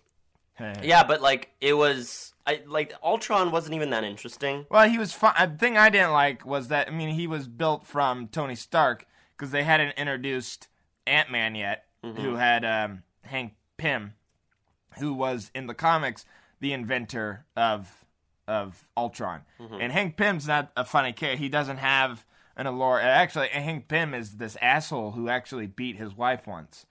yeah, 0.82 1.02
but 1.02 1.20
like 1.22 1.50
it 1.60 1.72
was, 1.72 2.34
I 2.46 2.60
like 2.66 2.92
Ultron 3.02 3.50
wasn't 3.50 3.74
even 3.74 3.90
that 3.90 4.04
interesting. 4.04 4.66
Well, 4.70 4.88
he 4.88 4.98
was 4.98 5.12
fun. 5.12 5.34
The 5.38 5.56
thing 5.58 5.76
I 5.78 5.88
didn't 5.90 6.12
like 6.12 6.44
was 6.46 6.68
that 6.68 6.86
I 6.88 6.90
mean 6.90 7.08
he 7.14 7.26
was 7.26 7.48
built 7.48 7.86
from 7.86 8.28
Tony 8.28 8.54
Stark 8.54 9.06
because 9.36 9.50
they 9.50 9.64
hadn't 9.64 9.94
introduced 9.96 10.68
Ant 11.06 11.30
Man 11.32 11.54
yet, 11.56 11.86
Mm-hmm. 12.04 12.22
who 12.22 12.36
had 12.36 12.64
um, 12.64 13.02
Hank 13.24 13.54
Pym, 13.76 14.14
who 14.98 15.12
was 15.12 15.50
in 15.54 15.66
the 15.66 15.74
comics 15.74 16.24
the 16.60 16.72
inventor 16.72 17.44
of 17.56 18.04
of 18.48 18.88
Ultron. 18.96 19.42
Mm-hmm. 19.60 19.78
And 19.80 19.92
Hank 19.92 20.16
Pym's 20.16 20.46
not 20.48 20.72
a 20.76 20.84
funny 20.84 21.12
character. 21.12 21.38
He 21.42 21.48
doesn't 21.48 21.76
have 21.78 22.24
an 22.56 22.66
allure. 22.66 23.00
Actually, 23.00 23.48
Hank 23.48 23.86
Pym 23.88 24.12
is 24.12 24.36
this 24.36 24.56
asshole 24.60 25.12
who 25.12 25.28
actually 25.28 25.66
beat 25.66 25.96
his 25.96 26.14
wife 26.14 26.46
once. 26.46 26.84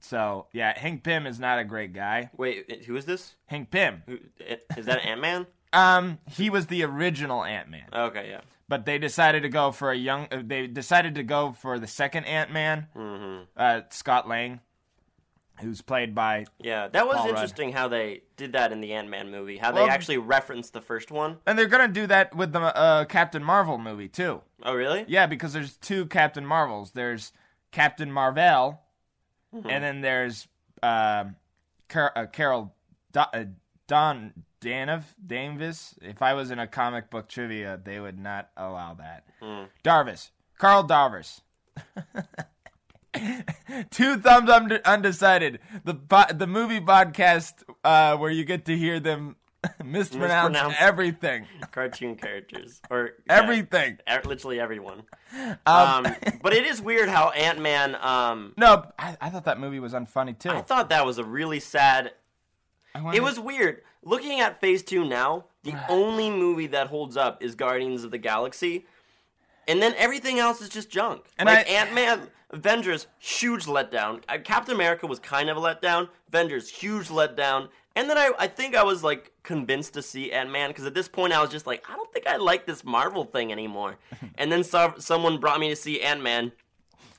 So 0.00 0.46
yeah, 0.52 0.78
Hank 0.78 1.02
Pym 1.04 1.26
is 1.26 1.38
not 1.38 1.58
a 1.58 1.64
great 1.64 1.92
guy. 1.92 2.30
Wait, 2.36 2.84
who 2.86 2.96
is 2.96 3.04
this? 3.04 3.34
Hank 3.46 3.70
Pym. 3.70 4.02
Who, 4.06 4.18
is 4.76 4.86
that 4.86 5.04
Ant 5.04 5.20
Man? 5.20 5.46
Um, 5.72 6.18
he 6.28 6.50
was 6.50 6.66
the 6.66 6.82
original 6.84 7.44
Ant 7.44 7.68
Man. 7.70 7.84
Okay, 7.92 8.28
yeah. 8.30 8.40
but 8.68 8.86
they 8.86 8.98
decided 8.98 9.42
to 9.42 9.48
go 9.48 9.70
for 9.70 9.92
a 9.92 9.96
young. 9.96 10.26
Uh, 10.32 10.42
they 10.44 10.66
decided 10.66 11.14
to 11.16 11.22
go 11.22 11.52
for 11.52 11.78
the 11.78 11.86
second 11.86 12.24
Ant 12.24 12.50
Man, 12.50 12.88
Mm-hmm. 12.96 13.42
uh, 13.56 13.82
Scott 13.90 14.26
Lang, 14.26 14.60
who's 15.60 15.80
played 15.82 16.14
by. 16.14 16.46
Yeah, 16.58 16.88
that 16.88 17.06
was 17.06 17.16
Paul 17.18 17.26
Rudd. 17.26 17.34
interesting 17.34 17.72
how 17.72 17.86
they 17.88 18.22
did 18.36 18.52
that 18.54 18.72
in 18.72 18.80
the 18.80 18.94
Ant 18.94 19.08
Man 19.10 19.30
movie. 19.30 19.58
How 19.58 19.72
Well- 19.72 19.86
they 19.86 19.92
actually 19.92 20.18
referenced 20.18 20.72
the 20.72 20.80
first 20.80 21.10
one. 21.12 21.38
And 21.46 21.56
they're 21.58 21.68
gonna 21.68 21.86
do 21.86 22.06
that 22.08 22.34
with 22.34 22.52
the 22.52 22.60
uh, 22.60 23.04
Captain 23.04 23.44
Marvel 23.44 23.78
movie 23.78 24.08
too. 24.08 24.40
Oh, 24.64 24.74
really? 24.74 25.04
Yeah, 25.06 25.26
because 25.26 25.52
there's 25.52 25.76
two 25.76 26.06
Captain 26.06 26.44
Marvels. 26.46 26.92
There's 26.92 27.32
Captain 27.70 28.10
Marvel, 28.10 28.80
Mm-hmm. 29.54 29.70
and 29.70 29.84
then 29.84 30.00
there's 30.00 30.48
um 30.82 31.36
Car- 31.88 32.12
uh, 32.14 32.26
Carol 32.26 32.72
Do- 33.12 33.20
uh, 33.20 33.44
Don 33.88 34.32
Danov 34.60 35.02
Danvis. 35.26 35.94
If 36.02 36.22
I 36.22 36.34
was 36.34 36.50
in 36.52 36.58
a 36.60 36.66
comic 36.68 37.10
book 37.10 37.28
trivia, 37.28 37.80
they 37.82 37.98
would 37.98 38.18
not 38.18 38.50
allow 38.56 38.94
that. 38.94 39.24
Hmm. 39.42 39.64
Darvis, 39.82 40.30
Carl 40.58 40.86
Darvis. 40.86 41.40
Two 43.90 44.18
thumbs 44.18 44.48
unde- 44.48 44.80
undecided. 44.84 45.58
The 45.84 45.94
the 46.32 46.46
movie 46.46 46.80
podcast 46.80 47.64
uh, 47.82 48.16
where 48.16 48.30
you 48.30 48.44
get 48.44 48.66
to 48.66 48.76
hear 48.76 49.00
them 49.00 49.34
mispronounce 49.84 50.56
everything, 50.78 51.46
Cartoon 51.72 52.16
characters 52.16 52.80
or 52.90 53.10
everything. 53.28 53.98
e- 54.10 54.26
literally 54.26 54.58
everyone. 54.60 55.02
Um, 55.66 56.06
but 56.42 56.52
it 56.54 56.64
is 56.64 56.80
weird 56.80 57.08
how 57.08 57.30
Ant 57.30 57.60
Man. 57.60 57.94
Um, 58.00 58.54
No, 58.56 58.86
I, 58.98 59.16
I 59.20 59.30
thought 59.30 59.44
that 59.44 59.60
movie 59.60 59.80
was 59.80 59.92
unfunny 59.92 60.38
too. 60.38 60.50
I 60.50 60.62
thought 60.62 60.88
that 60.90 61.04
was 61.04 61.18
a 61.18 61.24
really 61.24 61.60
sad. 61.60 62.12
Wanted- 62.94 63.18
It 63.18 63.22
was 63.22 63.38
weird. 63.38 63.82
Looking 64.02 64.40
at 64.40 64.60
Phase 64.60 64.82
Two 64.82 65.04
now, 65.04 65.44
the 65.62 65.74
only 65.90 66.30
movie 66.30 66.68
that 66.68 66.86
holds 66.86 67.16
up 67.18 67.42
is 67.42 67.54
Guardians 67.54 68.02
of 68.02 68.10
the 68.10 68.18
Galaxy, 68.18 68.86
and 69.68 69.82
then 69.82 69.94
everything 69.98 70.38
else 70.38 70.62
is 70.62 70.70
just 70.70 70.88
junk. 70.90 71.26
And 71.38 71.46
like 71.46 71.68
I- 71.68 71.70
Ant 71.70 71.92
Man, 71.94 72.28
Avengers, 72.50 73.06
huge 73.18 73.66
letdown. 73.66 74.22
Uh, 74.26 74.38
Captain 74.42 74.74
America 74.74 75.06
was 75.06 75.18
kind 75.18 75.50
of 75.50 75.58
a 75.58 75.60
letdown. 75.60 76.08
Avengers, 76.28 76.70
huge 76.70 77.08
letdown. 77.08 77.68
And 77.96 78.08
then 78.08 78.16
I, 78.16 78.30
I 78.38 78.46
think 78.46 78.76
I 78.76 78.84
was 78.84 79.02
like 79.02 79.32
convinced 79.42 79.94
to 79.94 80.02
see 80.02 80.30
Ant 80.32 80.50
Man 80.50 80.70
because 80.70 80.86
at 80.86 80.94
this 80.94 81.08
point 81.08 81.32
I 81.32 81.40
was 81.40 81.50
just 81.50 81.66
like, 81.66 81.84
I 81.90 81.96
don't 81.96 82.12
think 82.12 82.26
I 82.26 82.36
like 82.36 82.66
this 82.66 82.84
Marvel 82.84 83.24
thing 83.24 83.50
anymore. 83.52 83.96
and 84.38 84.50
then 84.50 84.62
so, 84.64 84.94
someone 84.98 85.38
brought 85.38 85.58
me 85.60 85.68
to 85.70 85.76
see 85.76 86.00
Ant 86.00 86.22
Man, 86.22 86.52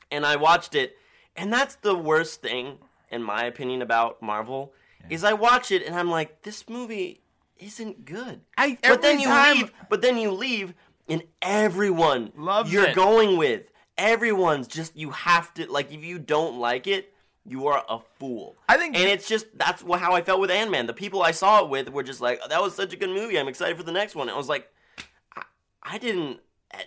and 0.09 0.25
I 0.25 0.37
watched 0.37 0.75
it, 0.75 0.97
and 1.35 1.51
that's 1.51 1.75
the 1.75 1.95
worst 1.95 2.41
thing 2.41 2.77
in 3.09 3.21
my 3.21 3.43
opinion 3.43 3.81
about 3.81 4.21
Marvel 4.21 4.73
is 5.09 5.23
I 5.23 5.33
watch 5.33 5.71
it 5.71 5.85
and 5.85 5.95
I'm 5.95 6.09
like, 6.09 6.43
this 6.43 6.69
movie 6.69 7.21
isn't 7.57 8.05
good. 8.05 8.41
I- 8.57 8.77
but 8.81 9.01
then 9.01 9.19
you 9.19 9.27
time- 9.27 9.55
leave, 9.57 9.71
but 9.89 10.01
then 10.01 10.17
you 10.17 10.31
leave, 10.31 10.73
and 11.09 11.23
everyone 11.41 12.31
Loves 12.37 12.71
you're 12.71 12.85
it. 12.89 12.95
going 12.95 13.37
with, 13.37 13.63
everyone's 13.97 14.67
just 14.67 14.95
you 14.95 15.09
have 15.11 15.53
to 15.55 15.69
like 15.71 15.91
if 15.91 16.03
you 16.03 16.17
don't 16.19 16.57
like 16.59 16.87
it, 16.87 17.13
you 17.45 17.67
are 17.67 17.83
a 17.89 17.99
fool. 18.19 18.55
I 18.69 18.77
think- 18.77 18.95
and 18.95 19.09
it's 19.09 19.27
just 19.27 19.45
that's 19.57 19.81
how 19.81 20.13
I 20.13 20.21
felt 20.21 20.39
with 20.39 20.51
Ant 20.51 20.71
Man. 20.71 20.87
The 20.87 20.93
people 20.93 21.21
I 21.23 21.31
saw 21.31 21.63
it 21.63 21.69
with 21.69 21.89
were 21.89 22.03
just 22.03 22.21
like, 22.21 22.39
that 22.49 22.61
was 22.61 22.75
such 22.75 22.93
a 22.93 22.97
good 22.97 23.09
movie. 23.09 23.37
I'm 23.39 23.47
excited 23.47 23.77
for 23.77 23.83
the 23.83 23.91
next 23.91 24.15
one. 24.15 24.27
And 24.27 24.35
I 24.35 24.37
was 24.37 24.49
like, 24.49 24.69
I, 25.35 25.43
I 25.83 25.97
didn't. 25.97 26.39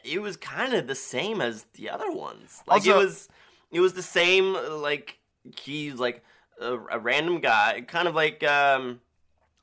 It 0.03 0.23
was 0.23 0.37
kind 0.37 0.73
of 0.73 0.87
the 0.87 0.95
same 0.95 1.41
as 1.41 1.67
the 1.75 1.91
other 1.91 2.11
ones. 2.11 2.63
Like 2.67 2.87
it 2.87 2.97
was, 2.97 3.29
it 3.71 3.81
was 3.81 3.93
the 3.95 4.03
same. 4.03 4.55
Like 4.55 5.19
he's 5.61 5.95
like 5.95 6.23
a, 6.61 6.73
a 6.75 6.99
random 6.99 7.41
guy, 7.41 7.83
kind 7.87 8.09
of 8.09 8.15
like 8.15 8.43
um. 8.45 9.01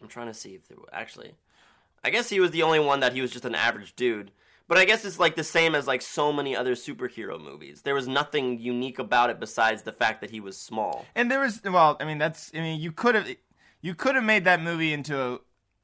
I'm 0.02 0.08
trying 0.08 0.28
to 0.28 0.34
see 0.34 0.56
if 0.56 0.68
there 0.68 0.78
actually. 0.92 1.36
I 2.04 2.10
guess 2.10 2.30
he 2.30 2.40
was 2.40 2.50
the 2.52 2.64
only 2.64 2.80
one 2.80 3.00
that 3.02 3.14
he 3.14 3.22
was 3.22 3.30
just 3.32 3.46
an 3.46 3.54
average 3.56 3.96
dude. 3.96 4.32
But 4.72 4.78
I 4.78 4.86
guess 4.86 5.04
it's 5.04 5.20
like 5.20 5.36
the 5.36 5.44
same 5.44 5.76
as 5.76 5.86
like 5.86 6.02
so 6.02 6.32
many 6.32 6.56
other 6.56 6.76
superhero 6.76 7.38
movies. 7.38 7.82
There 7.82 7.94
was 7.94 8.08
nothing 8.08 8.58
unique 8.58 9.00
about 9.00 9.30
it 9.30 9.38
besides 9.38 9.82
the 9.82 9.92
fact 9.92 10.22
that 10.22 10.30
he 10.30 10.40
was 10.40 10.58
small. 10.58 11.06
And 11.14 11.30
there 11.30 11.42
was 11.42 11.62
well, 11.62 11.98
I 12.00 12.06
mean 12.06 12.20
that's 12.20 12.50
I 12.56 12.60
mean 12.60 12.80
you 12.80 12.94
could 12.94 13.16
have 13.16 13.28
you 13.82 13.94
could 13.96 14.16
have 14.16 14.24
made 14.24 14.46
that 14.46 14.62
movie 14.62 14.94
into 14.94 15.22
a 15.22 15.40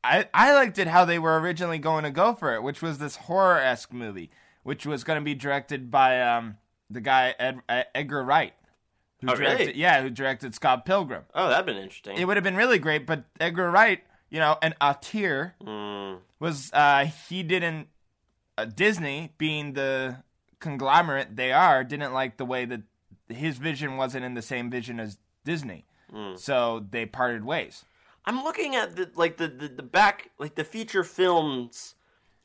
I 0.05 0.29
I 0.33 0.53
liked 0.53 0.79
it 0.79 0.87
how 0.87 1.03
they 1.03 1.19
were 1.19 1.37
originally 1.37 1.79
going 1.79 2.05
to 2.05 2.11
go 2.11 2.33
for 2.33 2.55
it, 2.55 2.63
which 2.63 2.81
was 2.81 2.97
this 2.97 3.17
horror 3.17 3.59
esque 3.59 3.91
movie, 3.91 4.31
which 4.63 4.85
was 4.85 5.03
going 5.03 5.19
to 5.19 5.25
be 5.25 5.35
directed 5.35 5.91
by 5.91 6.21
um 6.21 6.55
the 6.89 7.01
guy 7.01 7.35
Ed, 7.37 7.59
uh, 7.67 7.83
Edgar 7.93 8.23
Wright, 8.23 8.53
who 9.19 9.31
Oh, 9.31 9.35
really? 9.35 9.75
yeah 9.75 10.01
who 10.01 10.09
directed 10.09 10.55
Scott 10.55 10.85
Pilgrim. 10.85 11.23
Oh, 11.35 11.49
that'd 11.49 11.65
been 11.65 11.75
interesting. 11.75 12.15
It 12.15 12.23
would 12.23 12.37
have 12.37 12.43
been 12.45 12.55
really 12.55 12.79
great, 12.79 13.05
but 13.05 13.25
Edgar 13.41 13.69
Wright, 13.69 14.01
you 14.29 14.39
know, 14.39 14.57
an 14.61 14.75
auteur 14.79 15.55
Mm, 15.61 16.19
was 16.39 16.71
uh 16.71 17.09
he 17.27 17.43
didn't 17.43 17.89
Uh, 18.57 18.65
Disney 18.65 19.33
being 19.37 19.73
the 19.73 20.17
conglomerate 20.59 21.35
they 21.35 21.51
are 21.51 21.83
didn't 21.83 22.13
like 22.13 22.37
the 22.37 22.45
way 22.45 22.65
that 22.65 22.81
his 23.29 23.57
vision 23.57 23.97
wasn't 23.97 24.25
in 24.25 24.33
the 24.33 24.41
same 24.41 24.69
vision 24.71 24.99
as 24.99 25.17
Disney. 25.45 25.85
Hmm. 26.11 26.35
So 26.35 26.85
they 26.89 27.05
parted 27.05 27.45
ways. 27.45 27.85
I'm 28.25 28.43
looking 28.43 28.75
at 28.75 28.95
the 28.95 29.09
like 29.15 29.37
the, 29.37 29.47
the 29.47 29.67
the 29.67 29.83
back 29.83 30.31
like 30.39 30.55
the 30.55 30.63
feature 30.63 31.03
films 31.03 31.95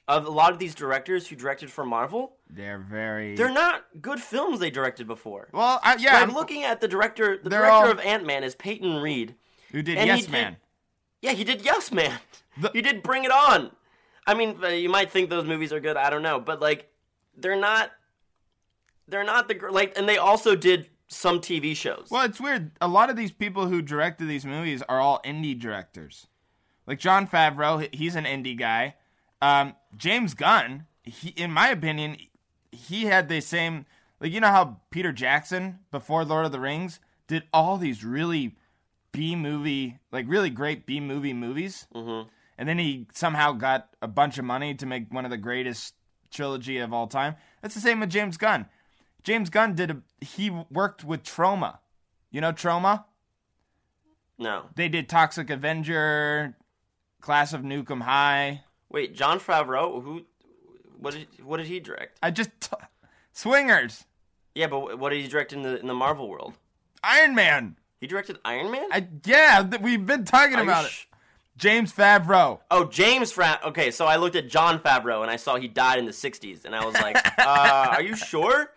of 0.09 0.27
a 0.27 0.31
lot 0.31 0.53
of 0.53 0.59
these 0.59 0.75
directors 0.75 1.29
who 1.29 1.37
directed 1.37 1.71
for 1.71 1.85
Marvel. 1.85 2.37
They're 2.51 2.79
very 2.79 3.35
They're 3.35 3.51
not 3.51 3.85
good 4.01 4.21
films 4.21 4.61
they 4.61 4.71
directed 4.71 5.07
before. 5.07 5.49
Well, 5.53 5.81
I, 5.83 5.97
yeah, 5.97 6.17
I'm 6.17 6.31
I'm 6.31 6.35
looking 6.35 6.65
at 6.65 6.81
the 6.81 6.89
director. 6.89 7.39
The 7.43 7.51
director 7.51 7.71
all- 7.87 7.91
of 7.91 8.01
Ant 8.01 8.27
Man 8.27 8.45
is 8.45 8.55
Peyton 8.55 8.97
Reed. 9.01 9.37
who 9.71 9.83
did 9.83 9.97
Yes 9.97 10.23
did- 10.23 10.31
Man. 10.31 10.57
Yeah, 11.23 11.33
he 11.33 11.45
did 11.45 11.65
Yes 11.65 11.91
Man. 11.93 12.19
The- 12.61 12.71
he 12.75 12.83
did 12.83 13.03
Bring 13.03 13.25
It 13.25 13.31
On. 13.31 13.71
I 14.27 14.35
mean, 14.35 14.59
uh, 14.62 14.68
you 14.68 14.89
might 14.89 15.11
think 15.11 15.31
those 15.31 15.45
movies 15.45 15.73
are 15.73 15.81
good. 15.81 15.97
I 15.97 16.11
don't 16.11 16.23
know, 16.23 16.39
but 16.41 16.61
like, 16.61 16.91
they're 17.37 17.59
not. 17.59 17.91
They're 19.09 19.25
not 19.25 19.49
the 19.49 19.59
like, 19.70 19.99
and 19.99 20.09
they 20.09 20.16
also 20.16 20.55
did 20.55 20.89
some 21.09 21.41
TV 21.41 21.77
shows. 21.77 22.09
Well, 22.11 22.25
it's 22.25 22.41
weird. 22.41 22.73
A 22.81 22.89
lot 22.89 23.11
of 23.11 23.16
these 23.16 23.33
people 23.33 23.66
who 23.66 23.83
directed 23.83 24.27
these 24.27 24.47
movies 24.47 24.83
are 24.89 25.01
all 25.01 25.20
indie 25.25 25.59
directors. 25.59 26.29
Like 26.87 26.99
Jon 26.99 27.27
Favreau, 27.27 27.93
he's 27.95 28.16
an 28.16 28.25
indie 28.25 28.59
guy. 28.59 28.95
Um, 29.41 29.75
James 29.97 30.35
Gunn, 30.35 30.87
he, 31.03 31.31
in 31.31 31.51
my 31.51 31.68
opinion, 31.68 32.16
he 32.70 33.05
had 33.05 33.29
the 33.29 33.41
same. 33.41 33.87
Like 34.20 34.33
you 34.33 34.41
know 34.41 34.49
how 34.49 34.81
Peter 34.91 35.12
Jackson 35.12 35.81
before 35.91 36.25
Lord 36.25 36.47
of 36.47 36.53
the 36.53 36.61
Rings 36.61 37.01
did 37.27 37.45
all 37.53 37.77
these 37.77 38.05
really 38.05 38.57
B 39.11 39.37
movie, 39.37 39.99
like 40.11 40.27
really 40.29 40.51
great 40.51 40.87
B 40.87 41.01
movie 41.01 41.33
movies, 41.33 41.87
mm-hmm. 41.95 42.29
And 42.59 42.68
then 42.68 42.78
he 42.78 43.07
somehow 43.12 43.53
got 43.53 43.88
a 44.03 44.09
bunch 44.09 44.38
of 44.38 44.44
money 44.44 44.74
to 44.74 44.86
make 44.86 45.12
one 45.12 45.24
of 45.24 45.30
the 45.30 45.36
greatest 45.38 45.94
trilogy 46.30 46.78
of 46.78 46.92
all 46.92 47.07
time. 47.07 47.36
That's 47.61 47.74
the 47.74 47.80
same 47.80 48.00
with 48.00 48.11
James 48.11 48.36
Gunn. 48.36 48.66
James 49.24 49.50
Gunn 49.50 49.74
did 49.74 49.90
a 49.90 49.96
he 50.20 50.50
worked 50.50 51.05
with 51.05 51.22
Troma. 51.22 51.78
You 52.30 52.40
know 52.40 52.53
Troma? 52.53 53.05
No, 54.38 54.64
They 54.74 54.88
did 54.88 55.09
Toxic 55.09 55.50
Avenger, 55.50 56.57
Class 57.20 57.53
of 57.53 57.61
Nuke 57.61 57.90
'Em 57.90 58.00
High. 58.00 58.64
wait, 58.88 59.14
Jon 59.14 59.38
Favreau. 59.38 60.03
Who? 60.03 60.26
What 60.98 61.14
did 61.14 61.28
What 61.44 61.59
did 61.59 61.66
he 61.66 61.78
direct? 61.80 62.18
I 62.22 62.30
just 62.30 62.50
Swingers, 63.32 64.05
Yeah, 64.55 64.66
but 64.66 64.98
what 64.98 65.11
did 65.11 65.22
he 65.22 65.28
direct 65.28 65.53
in 65.53 65.62
the 65.62 65.78
in 65.80 65.86
the 65.86 65.94
Marvel 65.94 66.28
world? 66.28 66.55
Iron 67.05 67.34
Man. 67.34 67.76
He 68.00 68.07
directed 68.07 68.38
Iron 68.44 68.70
Man. 68.70 68.88
I 68.92 69.07
yeah, 69.24 69.62
th- 69.68 69.80
we've 69.80 70.05
been 70.05 70.24
talking 70.24 70.57
Are 70.57 70.62
about 70.62 70.86
sh- 70.86 71.07
it. 71.11 71.12
James 71.57 71.92
Favreau. 71.92 72.61
Oh, 72.70 72.86
James 72.86 73.30
Fra. 73.32 73.61
Okay, 73.66 73.90
so 73.90 74.07
I 74.07 74.16
looked 74.16 74.36
at 74.36 74.48
John 74.48 74.78
Favreau 74.78 75.22
and 75.22 75.30
I 75.30 75.36
saw 75.36 75.57
he 75.57 75.68
died 75.68 75.98
in 75.98 76.07
the 76.07 76.12
'60s, 76.12 76.64
and 76.64 76.74
I 76.74 76.84
was 76.84 76.94
like, 76.94 77.16
uh, 77.38 77.88
"Are 77.96 78.03
you 78.03 78.16
sure?" 78.16 78.70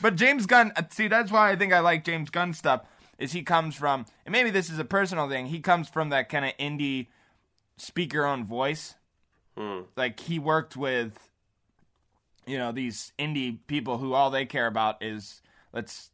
But- 0.00 0.16
James 0.16 0.46
Gunn, 0.46 0.72
uh, 0.76 0.82
see, 0.90 1.08
that's 1.08 1.30
why 1.30 1.50
I 1.50 1.56
think 1.56 1.72
I 1.72 1.80
like 1.80 2.04
James 2.04 2.30
Gunn 2.30 2.52
stuff. 2.54 2.82
Is 3.18 3.32
he 3.32 3.42
comes 3.42 3.76
from, 3.76 4.06
and 4.26 4.32
maybe 4.32 4.50
this 4.50 4.68
is 4.68 4.78
a 4.80 4.84
personal 4.84 5.28
thing. 5.28 5.46
He 5.46 5.60
comes 5.60 5.88
from 5.88 6.08
that 6.08 6.28
kind 6.28 6.44
of 6.44 6.52
indie, 6.58 7.06
speak 7.76 8.12
your 8.12 8.26
own 8.26 8.44
voice. 8.44 8.96
Like 9.96 10.18
he 10.18 10.40
worked 10.40 10.76
with, 10.76 11.30
you 12.44 12.58
know, 12.58 12.72
these 12.72 13.12
indie 13.20 13.58
people 13.68 13.98
who 13.98 14.12
all 14.14 14.30
they 14.30 14.46
care 14.46 14.66
about 14.66 15.00
is 15.00 15.40
let's, 15.72 16.10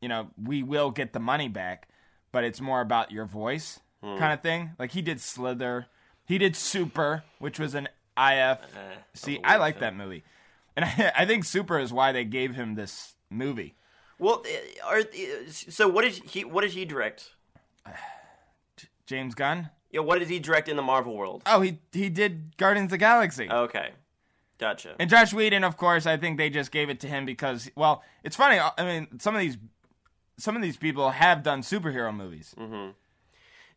you 0.00 0.08
know, 0.08 0.28
we 0.42 0.62
will 0.62 0.90
get 0.90 1.12
the 1.12 1.20
money 1.20 1.48
back, 1.48 1.88
but 2.32 2.44
it's 2.44 2.62
more 2.62 2.80
about 2.80 3.10
your 3.12 3.26
voice 3.26 3.80
Hmm. 4.02 4.16
kind 4.16 4.32
of 4.32 4.40
thing. 4.42 4.70
Like 4.78 4.92
he 4.92 5.02
did 5.02 5.20
Slither, 5.20 5.86
he 6.24 6.38
did 6.38 6.54
Super, 6.54 7.24
which 7.38 7.58
was 7.58 7.74
an 7.74 7.88
IF. 8.16 8.58
See, 9.14 9.36
eh, 9.36 9.38
was 9.38 9.44
a 9.44 9.48
I 9.48 9.56
like 9.56 9.80
that 9.80 9.96
movie, 9.96 10.24
and 10.76 10.84
I, 10.86 11.12
I 11.18 11.26
think 11.26 11.44
Super 11.44 11.78
is 11.78 11.92
why 11.92 12.12
they 12.12 12.24
gave 12.24 12.54
him 12.54 12.74
this 12.74 13.14
movie. 13.30 13.74
Well, 14.18 14.44
uh, 14.46 14.86
are 14.86 14.98
eh, 14.98 15.04
so 15.48 15.88
what 15.88 16.02
did 16.02 16.14
he 16.14 16.44
what 16.44 16.62
did 16.62 16.72
he 16.72 16.84
direct? 16.84 17.30
James 19.06 19.34
Gunn. 19.34 19.70
Yeah, 19.90 20.00
what 20.00 20.18
did 20.18 20.28
he 20.28 20.38
direct 20.38 20.68
in 20.68 20.76
the 20.76 20.82
Marvel 20.82 21.16
world? 21.16 21.42
Oh, 21.46 21.60
he 21.60 21.80
he 21.92 22.08
did 22.08 22.56
Guardians 22.56 22.86
of 22.86 22.90
the 22.90 22.98
Galaxy. 22.98 23.48
Okay, 23.50 23.90
gotcha. 24.58 24.94
And 24.98 25.08
Josh 25.08 25.32
Whedon, 25.32 25.64
of 25.64 25.76
course, 25.76 26.04
I 26.04 26.18
think 26.18 26.36
they 26.36 26.50
just 26.50 26.70
gave 26.70 26.90
it 26.90 27.00
to 27.00 27.08
him 27.08 27.24
because, 27.24 27.70
well, 27.74 28.02
it's 28.22 28.36
funny. 28.36 28.60
I 28.60 28.84
mean, 28.84 29.18
some 29.18 29.34
of 29.34 29.40
these, 29.40 29.56
some 30.36 30.56
of 30.56 30.62
these 30.62 30.76
people 30.76 31.10
have 31.10 31.42
done 31.42 31.62
superhero 31.62 32.14
movies. 32.14 32.54
Mm-hmm. 32.58 32.90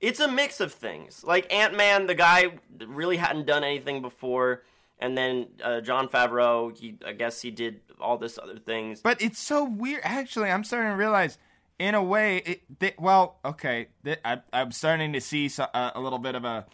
It's 0.01 0.19
a 0.19 0.27
mix 0.27 0.59
of 0.59 0.73
things. 0.73 1.23
Like 1.23 1.51
Ant 1.53 1.77
Man, 1.77 2.07
the 2.07 2.15
guy 2.15 2.53
really 2.85 3.17
hadn't 3.17 3.45
done 3.45 3.63
anything 3.63 4.01
before, 4.01 4.63
and 4.99 5.15
then 5.15 5.47
uh, 5.63 5.79
Jon 5.81 6.07
Favreau, 6.09 6.75
he 6.75 6.97
I 7.05 7.13
guess 7.13 7.41
he 7.41 7.51
did 7.51 7.81
all 7.99 8.17
this 8.17 8.39
other 8.41 8.57
things. 8.57 9.01
But 9.01 9.21
it's 9.21 9.39
so 9.39 9.63
weird. 9.63 10.01
Actually, 10.03 10.49
I'm 10.49 10.63
starting 10.63 10.91
to 10.91 10.97
realize, 10.97 11.37
in 11.77 11.93
a 11.93 12.03
way, 12.03 12.37
it, 12.37 12.79
they, 12.79 12.93
well, 12.97 13.37
okay, 13.45 13.87
th- 14.03 14.19
I, 14.25 14.41
I'm 14.51 14.71
starting 14.71 15.13
to 15.13 15.21
see 15.21 15.47
so, 15.49 15.67
uh, 15.73 15.91
a 15.93 16.01
little 16.01 16.19
bit 16.19 16.33
of 16.33 16.45
a, 16.45 16.65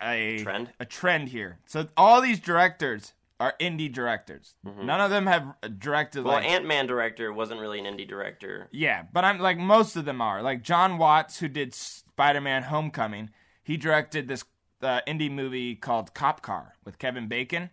a 0.00 0.38
Trend? 0.42 0.70
a 0.78 0.84
trend 0.84 1.28
here. 1.30 1.58
So 1.66 1.88
all 1.96 2.20
these 2.20 2.38
directors 2.38 3.12
are 3.40 3.54
indie 3.60 3.92
directors. 3.92 4.54
None 4.64 5.00
of 5.00 5.10
them 5.10 5.26
have 5.26 5.54
directed 5.78 6.24
Well, 6.24 6.34
like 6.34 6.44
Ant 6.44 6.66
Man 6.66 6.86
director 6.86 7.32
wasn't 7.32 7.60
really 7.60 7.78
an 7.78 7.84
indie 7.86 8.08
director. 8.08 8.68
Yeah, 8.72 9.04
but 9.12 9.24
I'm 9.24 9.38
like 9.38 9.58
most 9.58 9.96
of 9.96 10.04
them 10.04 10.20
are. 10.20 10.42
Like 10.42 10.62
John 10.62 10.98
Watts, 10.98 11.38
who 11.38 11.48
did 11.48 11.74
Spider-Man: 11.74 12.64
Homecoming, 12.64 13.30
he 13.62 13.76
directed 13.76 14.26
this 14.28 14.44
uh, 14.82 15.00
indie 15.06 15.30
movie 15.30 15.74
called 15.76 16.14
Cop 16.14 16.42
Car 16.42 16.74
with 16.84 16.98
Kevin 16.98 17.28
Bacon. 17.28 17.70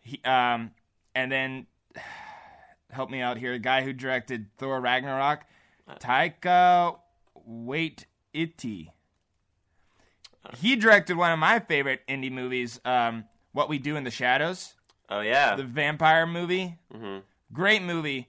He 0.00 0.20
um, 0.24 0.70
and 1.14 1.30
then 1.30 1.66
help 2.90 3.10
me 3.10 3.20
out 3.20 3.36
here. 3.36 3.52
The 3.52 3.58
guy 3.58 3.82
who 3.82 3.92
directed 3.92 4.46
Thor: 4.56 4.80
Ragnarok, 4.80 5.40
Taika 6.00 6.98
Waititi. 7.48 8.88
He 10.56 10.74
directed 10.74 11.16
one 11.16 11.32
of 11.32 11.38
my 11.38 11.58
favorite 11.60 12.00
indie 12.08 12.32
movies, 12.32 12.80
um, 12.84 13.24
What 13.52 13.68
We 13.68 13.78
Do 13.78 13.96
in 13.96 14.04
the 14.04 14.10
Shadows 14.10 14.74
Oh 15.08 15.20
yeah, 15.20 15.56
the 15.56 15.64
vampire 15.64 16.26
movie. 16.26 16.78
Mm-hmm. 16.94 17.18
Great 17.52 17.82
movie. 17.82 18.28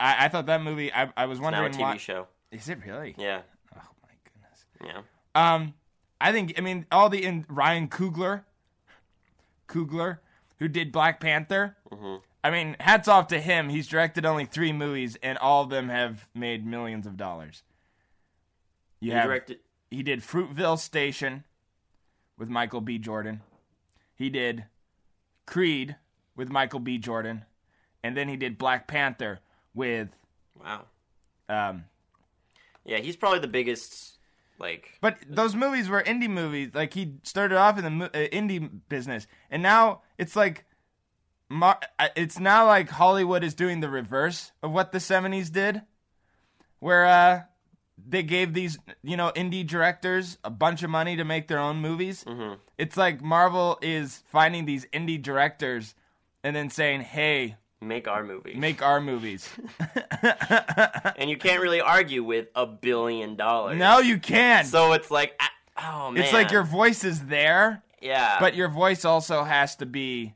I, 0.00 0.24
I 0.26 0.28
thought 0.28 0.46
that 0.46 0.60
movie. 0.62 0.92
I, 0.92 1.12
I 1.16 1.26
was 1.26 1.38
now 1.38 1.48
a 1.48 1.52
wondering 1.52 1.72
TV 1.74 1.80
why. 1.80 1.96
show. 1.96 2.26
Is 2.50 2.68
it 2.68 2.78
really? 2.84 3.14
Yeah, 3.16 3.42
Oh 3.74 3.80
my 4.02 4.08
goodness. 4.24 4.64
yeah. 5.36 5.54
Um, 5.54 5.74
I 6.20 6.32
think. 6.32 6.54
I 6.58 6.60
mean, 6.60 6.86
all 6.90 7.08
the 7.08 7.22
in 7.24 7.46
Ryan 7.48 7.86
Coogler, 7.88 8.42
Coogler, 9.68 10.18
who 10.58 10.68
did 10.68 10.92
Black 10.92 11.20
Panther. 11.20 11.76
Mm-hmm. 11.92 12.16
I 12.42 12.50
mean, 12.50 12.76
hats 12.80 13.08
off 13.08 13.28
to 13.28 13.40
him. 13.40 13.68
He's 13.68 13.88
directed 13.88 14.24
only 14.24 14.44
three 14.44 14.72
movies, 14.72 15.16
and 15.22 15.36
all 15.38 15.62
of 15.64 15.70
them 15.70 15.88
have 15.88 16.28
made 16.34 16.64
millions 16.66 17.06
of 17.06 17.16
dollars. 17.16 17.62
You 19.00 19.10
He 19.12 19.16
have 19.16 19.26
directed. 19.26 19.58
he 19.90 20.02
did 20.02 20.20
Fruitvale 20.20 20.78
Station 20.78 21.44
with 22.38 22.48
Michael 22.48 22.80
B. 22.80 22.98
Jordan. 22.98 23.40
He 24.16 24.30
did 24.30 24.64
Creed 25.46 25.96
with 26.34 26.50
Michael 26.50 26.80
B. 26.80 26.98
Jordan, 26.98 27.44
and 28.02 28.16
then 28.16 28.28
he 28.28 28.36
did 28.36 28.58
Black 28.58 28.86
Panther 28.88 29.40
with. 29.74 30.08
Wow. 30.60 30.86
Um, 31.48 31.84
Yeah, 32.84 32.98
he's 32.98 33.16
probably 33.16 33.38
the 33.40 33.48
biggest. 33.48 34.14
Like, 34.58 34.96
but 35.02 35.18
those 35.28 35.54
movies 35.54 35.88
were 35.90 36.02
indie 36.02 36.30
movies. 36.30 36.70
Like 36.72 36.94
he 36.94 37.16
started 37.24 37.58
off 37.58 37.76
in 37.76 37.84
the 37.84 37.90
mo- 37.90 38.04
uh, 38.06 38.26
indie 38.32 38.70
business, 38.88 39.26
and 39.50 39.62
now 39.62 40.00
it's 40.16 40.34
like, 40.34 40.64
Mar- 41.50 41.78
uh, 41.98 42.08
it's 42.16 42.38
now 42.40 42.64
like 42.66 42.88
Hollywood 42.88 43.44
is 43.44 43.54
doing 43.54 43.80
the 43.80 43.90
reverse 43.90 44.52
of 44.62 44.72
what 44.72 44.92
the 44.92 44.98
'70s 44.98 45.52
did, 45.52 45.82
where 46.78 47.04
uh, 47.04 47.42
they 47.98 48.22
gave 48.22 48.54
these 48.54 48.78
you 49.02 49.18
know 49.18 49.30
indie 49.36 49.66
directors 49.66 50.38
a 50.42 50.48
bunch 50.50 50.82
of 50.82 50.88
money 50.88 51.16
to 51.16 51.24
make 51.24 51.48
their 51.48 51.58
own 51.60 51.76
movies. 51.76 52.24
Mm-hmm. 52.24 52.54
It's 52.78 52.96
like 52.96 53.22
Marvel 53.22 53.78
is 53.80 54.22
finding 54.26 54.64
these 54.66 54.84
indie 54.92 55.20
directors 55.20 55.94
and 56.44 56.54
then 56.54 56.70
saying, 56.70 57.00
"Hey, 57.02 57.56
make 57.80 58.06
our 58.06 58.22
movie. 58.22 58.54
make 58.54 58.82
our 58.82 59.00
movies." 59.00 59.48
and 61.16 61.30
you 61.30 61.36
can't 61.36 61.60
really 61.62 61.80
argue 61.80 62.22
with 62.22 62.48
a 62.54 62.66
billion 62.66 63.36
dollars. 63.36 63.78
no, 63.78 63.98
you 63.98 64.18
can't. 64.18 64.66
So 64.66 64.92
it's 64.92 65.10
like, 65.10 65.34
ah, 65.40 65.50
oh 66.06 66.10
man. 66.10 66.22
it's 66.22 66.32
like 66.32 66.50
your 66.50 66.64
voice 66.64 67.04
is 67.04 67.26
there. 67.26 67.82
yeah. 68.00 68.38
but 68.40 68.54
your 68.54 68.68
voice 68.68 69.04
also 69.04 69.42
has 69.42 69.76
to 69.76 69.86
be 69.86 70.34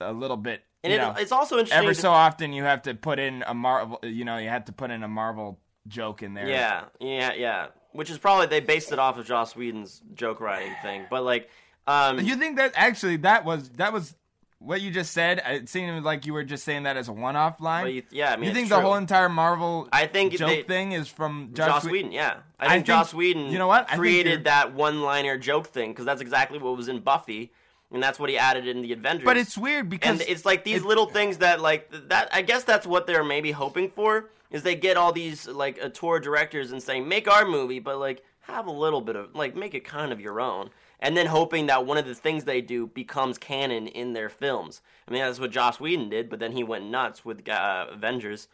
a 0.00 0.12
little 0.12 0.36
bit 0.36 0.62
and 0.84 0.92
it, 0.92 0.98
know, 0.98 1.14
it's 1.16 1.32
also 1.32 1.56
interesting. 1.58 1.78
every 1.78 1.94
to- 1.94 2.00
so 2.00 2.10
often 2.10 2.52
you 2.52 2.64
have 2.64 2.82
to 2.82 2.94
put 2.94 3.18
in 3.18 3.44
a 3.46 3.54
marvel 3.54 3.98
you 4.02 4.24
know 4.24 4.38
you 4.38 4.48
have 4.48 4.64
to 4.64 4.72
put 4.72 4.90
in 4.90 5.02
a 5.02 5.08
marvel 5.08 5.60
joke 5.86 6.22
in 6.22 6.34
there 6.34 6.48
Yeah, 6.48 6.84
yeah, 7.00 7.32
yeah. 7.34 7.66
Which 7.92 8.10
is 8.10 8.18
probably 8.18 8.46
they 8.46 8.60
based 8.60 8.92
it 8.92 8.98
off 8.98 9.18
of 9.18 9.26
Joss 9.26 9.54
Whedon's 9.54 10.00
joke 10.14 10.40
writing 10.40 10.72
thing, 10.82 11.04
but 11.10 11.22
like, 11.24 11.48
um, 11.86 12.20
you 12.20 12.36
think 12.36 12.56
that 12.56 12.72
actually 12.74 13.16
that 13.18 13.44
was 13.44 13.68
that 13.70 13.92
was 13.92 14.14
what 14.58 14.80
you 14.80 14.92
just 14.92 15.10
said 15.12 15.42
it 15.44 15.68
seemed 15.68 16.04
like 16.04 16.24
you 16.24 16.32
were 16.32 16.44
just 16.44 16.62
saying 16.62 16.84
that 16.84 16.96
as 16.96 17.08
a 17.08 17.12
one-off 17.12 17.60
line 17.60 17.84
but 17.84 17.92
you, 17.92 18.02
yeah, 18.12 18.32
I 18.32 18.36
mean, 18.36 18.48
you 18.48 18.54
think 18.54 18.68
true. 18.68 18.76
the 18.76 18.80
whole 18.80 18.94
entire 18.94 19.28
marvel 19.28 19.88
I 19.92 20.06
think 20.06 20.34
joke 20.34 20.48
they- 20.48 20.62
thing 20.62 20.92
is 20.92 21.08
from 21.08 21.50
josh, 21.52 21.66
Joss 21.66 21.84
Whedon? 21.84 21.92
Whedon, 21.94 22.12
yeah, 22.12 22.36
I 22.60 22.66
I 22.66 22.68
think 22.68 22.70
think- 22.70 22.86
Joss 22.86 23.12
Whedon, 23.12 23.50
you 23.50 23.58
know 23.58 23.66
what? 23.66 23.90
I 23.92 23.96
created 23.96 24.44
that 24.44 24.72
one-liner 24.72 25.36
joke 25.36 25.66
thing 25.66 25.90
because 25.90 26.04
that's 26.04 26.22
exactly 26.22 26.60
what 26.60 26.76
was 26.76 26.86
in 26.86 27.00
Buffy, 27.00 27.50
and 27.90 28.00
that's 28.00 28.20
what 28.20 28.30
he 28.30 28.38
added 28.38 28.68
in 28.68 28.82
the 28.82 28.92
Avengers. 28.92 29.24
but 29.24 29.36
it's 29.36 29.58
weird 29.58 29.90
because 29.90 30.20
and 30.20 30.30
it's 30.30 30.44
like 30.44 30.62
these 30.62 30.82
it- 30.82 30.86
little 30.86 31.06
things 31.06 31.38
that 31.38 31.60
like 31.60 31.90
that 32.08 32.28
i 32.32 32.40
guess 32.40 32.62
that's 32.62 32.86
what 32.86 33.08
they're 33.08 33.24
maybe 33.24 33.50
hoping 33.50 33.90
for 33.90 34.30
is 34.52 34.62
they 34.62 34.74
get 34.74 34.96
all 34.96 35.12
these 35.12 35.48
like 35.48 35.78
uh, 35.82 35.86
auteur 35.86 36.20
directors 36.20 36.70
and 36.70 36.82
saying 36.82 37.08
make 37.08 37.28
our 37.28 37.44
movie 37.44 37.80
but 37.80 37.98
like 37.98 38.22
have 38.42 38.66
a 38.66 38.72
little 38.72 39.00
bit 39.00 39.16
of 39.16 39.34
like 39.34 39.56
make 39.56 39.74
it 39.74 39.84
kind 39.84 40.12
of 40.12 40.20
your 40.20 40.40
own. 40.40 40.70
And 41.00 41.16
then 41.16 41.26
hoping 41.26 41.66
that 41.66 41.84
one 41.84 41.98
of 41.98 42.06
the 42.06 42.14
things 42.14 42.44
they 42.44 42.60
do 42.60 42.86
becomes 42.86 43.36
canon 43.36 43.88
in 43.88 44.12
their 44.12 44.28
films. 44.28 44.82
I 45.08 45.12
mean 45.12 45.22
that's 45.22 45.40
what 45.40 45.50
joss 45.50 45.80
whedon 45.80 46.10
did 46.10 46.28
but 46.28 46.38
then 46.38 46.52
he 46.52 46.62
went 46.62 46.84
nuts 46.84 47.24
with 47.24 47.48
uh, 47.48 47.86
avengers. 47.90 48.48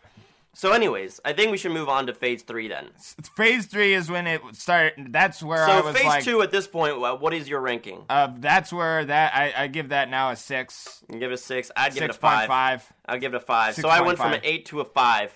So 0.55 0.73
anyways 0.73 1.21
i 1.25 1.33
think 1.33 1.51
we 1.51 1.57
should 1.57 1.73
move 1.73 1.89
on 1.89 2.07
to 2.07 2.15
phase 2.15 2.43
three 2.43 2.69
then. 2.69 2.89
Phase 3.37 3.67
three 3.67 3.95
is 3.95 4.11
when 4.11 4.27
it 4.27 4.41
started 4.53 5.13
that's 5.13 5.43
where 5.43 5.65
i 5.65 5.81
so 5.81 5.87
was 5.87 5.97
phase 5.97 6.05
like 6.05 6.25
two 6.25 6.43
at 6.43 6.51
this 6.51 6.67
point 6.67 6.99
what 6.99 7.35
is 7.35 7.49
your 7.49 7.61
ranking? 7.61 8.05
Uh, 8.09 8.33
that's 8.39 8.73
where 8.73 9.05
that 9.05 9.35
I, 9.35 9.65
I 9.65 9.67
give 9.67 9.91
that 9.91 10.11
now 10.11 10.31
a 10.31 10.37
six. 10.37 11.03
You 11.13 11.19
give 11.19 11.31
it 11.31 11.35
a 11.35 11.39
six 11.39 11.71
i'd 11.77 11.95
give 11.95 12.05
it 12.05 12.11
a 12.11 12.15
five. 12.15 12.49
five. 12.49 12.93
I'll 13.07 13.19
give 13.19 13.35
it 13.35 13.39
a 13.39 13.41
five. 13.41 13.75
So 13.75 13.89
I 13.89 14.01
went 14.01 14.19
from 14.19 14.33
an 14.33 14.41
eight 14.43 14.67
to 14.67 14.81
a 14.81 14.85
five. 14.85 15.33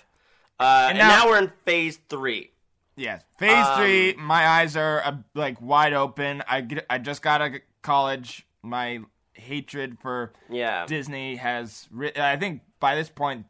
Uh, 0.63 0.87
and, 0.91 0.99
now- 0.99 1.09
now, 1.09 1.27
we're 1.29 1.39
in 1.39 1.53
phase 1.65 1.99
three. 2.09 2.51
Yes. 2.97 3.23
Phase 3.39 3.67
Um, 3.67 3.79
three, 3.79 4.15
my 4.19 4.47
eyes 4.47 4.77
are 4.77 5.03
uh, 5.05 5.17
like 5.35 5.61
wide 5.61 5.93
open. 5.95 6.43
I 6.47 6.61
get, 6.61 6.85
I 6.91 6.99
just 6.99 7.23
got 7.23 7.41
out 7.41 7.55
of 7.55 7.61
college. 7.81 8.47
My 8.63 9.01
hatred 9.33 9.99
for 10.01 10.33
Yeah. 10.51 10.85
Disney 10.87 11.37
has. 11.37 11.89
Ri- 11.91 12.17
I 12.17 12.37
think 12.37 12.61
by 12.81 12.95
this 12.95 13.09
point, 13.09 13.47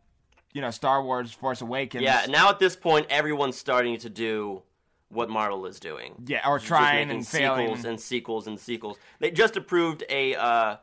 you 0.53 0.61
know, 0.61 0.71
Star 0.71 1.03
Wars: 1.03 1.33
Force 1.33 1.61
Awakens. 1.61 2.03
Yeah. 2.05 2.27
Now 2.29 2.51
at 2.51 2.59
this 2.61 2.77
point, 2.77 3.07
everyone's 3.11 3.59
starting 3.59 3.99
to 3.99 4.09
do 4.09 4.63
what 5.09 5.29
Marvel 5.29 5.67
is 5.67 5.79
doing. 5.81 6.15
Yeah, 6.27 6.49
or 6.49 6.59
trying 6.59 7.11
and 7.11 7.27
failing. 7.27 7.67
sequels 7.67 7.85
and 7.85 8.01
sequels 8.01 8.47
and 8.47 8.59
sequels. 8.61 8.97
They 9.19 9.31
just 9.33 9.57
approved 9.57 10.05
a 10.09 10.35
uh, 10.37 10.77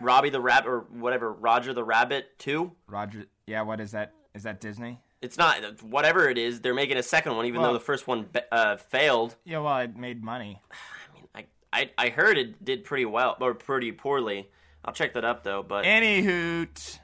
Robbie 0.00 0.30
the 0.30 0.40
Rabbit 0.40 0.68
or 0.68 0.80
whatever 0.90 1.32
Roger 1.32 1.72
the 1.74 1.84
Rabbit 1.84 2.38
two. 2.38 2.72
Roger. 2.86 3.24
Yeah. 3.46 3.62
What 3.62 3.80
is 3.80 3.90
that? 3.90 4.12
Is 4.34 4.44
that 4.44 4.60
Disney? 4.60 5.00
It's 5.24 5.38
not 5.38 5.82
whatever 5.82 6.28
it 6.28 6.36
is. 6.38 6.60
They're 6.60 6.74
making 6.74 6.98
a 6.98 7.02
second 7.02 7.34
one, 7.34 7.46
even 7.46 7.60
Well- 7.62 7.72
though 7.72 7.78
the 7.78 7.84
first 7.84 8.06
one 8.06 8.28
uh, 8.52 8.76
failed. 8.76 9.34
Yeah. 9.44 9.58
Well, 9.60 9.78
it 9.78 9.96
made 9.96 10.22
money. 10.22 10.60
I 10.70 11.14
mean, 11.14 11.28
I, 11.34 11.46
I 11.72 11.90
I 12.06 12.08
heard 12.10 12.36
it 12.38 12.62
did 12.64 12.84
pretty 12.84 13.06
well 13.06 13.36
or 13.40 13.54
pretty 13.54 13.90
poorly. 13.92 14.48
I'll 14.84 14.92
check 14.94 15.14
that 15.14 15.24
up 15.24 15.42
though. 15.42 15.62
But 15.62 15.86
Any 15.86 16.20
hoot 16.22 17.00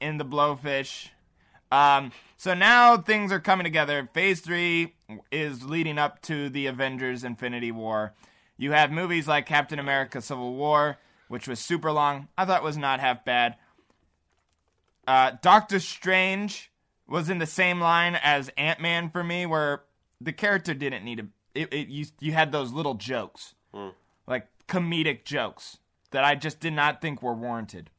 in 0.00 0.18
the 0.18 0.24
blowfish. 0.24 1.08
Um, 1.72 2.12
so 2.36 2.54
now 2.54 2.96
things 2.96 3.32
are 3.32 3.40
coming 3.40 3.64
together. 3.64 4.08
Phase 4.14 4.40
three 4.40 4.94
is 5.32 5.64
leading 5.64 5.98
up 5.98 6.22
to 6.22 6.48
the 6.48 6.66
Avengers 6.66 7.24
Infinity 7.24 7.72
War. 7.72 8.14
You 8.56 8.72
have 8.72 8.90
movies 8.90 9.26
like 9.28 9.46
Captain 9.46 9.78
America 9.78 10.22
Civil 10.22 10.54
War, 10.54 10.96
which 11.28 11.46
was 11.48 11.58
super 11.60 11.90
long. 11.92 12.28
I 12.38 12.44
thought 12.44 12.62
was 12.62 12.76
not 12.78 13.00
half 13.00 13.24
bad. 13.24 13.56
Uh, 15.06 15.32
Doctor 15.42 15.80
Strange 15.80 16.70
was 17.08 17.30
in 17.30 17.38
the 17.38 17.46
same 17.46 17.80
line 17.80 18.18
as 18.22 18.50
Ant 18.56 18.80
Man 18.80 19.10
for 19.10 19.24
me, 19.24 19.46
where 19.46 19.82
the 20.20 20.32
character 20.32 20.74
didn't 20.74 21.04
need 21.04 21.20
a. 21.20 21.26
It, 21.54 21.72
it, 21.72 21.88
you, 21.88 22.06
you 22.20 22.32
had 22.32 22.52
those 22.52 22.72
little 22.72 22.94
jokes, 22.94 23.54
like 24.26 24.46
comedic 24.68 25.24
jokes, 25.24 25.78
that 26.10 26.22
I 26.22 26.34
just 26.34 26.60
did 26.60 26.72
not 26.74 27.00
think 27.00 27.22
were 27.22 27.34
warranted. 27.34 27.90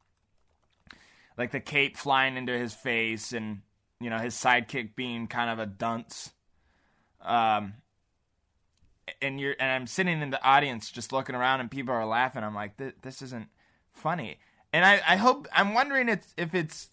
Like 1.38 1.52
the 1.52 1.60
cape 1.60 1.98
flying 1.98 2.38
into 2.38 2.58
his 2.58 2.74
face 2.74 3.34
and 3.34 3.62
you 4.00 4.10
know 4.10 4.20
his 4.20 4.36
sidekick 4.36 4.96
being 4.96 5.28
kind 5.28 5.50
of 5.50 5.60
a 5.60 5.66
dunce. 5.66 6.32
Um 7.22 7.74
and 9.22 9.40
you're 9.40 9.56
and 9.60 9.72
i'm 9.72 9.88
sitting 9.88 10.22
in 10.22 10.30
the 10.30 10.44
audience 10.44 10.92
just 10.92 11.12
looking 11.12 11.36
around 11.36 11.62
and 11.62 11.72
people 11.72 11.94
are 11.94 12.06
laughing. 12.06 12.44
I'm 12.44 12.56
like 12.56 12.78
"Th- 12.78 12.96
this 13.02 13.22
isn't 13.22 13.48
funny. 13.94 14.38
And 14.72 14.86
i 14.86 15.02
i 15.08 15.16
hope 15.16 15.48
i'm 15.54 15.74
wondering 15.74 16.10
it's 16.10 16.34
if 16.38 16.54
it's 16.54 16.90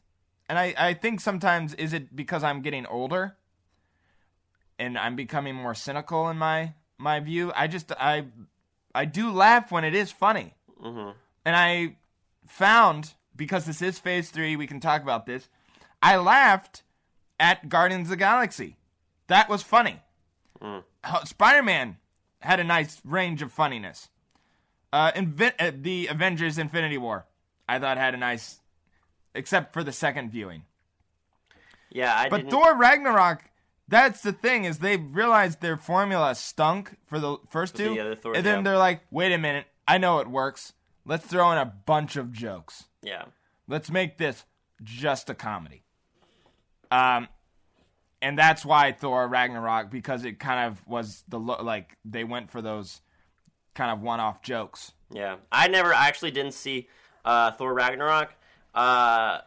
and 0.48 0.58
i 0.58 0.74
i 0.78 0.94
think 0.94 1.20
sometimes 1.20 1.74
is 1.74 1.92
it 1.92 2.14
because 2.14 2.42
i'm 2.44 2.60
getting 2.62 2.86
older 2.86 3.36
and 4.78 4.98
i'm 4.98 5.16
becoming 5.16 5.54
more 5.54 5.74
cynical 5.74 6.28
in 6.28 6.36
my 6.38 6.72
my 6.98 7.20
view 7.20 7.52
i 7.56 7.66
just 7.66 7.92
i 7.92 8.24
i 8.94 9.04
do 9.04 9.30
laugh 9.30 9.70
when 9.72 9.84
it 9.84 9.94
is 9.94 10.10
funny 10.10 10.54
Mhm. 10.82 11.14
and 11.44 11.56
I 11.56 11.96
found 12.46 13.14
because 13.34 13.64
this 13.64 13.80
is 13.82 13.98
phase 13.98 14.30
three, 14.30 14.56
we 14.56 14.66
can 14.66 14.78
talk 14.78 15.02
about 15.02 15.24
this. 15.26 15.48
I 16.02 16.16
laughed 16.16 16.82
at 17.40 17.68
Guardians 17.70 18.06
of 18.06 18.10
the 18.10 18.16
Galaxy. 18.16 18.76
That 19.28 19.48
was 19.48 19.62
funny. 19.62 20.00
Spider 21.24 21.62
Man 21.62 21.96
had 22.40 22.60
a 22.60 22.64
nice 22.64 23.00
range 23.04 23.40
of 23.42 23.52
funniness. 23.52 24.10
Uh, 24.92 25.12
Invi- 25.12 25.54
uh, 25.58 25.72
the 25.74 26.08
Avengers 26.08 26.58
Infinity 26.58 26.98
War, 26.98 27.26
I 27.68 27.78
thought 27.78 27.96
had 27.96 28.12
a 28.14 28.18
nice, 28.18 28.60
except 29.36 29.72
for 29.72 29.84
the 29.84 29.92
second 29.92 30.30
viewing. 30.30 30.62
yeah, 31.90 32.14
I 32.16 32.28
But 32.28 32.38
didn't. 32.38 32.50
Thor 32.50 32.76
Ragnarok, 32.76 33.44
that's 33.88 34.20
the 34.22 34.32
thing 34.32 34.64
is 34.64 34.78
they 34.78 34.96
realized 34.96 35.60
their 35.60 35.76
formula 35.76 36.34
stunk 36.34 36.96
for 37.06 37.18
the 37.18 37.36
first 37.50 37.76
two, 37.76 37.94
the 37.94 38.16
Thors, 38.16 38.36
and 38.36 38.44
then 38.46 38.58
yeah. 38.58 38.62
they're 38.62 38.78
like, 38.78 39.02
"Wait 39.10 39.32
a 39.32 39.38
minute, 39.38 39.66
I 39.86 39.98
know 39.98 40.18
it 40.18 40.26
works. 40.28 40.72
Let's 41.04 41.26
throw 41.26 41.52
in 41.52 41.58
a 41.58 41.64
bunch 41.66 42.16
of 42.16 42.32
jokes. 42.32 42.84
yeah. 43.02 43.24
Let's 43.68 43.90
make 43.90 44.18
this 44.18 44.44
just 44.82 45.28
a 45.30 45.34
comedy." 45.34 45.82
Um, 46.90 47.28
and 48.22 48.38
that's 48.38 48.64
why 48.64 48.92
Thor 48.92 49.26
Ragnarok 49.28 49.90
because 49.90 50.24
it 50.24 50.38
kind 50.38 50.66
of 50.70 50.86
was 50.86 51.24
the 51.28 51.38
lo- 51.38 51.62
like 51.62 51.96
they 52.04 52.24
went 52.24 52.50
for 52.50 52.62
those 52.62 53.00
kind 53.74 53.90
of 53.90 54.00
one-off 54.00 54.42
jokes. 54.42 54.92
Yeah, 55.10 55.36
I 55.52 55.68
never 55.68 55.92
I 55.94 56.08
actually 56.08 56.30
didn't 56.32 56.54
see 56.54 56.88
uh, 57.24 57.52
Thor 57.52 57.74
Ragnarok. 57.74 58.34
Uh, 58.76 59.40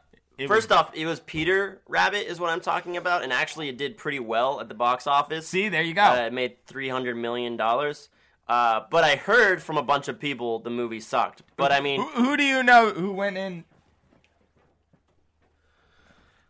first 0.48 0.70
was- 0.70 0.78
off, 0.78 0.92
it 0.96 1.06
was 1.06 1.20
Peter 1.22 1.82
Rabbit 1.88 2.30
is 2.30 2.40
what 2.40 2.50
I'm 2.50 2.62
talking 2.62 2.98
about, 2.98 3.24
and 3.24 3.32
actually 3.32 3.70
it 3.70 3.78
did 3.78 3.96
pretty 3.96 4.20
well 4.20 4.60
at 4.60 4.68
the 4.68 4.76
box 4.76 5.06
office. 5.08 5.48
See, 5.48 5.70
there 5.70 5.84
you 5.84 5.94
go. 5.94 6.02
Uh, 6.02 6.26
it 6.26 6.34
made 6.34 6.66
three 6.66 6.90
hundred 6.90 7.16
million 7.16 7.56
dollars. 7.56 8.10
Uh, 8.48 8.82
but 8.90 9.04
I 9.04 9.16
heard 9.16 9.62
from 9.62 9.78
a 9.78 9.84
bunch 9.84 10.08
of 10.08 10.20
people 10.20 10.58
the 10.60 10.72
movie 10.72 11.00
sucked. 11.00 11.44
But 11.56 11.72
I 11.72 11.82
mean, 11.82 12.02
who, 12.02 12.08
who 12.24 12.36
do 12.38 12.44
you 12.44 12.64
know 12.64 12.90
who 12.90 13.14
went 13.14 13.38
in? 13.38 13.64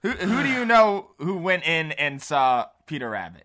Who, 0.02 0.12
who 0.12 0.44
do 0.44 0.50
you 0.50 0.64
know 0.64 1.12
who 1.18 1.36
went 1.38 1.66
in 1.66 1.92
and 1.92 2.22
saw 2.22 2.68
Peter 2.86 3.10
Rabbit? 3.10 3.44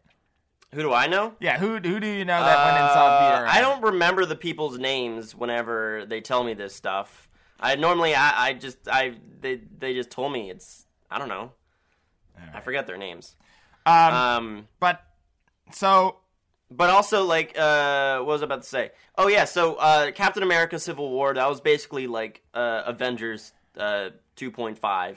who 0.72 0.82
do 0.82 0.92
I 0.92 1.06
know? 1.06 1.34
Yeah, 1.40 1.58
who 1.58 1.74
who 1.78 2.00
do 2.00 2.06
you 2.08 2.24
know 2.24 2.40
that 2.42 2.64
went 2.66 2.78
and 2.78 2.92
saw 2.92 3.20
Peter 3.20 3.40
Uh, 3.40 3.42
Rabbit? 3.44 3.56
I 3.56 3.60
don't 3.60 3.82
remember 3.82 4.24
the 4.24 4.34
people's 4.36 4.76
names 4.78 5.34
whenever 5.34 6.04
they 6.06 6.20
tell 6.20 6.42
me 6.42 6.54
this 6.54 6.74
stuff. 6.74 7.28
I 7.60 7.76
normally 7.76 8.14
I, 8.14 8.48
I 8.48 8.52
just 8.54 8.78
I 8.88 9.14
they 9.40 9.60
they 9.78 9.94
just 9.94 10.10
told 10.10 10.32
me 10.32 10.50
it's 10.50 10.86
I 11.10 11.18
don't 11.18 11.28
know. 11.28 11.52
I 12.52 12.60
forget 12.60 12.86
their 12.86 12.96
names. 12.96 13.36
Um, 13.86 14.14
Um, 14.14 14.68
but 14.80 15.02
so 15.72 16.16
but 16.70 16.90
also 16.90 17.24
like 17.24 17.56
uh, 17.56 18.18
what 18.18 18.26
was 18.26 18.42
I 18.42 18.46
about 18.46 18.62
to 18.62 18.68
say? 18.68 18.90
Oh 19.16 19.28
yeah, 19.28 19.44
so 19.44 19.74
uh, 19.76 20.10
Captain 20.10 20.42
America: 20.42 20.78
Civil 20.78 21.10
War 21.10 21.34
that 21.34 21.48
was 21.48 21.60
basically 21.60 22.06
like 22.06 22.42
uh, 22.54 22.82
Avengers 22.86 23.52
uh, 23.78 24.10
2.5 24.36 25.16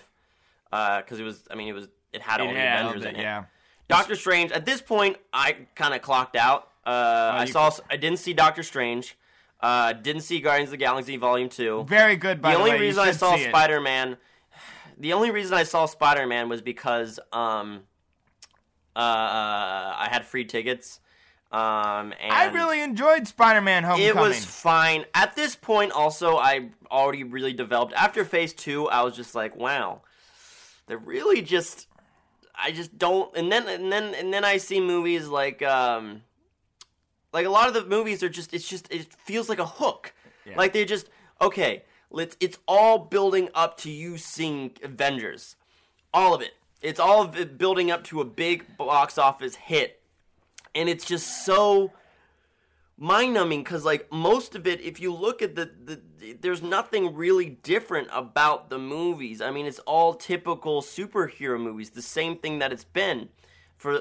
uh 0.74 0.98
because 0.98 1.20
it 1.20 1.24
was 1.24 1.48
I 1.50 1.56
mean 1.56 1.70
it 1.70 1.74
was 1.74 1.88
it 2.14 2.22
had 2.22 2.42
all 2.42 2.48
the 2.48 2.54
yeah, 2.54 2.82
Avengers 2.82 3.06
in 3.06 3.16
it. 3.16 3.22
yeah. 3.22 3.46
Doctor 3.88 4.16
Strange. 4.16 4.52
At 4.52 4.66
this 4.66 4.82
point, 4.82 5.18
I 5.32 5.56
kind 5.76 5.94
of 5.94 6.02
clocked 6.02 6.36
out. 6.36 6.70
Uh, 6.86 6.90
I 6.90 7.46
you 7.46 7.52
saw. 7.52 7.72
I 7.90 7.98
didn't 7.98 8.20
see 8.20 8.34
Doctor 8.34 8.64
Strange. 8.64 9.18
Uh, 9.60 9.94
didn't 9.94 10.22
see 10.22 10.40
Guardians 10.40 10.70
of 10.70 10.72
the 10.72 10.78
Galaxy 10.78 11.18
Volume 11.18 11.50
Two. 11.50 11.86
Very 11.88 12.16
good. 12.16 12.42
By 12.42 12.52
the 12.52 12.58
the, 12.58 12.64
only 12.64 12.72
way. 12.72 12.80
Reason 12.80 13.04
I 13.04 13.12
saw. 13.12 13.36
Spider 13.38 13.82
Man. 13.82 14.18
The 15.00 15.14
only 15.14 15.32
reason 15.32 15.54
I 15.54 15.64
saw 15.64 15.86
Spider 15.86 16.26
Man 16.26 16.50
was 16.50 16.62
because 16.62 17.20
um, 17.32 17.82
uh, 18.96 19.00
I 19.00 20.08
had 20.10 20.26
free 20.26 20.46
tickets. 20.46 21.00
Um, 21.52 22.14
and 22.20 22.32
I 22.32 22.52
really 22.52 22.82
enjoyed 22.82 23.26
Spider-Man: 23.26 23.84
Homecoming. 23.84 24.08
it 24.08 24.16
was 24.16 24.44
fine. 24.44 25.06
At 25.14 25.36
this 25.36 25.56
point, 25.56 25.94
also, 25.94 26.36
I 26.36 26.72
already 26.92 27.24
really 27.24 27.54
developed. 27.54 27.94
After 27.94 28.26
Phase 28.26 28.54
Two, 28.54 28.90
I 28.90 29.04
was 29.04 29.16
just 29.16 29.34
like, 29.34 29.56
wow, 29.56 30.02
they're 30.88 30.98
really 30.98 31.42
just. 31.42 31.88
I 32.60 32.72
just 32.72 32.98
don't. 32.98 33.36
And 33.38 33.50
then 33.50 33.68
and 33.70 33.92
then 33.92 34.14
and 34.14 34.34
then 34.34 34.44
I 34.44 34.58
see 34.58 34.82
movies 34.82 35.28
like 35.28 35.62
um, 35.62 36.24
like 37.34 37.46
a 37.46 37.50
lot 37.50 37.68
of 37.68 37.74
the 37.74 37.86
movies 37.86 38.24
are 38.24 38.30
just. 38.30 38.54
It's 38.54 38.68
just 38.68 38.92
it 38.92 39.14
feels 39.14 39.50
like 39.50 39.60
a 39.60 39.66
hook. 39.66 40.14
Like 40.56 40.74
they're 40.74 40.86
just 40.86 41.10
okay. 41.42 41.84
Let's. 42.10 42.38
It's 42.40 42.58
all 42.68 43.00
building 43.00 43.50
up 43.54 43.78
to 43.80 43.92
you 43.92 44.18
seeing 44.18 44.72
Avengers, 44.84 45.56
all 46.14 46.34
of 46.34 46.42
it. 46.42 46.54
It's 46.82 47.00
all 47.00 47.24
of 47.24 47.38
it 47.38 47.58
building 47.58 47.92
up 47.92 48.04
to 48.06 48.22
a 48.22 48.26
big 48.26 48.78
box 48.78 49.18
office 49.18 49.56
hit, 49.56 50.02
and 50.74 50.88
it's 50.88 51.06
just 51.06 51.46
so 51.46 51.92
mind 52.98 53.34
numbing 53.34 53.64
because 53.64 53.86
like 53.86 54.12
most 54.12 54.56
of 54.56 54.66
it 54.66 54.82
if 54.82 55.00
you 55.00 55.14
look 55.14 55.44
at 55.44 55.56
the, 55.56 55.70
the 55.86 56.02
there's 56.42 56.64
nothing 56.64 57.14
really 57.16 57.48
different 57.62 58.08
about 58.12 58.72
the 58.72 58.80
movies 58.80 59.40
i 59.40 59.52
mean 59.52 59.68
it's 59.68 59.78
all 59.80 60.16
typical 60.16 60.82
superhero 60.82 61.62
movies 61.62 61.92
the 61.92 62.02
same 62.02 62.36
thing 62.36 62.58
that 62.58 62.72
it's 62.72 62.84
been 62.84 63.30
for 63.78 64.00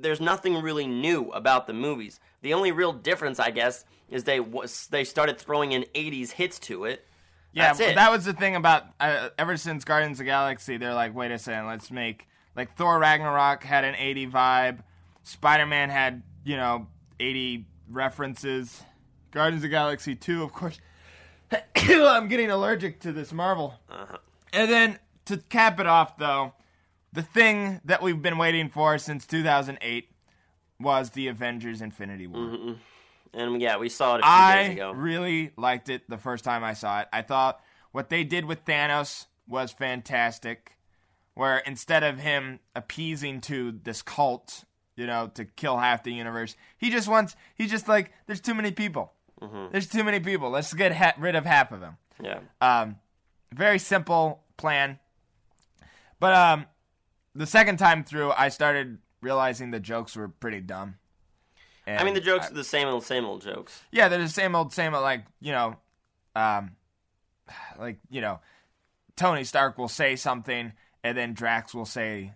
there's 0.00 0.20
nothing 0.20 0.60
really 0.60 0.86
new 0.86 1.30
about 1.30 1.66
the 1.66 1.72
movies 1.72 2.20
the 2.42 2.52
only 2.52 2.72
real 2.72 2.92
difference 2.92 3.38
i 3.38 3.50
guess 3.50 3.84
is 4.10 4.24
they 4.24 4.40
was 4.40 4.86
they 4.88 5.04
started 5.04 5.38
throwing 5.38 5.72
in 5.72 5.84
80s 5.94 6.32
hits 6.32 6.58
to 6.60 6.84
it 6.84 7.06
Yeah, 7.52 7.72
it. 7.78 7.94
that 7.94 8.10
was 8.10 8.24
the 8.24 8.32
thing 8.32 8.56
about 8.56 8.84
uh, 9.00 9.28
ever 9.38 9.56
since 9.56 9.84
Guardians 9.84 10.14
of 10.14 10.18
the 10.18 10.24
Galaxy, 10.24 10.76
they're 10.76 10.94
like, 10.94 11.14
wait 11.14 11.30
a 11.30 11.38
second, 11.38 11.66
let's 11.66 11.90
make 11.90 12.26
like 12.56 12.76
Thor 12.76 12.98
Ragnarok 12.98 13.62
had 13.64 13.84
an 13.84 13.94
80 13.94 14.26
vibe, 14.28 14.78
Spider 15.22 15.66
Man 15.66 15.90
had 15.90 16.22
you 16.44 16.56
know 16.56 16.86
80 17.20 17.66
references, 17.90 18.82
Guardians 19.30 19.60
of 19.64 19.70
the 19.70 19.74
Galaxy 19.74 20.14
2, 20.14 20.42
of 20.42 20.52
course. 20.52 20.78
I'm 21.76 22.28
getting 22.28 22.50
allergic 22.50 23.00
to 23.00 23.12
this 23.12 23.32
Marvel. 23.32 23.74
Uh-huh. 23.90 24.18
And 24.52 24.70
then 24.70 24.98
to 25.26 25.38
cap 25.38 25.80
it 25.80 25.86
off, 25.86 26.16
though, 26.18 26.52
the 27.12 27.22
thing 27.22 27.80
that 27.84 28.02
we've 28.02 28.20
been 28.22 28.38
waiting 28.38 28.68
for 28.68 28.98
since 28.98 29.26
2008 29.26 30.08
was 30.80 31.10
the 31.10 31.28
Avengers 31.28 31.80
Infinity 31.82 32.26
War. 32.26 32.76
and 33.34 33.60
yeah 33.60 33.76
we 33.78 33.88
saw 33.88 34.16
it 34.16 34.20
a 34.22 34.22
few 34.22 34.74
days 34.74 34.80
I 34.82 34.90
really 34.92 35.50
liked 35.56 35.88
it 35.88 36.08
the 36.08 36.18
first 36.18 36.44
time 36.44 36.62
I 36.64 36.74
saw 36.74 37.00
it. 37.00 37.08
I 37.12 37.22
thought 37.22 37.60
what 37.92 38.08
they 38.10 38.24
did 38.24 38.44
with 38.44 38.64
Thanos 38.64 39.26
was 39.46 39.72
fantastic. 39.72 40.72
Where 41.34 41.58
instead 41.58 42.02
of 42.02 42.18
him 42.18 42.58
appeasing 42.74 43.40
to 43.42 43.78
this 43.84 44.02
cult, 44.02 44.64
you 44.96 45.06
know, 45.06 45.30
to 45.34 45.44
kill 45.44 45.76
half 45.78 46.02
the 46.02 46.12
universe, 46.12 46.56
he 46.76 46.90
just 46.90 47.06
wants, 47.06 47.36
he's 47.54 47.70
just 47.70 47.86
like, 47.86 48.10
there's 48.26 48.40
too 48.40 48.54
many 48.54 48.72
people. 48.72 49.12
There's 49.70 49.86
too 49.86 50.02
many 50.02 50.18
people. 50.18 50.50
Let's 50.50 50.74
get 50.74 50.92
ha- 50.92 51.14
rid 51.16 51.36
of 51.36 51.46
half 51.46 51.70
of 51.70 51.78
them. 51.80 51.96
yeah 52.20 52.40
Um, 52.60 52.96
very 53.52 53.78
simple 53.78 54.42
plan. 54.56 54.98
But 56.18 56.34
um, 56.34 56.66
the 57.34 57.46
second 57.46 57.76
time 57.78 58.04
through, 58.04 58.32
I 58.32 58.48
started 58.48 58.98
realizing 59.20 59.70
the 59.70 59.80
jokes 59.80 60.16
were 60.16 60.28
pretty 60.28 60.60
dumb. 60.60 60.96
i 61.86 62.04
mean 62.04 62.14
the 62.14 62.18
And 62.20 62.24
jokes 62.24 62.50
are 62.50 62.54
the 62.54 62.64
same 62.64 62.86
old 62.88 63.04
same 63.04 63.24
old 63.24 63.42
jokes 63.42 63.82
yeah, 63.92 64.08
they're 64.08 64.18
the 64.20 64.28
same 64.28 64.54
old, 64.54 64.72
same 64.72 64.94
old, 64.94 65.02
like, 65.02 65.24
you 65.40 65.52
know, 65.52 65.76
um, 66.36 66.72
like, 67.78 67.98
you 68.10 68.20
know, 68.20 68.40
Tony 69.16 69.42
Stark 69.44 69.78
will 69.78 69.88
say 69.88 70.14
something, 70.16 70.72
and 71.02 71.16
then 71.18 71.32
Drax 71.34 71.74
will 71.74 71.86
say, 71.86 72.32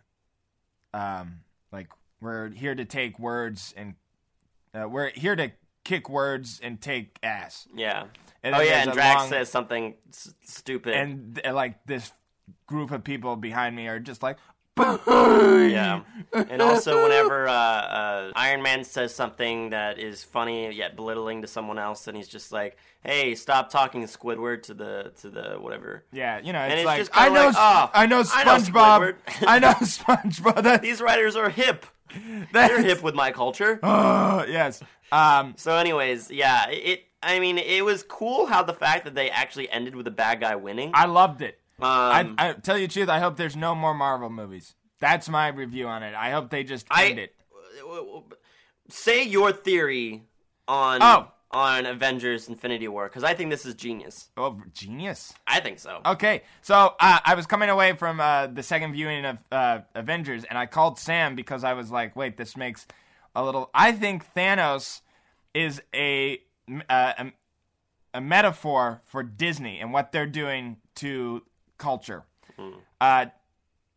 um, 0.95 1.40
like, 1.70 1.88
we're 2.20 2.49
here 2.51 2.74
to 2.74 2.84
take 2.84 3.18
words 3.18 3.72
and, 3.76 3.95
uh, 4.74 4.88
we're 4.88 5.11
here 5.11 5.36
to 5.36 5.53
kick 5.84 6.09
words 6.09 6.61
and 6.62 6.80
take 6.80 7.18
ass. 7.22 7.66
yeah 7.74 8.05
And 8.43 8.55
oh 8.55 8.61
yeah 8.61 8.82
and 8.82 8.93
drax 8.93 9.20
long- 9.22 9.28
says 9.28 9.49
something 9.51 9.95
s- 10.09 10.32
stupid 10.45 10.95
And, 10.95 11.40
uh, 11.45 11.53
like, 11.53 11.84
this 11.86 12.12
group 12.66 12.90
of 12.90 13.05
people 13.05 13.36
behind 13.36 13.74
me 13.76 13.86
are 13.88 13.99
just 14.01 14.22
like, 14.22 14.38
Yeah, 14.78 16.00
and 16.32 16.62
also 16.62 17.02
whenever 17.02 17.46
uh, 17.46 17.52
uh, 17.52 18.32
Iron 18.34 18.62
Man 18.62 18.84
says 18.84 19.14
something 19.14 19.70
that 19.70 19.98
is 19.98 20.24
funny 20.24 20.72
yet 20.72 20.96
belittling 20.96 21.42
to 21.42 21.48
someone 21.48 21.78
else, 21.78 22.08
and 22.08 22.16
he's 22.16 22.28
just 22.28 22.52
like, 22.52 22.76
"Hey, 23.04 23.34
stop 23.34 23.70
talking 23.70 24.02
Squidward 24.04 24.62
to 24.64 24.74
the 24.74 25.12
to 25.20 25.28
the 25.30 25.56
whatever." 25.60 26.04
Yeah, 26.12 26.40
you 26.42 26.52
know, 26.52 26.62
it's, 26.62 26.74
it's 26.76 26.84
like 26.86 26.98
just 27.00 27.10
I 27.14 27.28
know, 27.28 27.46
like, 27.46 27.54
oh, 27.58 27.90
I 27.92 28.06
know 28.06 28.24
I 28.32 28.44
know 28.44 28.56
SpongeBob. 28.56 29.14
I 29.46 29.58
know 29.58 29.72
SpongeBob. 29.72 30.62
That, 30.62 30.82
These 30.82 31.00
writers 31.00 31.36
are 31.36 31.50
hip. 31.50 31.84
that's, 32.52 32.72
They're 32.72 32.82
hip 32.82 33.02
with 33.02 33.14
my 33.14 33.30
culture. 33.30 33.78
Oh, 33.82 34.44
yes. 34.48 34.82
Um, 35.10 35.54
So, 35.56 35.76
anyways, 35.76 36.30
yeah, 36.30 36.68
it. 36.70 37.04
I 37.22 37.38
mean, 37.38 37.58
it 37.58 37.84
was 37.84 38.02
cool 38.02 38.46
how 38.46 38.64
the 38.64 38.72
fact 38.72 39.04
that 39.04 39.14
they 39.14 39.30
actually 39.30 39.70
ended 39.70 39.94
with 39.94 40.08
a 40.08 40.10
bad 40.10 40.40
guy 40.40 40.56
winning. 40.56 40.90
I 40.92 41.06
loved 41.06 41.40
it. 41.40 41.60
Um, 41.82 42.34
I, 42.38 42.50
I 42.50 42.52
tell 42.54 42.78
you 42.78 42.86
the 42.86 42.92
truth. 42.92 43.08
I 43.08 43.18
hope 43.18 43.36
there's 43.36 43.56
no 43.56 43.74
more 43.74 43.94
Marvel 43.94 44.30
movies. 44.30 44.74
That's 45.00 45.28
my 45.28 45.48
review 45.48 45.88
on 45.88 46.02
it. 46.02 46.14
I 46.14 46.30
hope 46.30 46.50
they 46.50 46.62
just 46.64 46.86
end 46.96 47.18
it. 47.18 47.34
say 48.88 49.24
your 49.24 49.52
theory 49.52 50.22
on 50.68 51.02
Oh. 51.02 51.28
on 51.50 51.86
Avengers: 51.86 52.48
Infinity 52.48 52.88
War 52.88 53.08
because 53.08 53.24
I 53.24 53.34
think 53.34 53.50
this 53.50 53.66
is 53.66 53.74
genius. 53.74 54.28
Oh, 54.36 54.60
genius. 54.72 55.32
I 55.46 55.60
think 55.60 55.78
so. 55.80 56.00
Okay, 56.06 56.42
so 56.62 56.94
uh, 57.00 57.18
I 57.24 57.34
was 57.34 57.46
coming 57.46 57.68
away 57.68 57.94
from 57.94 58.20
uh, 58.20 58.46
the 58.46 58.62
second 58.62 58.92
viewing 58.92 59.24
of 59.24 59.38
uh, 59.50 59.78
Avengers, 59.94 60.44
and 60.44 60.56
I 60.58 60.66
called 60.66 60.98
Sam 60.98 61.34
because 61.34 61.64
I 61.64 61.72
was 61.74 61.90
like, 61.90 62.14
"Wait, 62.16 62.36
this 62.36 62.56
makes 62.56 62.86
a 63.34 63.44
little." 63.44 63.70
I 63.74 63.92
think 63.92 64.24
Thanos 64.34 65.00
is 65.52 65.82
a 65.94 66.38
uh, 66.88 67.12
a, 67.18 67.32
a 68.14 68.20
metaphor 68.20 69.02
for 69.06 69.22
Disney 69.22 69.80
and 69.80 69.92
what 69.92 70.12
they're 70.12 70.26
doing 70.26 70.76
to 70.96 71.42
culture. 71.82 72.22
Uh, 73.00 73.26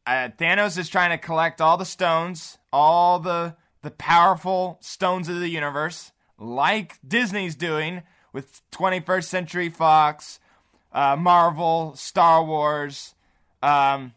uh, 0.08 0.30
Thanos 0.38 0.78
is 0.78 0.90
trying 0.90 1.12
to 1.12 1.18
collect 1.18 1.62
all 1.62 1.78
the 1.78 1.86
stones, 1.86 2.58
all 2.74 3.20
the 3.20 3.56
the 3.84 3.92
powerful 3.92 4.80
stones 4.82 5.30
of 5.30 5.40
the 5.40 5.48
universe, 5.48 6.12
like 6.40 6.98
Disney's 7.08 7.56
doing 7.56 8.02
with 8.34 8.62
21st 8.72 9.26
Century 9.26 9.70
Fox, 9.70 10.40
uh, 10.92 11.16
Marvel, 11.16 11.94
Star 11.96 12.44
Wars. 12.44 13.14
Um, 13.62 14.14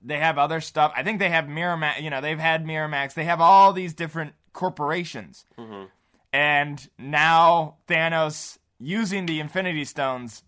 they 0.00 0.18
have 0.18 0.38
other 0.38 0.60
stuff. 0.60 0.92
I 0.96 1.02
think 1.02 1.18
they 1.18 1.28
have 1.30 1.46
Miramax. 1.46 2.00
You 2.00 2.10
know, 2.10 2.20
they've 2.20 2.38
had 2.38 2.64
Miramax. 2.64 3.14
They 3.14 3.24
have 3.24 3.40
all 3.40 3.72
these 3.72 3.94
different 3.94 4.34
corporations, 4.52 5.44
and 6.32 6.88
now 6.98 7.76
Thanos, 7.88 8.58
using 8.78 9.26
the 9.26 9.40
Infinity 9.40 9.84
Stones, 9.84 10.44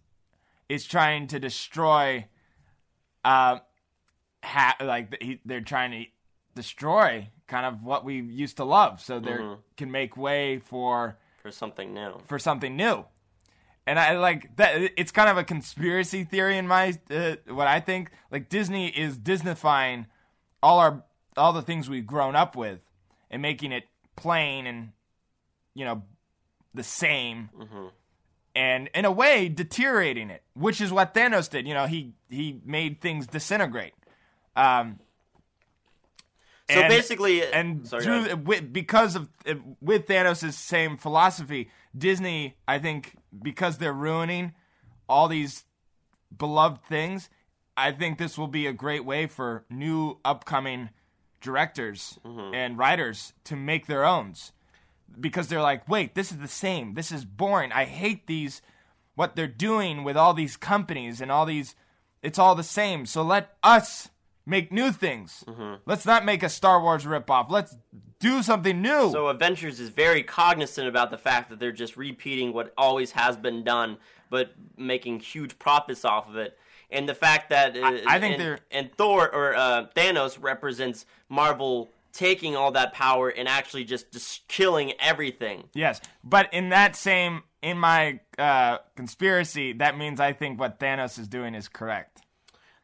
is 0.70 0.86
trying 0.86 1.26
to 1.26 1.38
destroy. 1.38 2.26
Uh, 3.24 3.58
ha- 4.42 4.76
like 4.80 5.20
he, 5.20 5.40
they're 5.44 5.60
trying 5.60 5.90
to 5.90 6.04
destroy 6.54 7.28
kind 7.46 7.66
of 7.66 7.82
what 7.82 8.04
we 8.04 8.20
used 8.20 8.56
to 8.56 8.64
love, 8.64 9.00
so 9.00 9.20
they 9.20 9.36
can 9.76 9.90
make 9.90 10.16
way 10.16 10.58
for 10.58 11.18
For 11.42 11.50
something 11.50 11.92
new. 11.92 12.18
for 12.26 12.38
something 12.38 12.76
new. 12.76 13.04
And 13.86 13.98
I 13.98 14.16
like 14.18 14.56
that. 14.56 14.92
It's 14.96 15.10
kind 15.10 15.28
of 15.28 15.36
a 15.36 15.44
conspiracy 15.44 16.22
theory 16.24 16.56
in 16.56 16.66
my 16.68 16.98
uh, 17.10 17.36
what 17.48 17.66
I 17.66 17.80
think. 17.80 18.10
Like 18.30 18.48
Disney 18.48 18.88
is 18.88 19.18
Disneyfying 19.18 20.06
all 20.62 20.78
our 20.78 21.02
all 21.36 21.52
the 21.52 21.62
things 21.62 21.88
we've 21.90 22.06
grown 22.06 22.36
up 22.36 22.54
with 22.56 22.80
and 23.30 23.42
making 23.42 23.72
it 23.72 23.84
plain 24.16 24.66
and 24.66 24.92
you 25.74 25.84
know 25.84 26.02
the 26.74 26.82
same. 26.84 27.50
And 28.54 28.90
in 28.94 29.04
a 29.04 29.10
way, 29.12 29.48
deteriorating 29.48 30.30
it, 30.30 30.42
which 30.54 30.80
is 30.80 30.92
what 30.92 31.14
Thanos 31.14 31.48
did. 31.48 31.68
You 31.68 31.74
know, 31.74 31.86
he 31.86 32.14
he 32.28 32.60
made 32.64 33.00
things 33.00 33.26
disintegrate. 33.26 33.94
Um, 34.56 34.98
So 36.68 36.80
and- 36.80 36.88
basically, 36.88 37.42
and 37.44 37.86
sorry, 37.86 38.04
through 38.04 38.36
with, 38.36 38.72
because 38.72 39.16
of 39.16 39.28
with 39.80 40.06
Thanos' 40.06 40.52
same 40.52 40.96
philosophy, 40.96 41.70
Disney, 41.96 42.56
I 42.68 42.78
think, 42.78 43.16
because 43.42 43.78
they're 43.78 43.92
ruining 43.92 44.54
all 45.08 45.26
these 45.28 45.64
beloved 46.36 46.82
things, 46.84 47.28
I 47.76 47.90
think 47.92 48.18
this 48.18 48.38
will 48.38 48.46
be 48.48 48.66
a 48.66 48.72
great 48.72 49.04
way 49.04 49.26
for 49.26 49.64
new 49.68 50.18
upcoming 50.24 50.90
directors 51.40 52.18
and 52.24 52.78
writers 52.78 53.32
to 53.44 53.56
make 53.56 53.86
their 53.86 54.04
owns 54.04 54.52
because 55.18 55.48
they're 55.48 55.62
like, 55.62 55.88
wait, 55.88 56.14
this 56.14 56.30
is 56.30 56.38
the 56.38 56.48
same. 56.48 56.94
This 56.94 57.10
is 57.12 57.24
boring. 57.24 57.72
I 57.72 57.84
hate 57.84 58.26
these, 58.26 58.62
what 59.14 59.36
they're 59.36 59.46
doing 59.46 60.04
with 60.04 60.16
all 60.16 60.34
these 60.34 60.56
companies 60.56 61.20
and 61.20 61.30
all 61.32 61.46
these, 61.46 61.74
it's 62.22 62.38
all 62.38 62.54
the 62.54 62.62
same. 62.62 63.06
So 63.06 63.22
let 63.22 63.56
us 63.62 64.10
make 64.46 64.72
new 64.72 64.92
things. 64.92 65.44
Let's 65.86 66.06
not 66.06 66.24
make 66.24 66.42
a 66.42 66.48
Star 66.48 66.80
Wars 66.82 67.04
ripoff. 67.04 67.50
Let's 67.50 67.76
do 68.18 68.42
something 68.42 68.82
new. 68.82 69.10
So 69.12 69.28
Adventures 69.28 69.80
is 69.80 69.88
very 69.90 70.22
cognizant 70.22 70.86
about 70.88 71.10
the 71.10 71.18
fact 71.18 71.50
that 71.50 71.58
they're 71.58 71.72
just 71.72 71.96
repeating 71.96 72.52
what 72.52 72.72
always 72.76 73.12
has 73.12 73.36
been 73.36 73.64
done, 73.64 73.96
but 74.28 74.52
making 74.76 75.20
huge 75.20 75.58
profits 75.58 76.04
off 76.04 76.28
of 76.28 76.36
it. 76.36 76.58
And 76.90 77.08
the 77.08 77.14
fact 77.14 77.50
that 77.50 77.76
uh, 77.76 77.98
I 78.06 78.18
think 78.18 78.34
and, 78.34 78.42
they're- 78.42 78.58
and 78.72 78.92
Thor 78.92 79.32
or 79.32 79.54
uh, 79.54 79.86
Thanos 79.94 80.36
represents 80.40 81.06
Marvel 81.28 81.88
taking 82.12 82.56
all 82.56 82.72
that 82.72 82.92
power 82.92 83.28
and 83.28 83.48
actually 83.48 83.84
just, 83.84 84.12
just 84.12 84.46
killing 84.48 84.92
everything. 85.00 85.64
yes, 85.74 86.00
but 86.24 86.52
in 86.52 86.70
that 86.70 86.96
same, 86.96 87.42
in 87.62 87.78
my 87.78 88.20
uh, 88.38 88.78
conspiracy, 88.96 89.72
that 89.74 89.96
means 89.96 90.20
I 90.20 90.32
think 90.32 90.58
what 90.58 90.78
Thanos 90.78 91.18
is 91.18 91.28
doing 91.28 91.54
is 91.54 91.68
correct. 91.68 92.20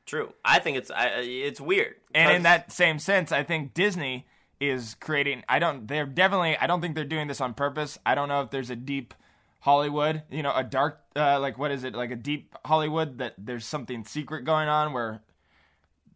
True. 0.06 0.32
I 0.44 0.60
think 0.60 0.76
it's 0.76 0.90
I, 0.90 1.20
it's 1.20 1.60
weird. 1.60 1.96
And 2.14 2.36
in 2.36 2.42
that 2.44 2.70
same 2.72 3.00
sense, 3.00 3.32
I 3.32 3.42
think 3.42 3.74
Disney 3.74 4.26
is 4.60 4.94
creating. 5.00 5.42
I 5.48 5.58
don't. 5.58 5.88
They're 5.88 6.06
definitely. 6.06 6.56
I 6.56 6.68
don't 6.68 6.80
think 6.80 6.94
they're 6.94 7.04
doing 7.04 7.26
this 7.26 7.40
on 7.40 7.54
purpose. 7.54 7.98
I 8.06 8.14
don't 8.14 8.28
know 8.28 8.40
if 8.42 8.50
there's 8.50 8.70
a 8.70 8.76
deep 8.76 9.14
Hollywood. 9.60 10.22
You 10.30 10.44
know, 10.44 10.52
a 10.54 10.62
dark. 10.62 11.00
Uh, 11.16 11.40
like 11.40 11.58
what 11.58 11.72
is 11.72 11.82
it? 11.82 11.94
Like 11.94 12.12
a 12.12 12.16
deep 12.16 12.54
Hollywood 12.64 13.18
that 13.18 13.34
there's 13.36 13.66
something 13.66 14.04
secret 14.04 14.44
going 14.44 14.68
on 14.68 14.92
where 14.92 15.22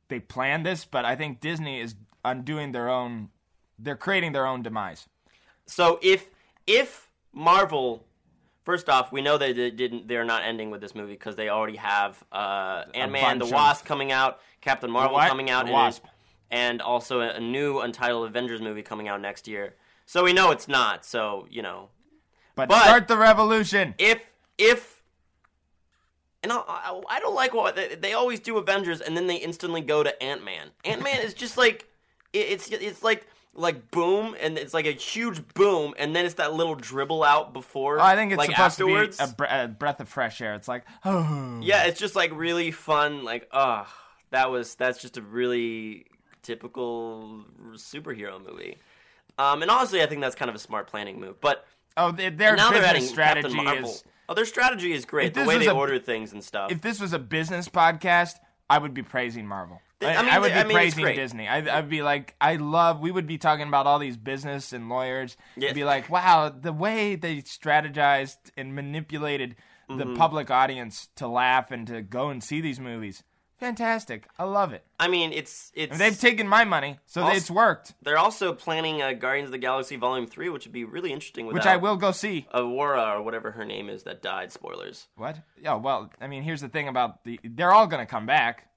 they 0.08 0.20
planned 0.20 0.64
this. 0.64 0.84
But 0.84 1.04
I 1.04 1.16
think 1.16 1.40
Disney 1.40 1.80
is 1.80 1.96
undoing 2.24 2.72
their 2.72 2.88
own. 2.88 3.28
They're 3.78 3.96
creating 3.96 4.32
their 4.32 4.46
own 4.46 4.62
demise. 4.62 5.08
So 5.66 5.98
if 6.02 6.28
if 6.66 7.08
Marvel, 7.32 8.04
first 8.64 8.88
off, 8.88 9.10
we 9.12 9.22
know 9.22 9.38
they 9.38 9.52
did- 9.52 9.76
didn't. 9.76 10.08
They're 10.08 10.24
not 10.24 10.42
ending 10.44 10.70
with 10.70 10.80
this 10.80 10.94
movie 10.94 11.12
because 11.14 11.36
they 11.36 11.48
already 11.48 11.76
have 11.76 12.22
uh, 12.32 12.84
Ant 12.94 13.12
Man, 13.12 13.38
the 13.38 13.46
Wasp 13.46 13.84
coming 13.84 14.12
out, 14.12 14.40
Captain 14.60 14.90
Marvel 14.90 15.14
what? 15.14 15.28
coming 15.28 15.48
out, 15.50 15.62
The 15.66 15.72
and- 15.72 15.74
Wasp. 15.74 16.04
and 16.50 16.82
also 16.82 17.20
a, 17.20 17.40
new 17.40 17.78
Untitled 17.80 18.26
Avengers 18.28 18.60
movie 18.60 18.82
coming 18.82 19.08
out 19.08 19.20
next 19.20 19.46
year. 19.48 19.74
So 20.06 20.24
we 20.24 20.32
know 20.32 20.50
it's 20.50 20.66
not. 20.68 21.04
So 21.04 21.46
you 21.50 21.62
know, 21.62 21.88
But, 22.56 22.68
But- 22.68 22.82
start 22.84 23.08
the 23.08 23.16
revolution. 23.16 23.94
if 23.98 24.20
if 24.58 25.02
and 26.42 26.52
I, 26.52 26.56
I, 26.66 27.00
I 27.10 27.20
don't 27.20 27.34
like 27.34 27.52
what 27.54 27.76
they, 27.76 27.94
they 27.94 28.12
always 28.14 28.40
do 28.40 28.56
Avengers 28.58 29.00
and 29.00 29.16
then 29.16 29.26
they 29.26 29.36
instantly 29.36 29.82
go 29.82 30.02
to 30.02 30.22
Ant 30.22 30.42
Man. 30.44 30.68
Ant 30.84 31.02
Man 31.02 31.20
is 31.20 31.34
just 31.34 31.56
like 31.58 31.86
it, 32.32 32.38
it's 32.38 32.68
it's 32.70 33.02
like 33.02 33.26
like 33.54 33.90
boom 33.90 34.36
and 34.40 34.56
it's 34.56 34.72
like 34.72 34.86
a 34.86 34.92
huge 34.92 35.46
boom 35.54 35.94
and 35.98 36.14
then 36.14 36.24
it's 36.24 36.34
that 36.34 36.54
little 36.54 36.74
dribble 36.74 37.22
out 37.24 37.52
before. 37.52 37.98
Oh, 37.98 38.02
I 38.02 38.14
think 38.14 38.32
it's 38.32 38.38
like 38.38 38.50
supposed 38.50 38.80
afterwards. 38.80 39.16
to 39.18 39.24
be 39.26 39.30
a, 39.30 39.34
bre- 39.34 39.44
a 39.48 39.68
breath 39.68 40.00
of 40.00 40.08
fresh 40.08 40.40
air. 40.40 40.54
It's 40.54 40.68
like, 40.68 40.84
oh, 41.04 41.58
yeah, 41.62 41.84
it's 41.84 41.98
just 41.98 42.14
like 42.16 42.30
really 42.34 42.70
fun. 42.70 43.24
Like 43.24 43.48
ah, 43.52 43.92
that 44.30 44.50
was 44.50 44.74
that's 44.76 45.00
just 45.00 45.16
a 45.16 45.22
really 45.22 46.06
typical 46.42 47.44
superhero 47.72 48.44
movie. 48.44 48.78
Um, 49.38 49.62
and 49.62 49.70
honestly, 49.70 50.02
I 50.02 50.06
think 50.06 50.20
that's 50.20 50.34
kind 50.34 50.48
of 50.48 50.54
a 50.54 50.58
smart 50.58 50.86
planning 50.86 51.18
move. 51.20 51.40
But 51.40 51.66
oh, 51.96 52.12
their 52.12 52.56
now 52.56 52.70
they're 52.70 52.84
adding 52.84 53.02
strategy 53.02 53.48
Captain 53.48 53.64
Marvel. 53.64 53.90
is. 53.90 54.04
Oh, 54.28 54.34
their 54.34 54.44
strategy 54.44 54.92
is 54.92 55.04
great. 55.04 55.34
The 55.34 55.44
way 55.44 55.58
they 55.58 55.66
a- 55.66 55.74
order 55.74 55.98
things 55.98 56.32
and 56.32 56.44
stuff. 56.44 56.70
if 56.70 56.80
this 56.80 57.00
was 57.00 57.12
a 57.12 57.18
business 57.18 57.68
podcast, 57.68 58.34
I 58.68 58.78
would 58.78 58.94
be 58.94 59.02
praising 59.02 59.46
Marvel. 59.46 59.80
I 60.03 60.14
I, 60.16 60.22
mean, 60.22 60.30
I 60.32 60.38
would 60.38 60.53
be 60.53 60.59
I 60.59 60.64
mean, 60.64 60.72
praising. 60.76 61.14
Disney. 61.14 61.46
I, 61.48 61.78
I'd 61.78 61.88
be 61.90 62.03
like, 62.03 62.34
I 62.40 62.57
love. 62.57 63.01
We 63.01 63.11
would 63.11 63.26
be 63.26 63.36
talking 63.38 63.68
about 63.68 63.86
all 63.86 63.98
these 63.98 64.16
business 64.16 64.72
and 64.72 64.88
lawyers. 64.88 65.36
Yeah. 65.57 65.72
Be 65.72 65.84
like, 65.84 66.09
wow, 66.09 66.48
the 66.48 66.72
way 66.72 67.16
they 67.16 67.36
strategized 67.42 68.36
and 68.57 68.74
manipulated 68.74 69.57
the 69.88 70.05
Mm-hmm. 70.05 70.14
public 70.14 70.51
audience 70.53 71.09
to 71.16 71.26
laugh 71.26 71.72
and 71.72 71.84
to 71.88 72.01
go 72.01 72.28
and 72.30 72.44
see 72.44 72.61
these 72.61 72.78
movies, 72.78 73.24
fantastic. 73.59 74.28
I 74.38 74.44
love 74.44 74.72
it. 74.72 74.84
I 75.01 75.09
mean, 75.09 75.32
it's 75.32 75.72
it's. 75.74 75.90
And 75.90 76.01
they've 76.01 76.16
taken 76.18 76.46
my 76.46 76.64
money, 76.64 76.98
so 77.07 77.22
Also- 77.22 77.36
it's 77.36 77.51
worked, 77.51 77.94
they're 78.03 78.16
also 78.16 78.53
planning 78.53 79.03
uh, 79.03 79.12
Guardians 79.14 79.48
of 79.48 79.53
the 79.53 79.59
Galaxy 79.59 79.96
Volume 79.96 80.28
Three, 80.28 80.48
which 80.48 80.64
would 80.64 80.72
be 80.72 80.84
really 80.84 81.12
interesting. 81.12 81.46
Which 81.46 81.66
I 81.66 81.76
will 81.76 81.96
go 81.96 82.12
see. 82.12 82.46
Aurora 82.55 83.14
or 83.18 83.22
whatever 83.22 83.51
her 83.51 83.64
name 83.64 83.88
is 83.90 84.05
that 84.05 84.22
died. 84.22 84.53
Spoilers. 84.53 85.09
What? 85.16 85.40
Yeah, 85.61 85.74
well, 85.74 86.11
I 86.20 86.28
mean, 86.28 86.44
here's 86.44 86.61
the 86.61 86.68
thing 86.68 86.86
about 86.86 87.24
the. 87.24 87.40
They're 87.42 87.72
all 87.72 87.88
gonna 87.88 88.07
come 88.07 88.26
back. 88.26 88.68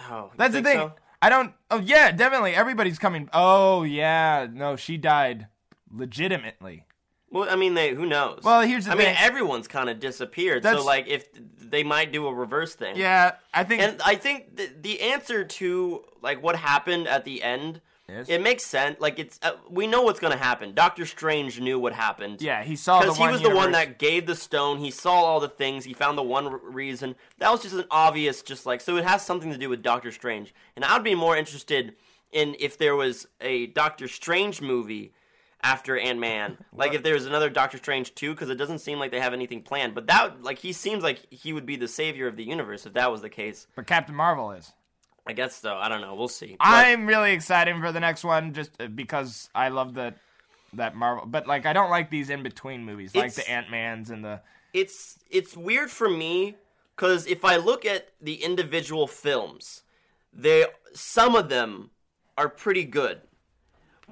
Oh, 0.00 0.30
That's 0.36 0.54
the 0.54 0.62
thing. 0.62 0.78
so? 0.78 0.92
I 1.20 1.28
don't. 1.28 1.52
Oh 1.70 1.80
yeah, 1.80 2.12
definitely. 2.12 2.54
Everybody's 2.54 2.98
coming. 2.98 3.28
Oh 3.32 3.82
yeah, 3.82 4.46
no, 4.52 4.76
she 4.76 4.96
died 4.96 5.48
legitimately. 5.92 6.84
Well, 7.30 7.48
I 7.50 7.56
mean, 7.56 7.74
they 7.74 7.92
who 7.94 8.06
knows? 8.06 8.40
Well, 8.42 8.62
here's 8.62 8.86
the 8.86 8.92
I 8.92 8.96
thing. 8.96 9.06
mean, 9.06 9.16
everyone's 9.18 9.68
kind 9.68 9.90
of 9.90 10.00
disappeared. 10.00 10.62
So, 10.62 10.82
like, 10.82 11.08
if 11.08 11.28
they 11.60 11.82
might 11.84 12.10
do 12.10 12.26
a 12.26 12.32
reverse 12.32 12.74
thing. 12.74 12.96
Yeah, 12.96 13.32
I 13.52 13.64
think. 13.64 13.82
And 13.82 14.00
I 14.02 14.14
think 14.14 14.56
the, 14.56 14.70
the 14.80 15.00
answer 15.02 15.44
to 15.44 16.04
like 16.22 16.42
what 16.42 16.56
happened 16.56 17.06
at 17.06 17.24
the 17.24 17.42
end, 17.42 17.80
It 18.08 18.40
makes 18.42 18.64
sense. 18.64 19.00
Like 19.00 19.18
it's 19.18 19.38
uh, 19.42 19.52
we 19.68 19.86
know 19.86 20.02
what's 20.02 20.18
going 20.20 20.32
to 20.32 20.38
happen. 20.38 20.72
Doctor 20.74 21.04
Strange 21.04 21.60
knew 21.60 21.78
what 21.78 21.92
happened. 21.92 22.40
yeah, 22.40 22.62
he 22.62 22.74
saw 22.74 23.00
because 23.00 23.18
he 23.18 23.26
was 23.26 23.42
the 23.42 23.54
one 23.54 23.72
that 23.72 23.98
gave 23.98 24.26
the 24.26 24.34
stone. 24.34 24.78
He 24.78 24.90
saw 24.90 25.12
all 25.12 25.40
the 25.40 25.48
things. 25.48 25.84
He 25.84 25.92
found 25.92 26.16
the 26.16 26.22
one 26.22 26.46
r- 26.46 26.56
reason. 26.62 27.16
That 27.38 27.50
was 27.50 27.62
just 27.62 27.74
an 27.74 27.84
obvious, 27.90 28.42
just 28.42 28.64
like 28.64 28.80
so. 28.80 28.96
It 28.96 29.04
has 29.04 29.24
something 29.24 29.50
to 29.52 29.58
do 29.58 29.68
with 29.68 29.82
Doctor 29.82 30.10
Strange, 30.10 30.54
and 30.74 30.84
I'd 30.84 31.04
be 31.04 31.14
more 31.14 31.36
interested 31.36 31.94
in 32.32 32.56
if 32.58 32.78
there 32.78 32.96
was 32.96 33.26
a 33.40 33.66
Doctor 33.66 34.08
Strange 34.08 34.62
movie 34.62 35.12
after 35.62 35.98
Ant 35.98 36.18
Man. 36.18 36.56
like 36.72 36.94
if 36.94 37.02
there 37.02 37.14
was 37.14 37.26
another 37.26 37.50
Doctor 37.50 37.76
Strange 37.76 38.14
two, 38.14 38.32
because 38.32 38.48
it 38.48 38.56
doesn't 38.56 38.78
seem 38.78 38.98
like 38.98 39.10
they 39.10 39.20
have 39.20 39.34
anything 39.34 39.60
planned. 39.62 39.94
But 39.94 40.06
that, 40.06 40.42
like, 40.42 40.58
he 40.60 40.72
seems 40.72 41.02
like 41.02 41.30
he 41.30 41.52
would 41.52 41.66
be 41.66 41.76
the 41.76 41.88
savior 41.88 42.26
of 42.26 42.36
the 42.36 42.44
universe 42.44 42.86
if 42.86 42.94
that 42.94 43.10
was 43.12 43.20
the 43.20 43.28
case. 43.28 43.66
But 43.76 43.86
Captain 43.86 44.14
Marvel 44.14 44.52
is. 44.52 44.72
I 45.28 45.32
guess 45.34 45.54
so. 45.56 45.76
I 45.76 45.88
don't 45.90 46.00
know. 46.00 46.14
We'll 46.14 46.28
see. 46.28 46.56
But- 46.58 46.66
I'm 46.66 47.06
really 47.06 47.32
excited 47.32 47.76
for 47.80 47.92
the 47.92 48.00
next 48.00 48.24
one, 48.24 48.54
just 48.54 48.70
uh, 48.80 48.86
because 48.86 49.50
I 49.54 49.68
love 49.68 49.92
the 49.94 50.14
that 50.72 50.96
Marvel. 50.96 51.26
But 51.26 51.46
like, 51.46 51.66
I 51.66 51.72
don't 51.74 51.90
like 51.90 52.10
these 52.10 52.30
in 52.30 52.42
between 52.42 52.84
movies, 52.84 53.14
like 53.14 53.26
It's- 53.26 53.36
the 53.36 53.50
Ant 53.50 53.70
Mans 53.70 54.10
and 54.10 54.24
the. 54.24 54.40
it's 54.72 55.18
it's 55.30 55.56
weird 55.56 55.90
for 55.90 56.08
me 56.08 56.56
because 56.96 57.26
if 57.26 57.44
I 57.44 57.56
look 57.56 57.84
at 57.84 58.08
the 58.20 58.42
individual 58.42 59.06
films, 59.06 59.82
they 60.32 60.64
some 60.94 61.36
of 61.36 61.48
them 61.50 61.90
are 62.38 62.48
pretty 62.48 62.84
good, 62.84 63.20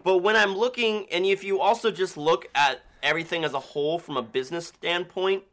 but 0.05 0.19
when 0.19 0.37
I'm 0.37 0.55
looking, 0.55 1.07
and 1.11 1.25
if 1.25 1.45
you 1.45 1.61
also 1.61 1.91
just 1.91 2.17
look 2.17 2.47
at 2.55 2.83
everything 3.03 3.45
as 3.45 3.55
a 3.55 3.61
whole 3.61 3.99
from 3.99 4.17
a 4.17 4.23
business 4.23 4.67
standpoint, 4.67 5.45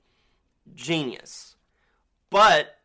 genius. 0.76 1.56
But 2.30 2.80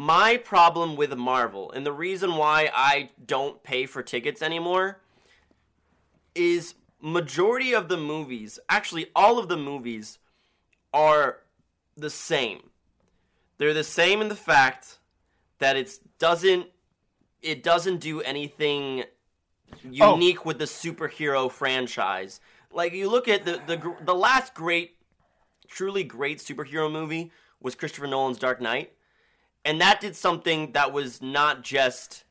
my 0.00 0.38
problem 0.38 0.96
with 0.96 1.14
Marvel, 1.14 1.70
and 1.72 1.84
the 1.84 1.92
reason 1.92 2.36
why 2.36 2.70
I 2.74 3.10
don't 3.26 3.62
pay 3.62 3.84
for 3.84 4.02
tickets 4.02 4.40
anymore, 4.40 5.02
is 6.34 6.74
majority 7.02 7.74
of 7.74 7.88
the 7.88 7.98
movies, 7.98 8.58
actually 8.66 9.10
all 9.14 9.38
of 9.38 9.48
the 9.48 9.58
movies, 9.58 10.18
are 10.94 11.40
the 11.98 12.08
same. 12.08 12.70
They're 13.58 13.74
the 13.74 13.84
same 13.84 14.22
in 14.22 14.28
the 14.28 14.34
fact 14.34 14.96
that 15.58 15.76
it 15.76 15.98
doesn't 16.18 16.68
it 17.42 17.62
doesn't 17.62 17.98
do 18.00 18.22
anything 18.22 19.04
Oh. 20.00 20.14
unique 20.14 20.44
with 20.46 20.58
the 20.58 20.64
superhero 20.64 21.50
franchise. 21.50 22.40
Like 22.72 22.94
you 22.94 23.10
look 23.10 23.28
at 23.28 23.44
the 23.44 23.60
the 23.66 23.94
the 24.02 24.14
last 24.14 24.54
great 24.54 24.96
truly 25.68 26.04
great 26.04 26.38
superhero 26.38 26.90
movie 26.90 27.32
was 27.60 27.74
Christopher 27.74 28.06
Nolan's 28.06 28.38
Dark 28.38 28.62
Knight. 28.62 28.92
And 29.64 29.80
that 29.80 30.00
did 30.00 30.16
something 30.16 30.72
that 30.72 30.92
was 30.92 31.20
not 31.20 31.62
just 31.62 32.24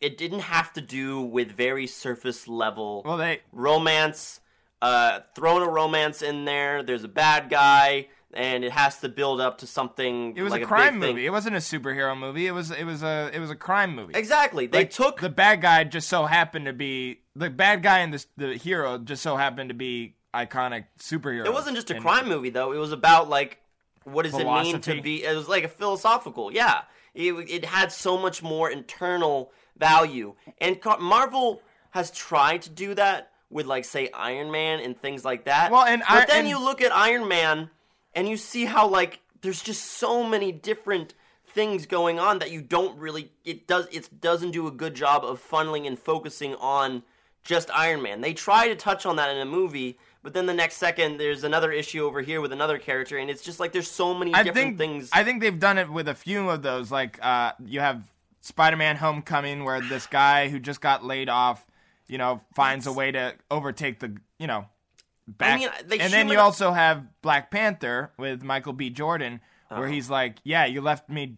it 0.00 0.16
didn't 0.16 0.40
have 0.40 0.72
to 0.72 0.80
do 0.80 1.20
with 1.20 1.52
very 1.52 1.86
surface 1.86 2.48
level 2.48 3.02
Well, 3.04 3.18
they. 3.18 3.40
romance, 3.52 4.40
uh, 4.80 5.20
throwing 5.34 5.62
a 5.62 5.68
romance 5.68 6.22
in 6.22 6.46
there. 6.46 6.82
There's 6.82 7.04
a 7.04 7.08
bad 7.08 7.50
guy, 7.50 8.08
and 8.32 8.64
it 8.64 8.72
has 8.72 8.98
to 9.00 9.10
build 9.10 9.42
up 9.42 9.58
to 9.58 9.66
something. 9.66 10.34
It 10.38 10.42
was 10.42 10.52
like 10.52 10.62
a 10.62 10.66
crime 10.66 11.00
thing. 11.00 11.10
movie. 11.16 11.26
It 11.26 11.30
wasn't 11.32 11.56
a 11.56 11.58
superhero 11.58 12.16
movie. 12.18 12.46
It 12.46 12.52
was. 12.52 12.70
It 12.70 12.84
was 12.84 13.02
a. 13.02 13.30
It 13.34 13.40
was 13.40 13.50
a 13.50 13.56
crime 13.56 13.94
movie. 13.94 14.14
Exactly. 14.14 14.66
They 14.66 14.78
Like, 14.78 14.90
took 14.90 15.20
the 15.20 15.28
bad 15.28 15.60
guy 15.60 15.84
just 15.84 16.08
so 16.08 16.24
happened 16.24 16.64
to 16.64 16.72
be 16.72 17.20
the 17.36 17.50
bad 17.50 17.82
guy 17.82 17.98
and 17.98 18.14
the 18.14 18.24
the 18.38 18.56
hero 18.56 18.96
just 18.96 19.22
so 19.22 19.36
happened 19.36 19.68
to 19.68 19.74
be 19.74 20.16
iconic 20.34 20.84
superhero 20.98 21.44
It 21.44 21.52
wasn't 21.52 21.76
just 21.76 21.90
a 21.90 21.96
And- 21.96 22.02
crime 22.04 22.26
movie 22.26 22.50
though. 22.50 22.72
It 22.72 22.78
was 22.78 22.92
about 22.92 23.28
like 23.28 23.58
what 24.04 24.22
does 24.24 24.34
it 24.34 24.46
mean 24.46 24.80
to 24.80 25.00
be? 25.02 25.24
It 25.24 25.34
was 25.36 25.48
like 25.48 25.64
a 25.64 25.68
philosophical. 25.68 26.52
Yeah, 26.52 26.82
it 27.14 27.32
it 27.32 27.64
had 27.64 27.92
so 27.92 28.16
much 28.18 28.42
more 28.42 28.70
internal 28.70 29.52
value, 29.76 30.34
and 30.60 30.80
Car- 30.80 30.98
Marvel 30.98 31.62
has 31.90 32.10
tried 32.10 32.62
to 32.62 32.70
do 32.70 32.94
that 32.94 33.30
with 33.50 33.66
like 33.66 33.84
say 33.84 34.10
Iron 34.14 34.50
Man 34.50 34.80
and 34.80 35.00
things 35.00 35.24
like 35.24 35.44
that. 35.44 35.70
Well, 35.70 35.84
and 35.84 36.02
but 36.08 36.22
I- 36.22 36.26
then 36.26 36.40
and- 36.40 36.48
you 36.48 36.58
look 36.62 36.80
at 36.80 36.92
Iron 36.92 37.28
Man 37.28 37.70
and 38.14 38.28
you 38.28 38.36
see 38.36 38.64
how 38.66 38.86
like 38.88 39.20
there's 39.42 39.62
just 39.62 39.84
so 39.84 40.22
many 40.24 40.52
different 40.52 41.14
things 41.46 41.84
going 41.86 42.20
on 42.20 42.38
that 42.38 42.52
you 42.52 42.62
don't 42.62 42.96
really 42.98 43.32
it 43.44 43.66
does 43.66 43.88
it 43.90 44.20
doesn't 44.20 44.52
do 44.52 44.68
a 44.68 44.70
good 44.70 44.94
job 44.94 45.24
of 45.24 45.42
funneling 45.44 45.84
and 45.86 45.98
focusing 45.98 46.54
on 46.56 47.02
just 47.42 47.70
Iron 47.74 48.02
Man. 48.02 48.20
They 48.20 48.34
try 48.34 48.68
to 48.68 48.76
touch 48.76 49.04
on 49.06 49.16
that 49.16 49.30
in 49.34 49.38
a 49.40 49.44
movie, 49.46 49.98
but 50.22 50.34
then 50.34 50.46
the 50.46 50.54
next 50.54 50.76
second 50.76 51.18
there's 51.18 51.44
another 51.44 51.72
issue 51.72 52.04
over 52.04 52.20
here 52.20 52.40
with 52.40 52.52
another 52.52 52.78
character 52.78 53.16
and 53.18 53.30
it's 53.30 53.42
just 53.42 53.60
like 53.60 53.72
there's 53.72 53.90
so 53.90 54.14
many 54.14 54.34
I 54.34 54.42
different 54.42 54.78
think 54.78 54.78
things. 54.78 55.10
I 55.12 55.24
think 55.24 55.40
they've 55.40 55.58
done 55.58 55.78
it 55.78 55.90
with 55.90 56.08
a 56.08 56.14
few 56.14 56.50
of 56.50 56.62
those. 56.62 56.90
Like 56.90 57.18
uh, 57.22 57.52
you 57.64 57.80
have 57.80 58.02
Spider-Man: 58.40 58.96
Homecoming, 58.96 59.64
where 59.64 59.80
this 59.80 60.06
guy 60.06 60.48
who 60.48 60.58
just 60.58 60.80
got 60.80 61.04
laid 61.04 61.28
off, 61.28 61.66
you 62.08 62.18
know, 62.18 62.40
finds 62.54 62.86
a 62.86 62.92
way 62.92 63.12
to 63.12 63.34
overtake 63.50 64.00
the, 64.00 64.16
you 64.38 64.46
know, 64.46 64.66
back. 65.28 65.58
mean, 65.58 65.68
they 65.86 65.98
and 65.98 66.12
then 66.12 66.28
you 66.28 66.38
also 66.38 66.72
have 66.72 67.04
Black 67.22 67.50
Panther 67.50 68.12
with 68.16 68.42
Michael 68.42 68.72
B. 68.72 68.90
Jordan, 68.90 69.40
where 69.68 69.88
he's 69.88 70.08
like, 70.08 70.38
"Yeah, 70.42 70.64
you 70.64 70.80
left 70.80 71.08
me, 71.10 71.36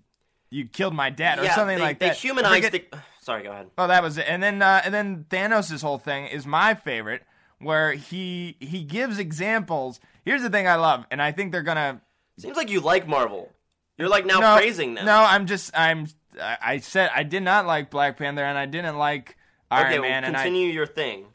you 0.51 0.67
killed 0.67 0.95
my 0.95 1.11
dad," 1.11 1.41
or 1.41 1.45
yeah, 1.45 1.55
something 1.55 1.77
they, 1.79 1.83
like 1.83 1.99
they 1.99 2.07
that. 2.09 2.17
I 2.17 2.21
humanized 2.21 2.65
forget- 2.67 2.91
the 2.91 2.99
Sorry, 3.21 3.45
go 3.45 3.53
ahead. 3.53 3.71
Oh, 3.79 3.87
that 3.87 4.03
was 4.03 4.19
it. 4.19 4.27
And 4.29 4.43
then 4.43 4.63
uh, 4.63 4.83
and 4.85 4.93
then 4.93 5.27
Thanos' 5.31 5.81
whole 5.81 5.99
thing 5.99 6.27
is 6.27 6.45
my 6.45 6.75
favorite, 6.75 7.23
where 7.63 7.93
he 7.93 8.57
he 8.61 8.83
gives 8.83 9.19
examples. 9.19 10.01
Here's 10.25 10.43
the 10.43 10.51
thing 10.51 10.67
I 10.67 10.77
love, 10.77 11.07
and 11.11 11.21
I 11.23 11.33
think 11.33 11.53
they're 11.53 11.63
gonna 11.63 12.03
Seems 12.39 12.57
like 12.57 12.71
you 12.71 12.81
like 12.81 13.07
Marvel. 13.07 13.51
You're 13.99 14.09
like 14.09 14.27
now 14.27 14.41
no, 14.41 14.57
praising 14.57 14.95
them. 14.95 15.07
No, 15.07 15.17
I'm 15.17 15.47
just 15.47 15.71
I'm 15.79 16.09
I 16.41 16.57
I 16.61 16.79
said 16.79 17.11
I 17.15 17.23
did 17.23 17.43
not 17.43 17.67
like 17.67 17.91
Black 17.91 18.17
Panther 18.17 18.43
and 18.43 18.59
I 18.59 18.67
didn't 18.67 18.97
like 18.97 19.37
Iron 19.71 19.87
okay, 19.87 19.99
well, 19.99 20.09
Man 20.09 20.25
and 20.25 20.37
I 20.37 20.43
continue 20.43 20.69
your 20.69 20.87
thing. 20.87 21.27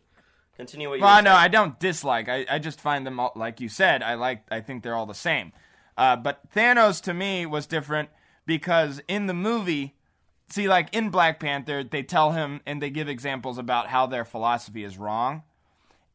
Continue 0.55 0.89
what 0.89 0.95
you 0.95 1.03
well 1.03 1.21
no 1.21 1.29
saying. 1.29 1.39
I 1.39 1.47
don't 1.47 1.79
dislike 1.79 2.29
I 2.29 2.45
I 2.49 2.59
just 2.59 2.81
find 2.81 3.05
them 3.05 3.19
all 3.19 3.31
like 3.35 3.61
you 3.61 3.69
said 3.69 4.01
I 4.01 4.15
like 4.15 4.43
I 4.51 4.61
think 4.61 4.83
they're 4.83 4.95
all 4.95 5.05
the 5.05 5.13
same. 5.13 5.53
Uh, 5.97 6.15
but 6.15 6.41
Thanos 6.55 7.01
to 7.03 7.13
me 7.13 7.45
was 7.45 7.65
different 7.65 8.09
because 8.45 9.01
in 9.07 9.25
the 9.25 9.33
movie, 9.33 9.95
see 10.49 10.67
like 10.67 10.93
in 10.93 11.09
Black 11.09 11.39
Panther 11.39 11.83
they 11.83 12.03
tell 12.03 12.31
him 12.31 12.61
and 12.65 12.81
they 12.81 12.89
give 12.89 13.07
examples 13.07 13.57
about 13.57 13.87
how 13.87 14.07
their 14.07 14.25
philosophy 14.25 14.83
is 14.83 14.97
wrong, 14.97 15.43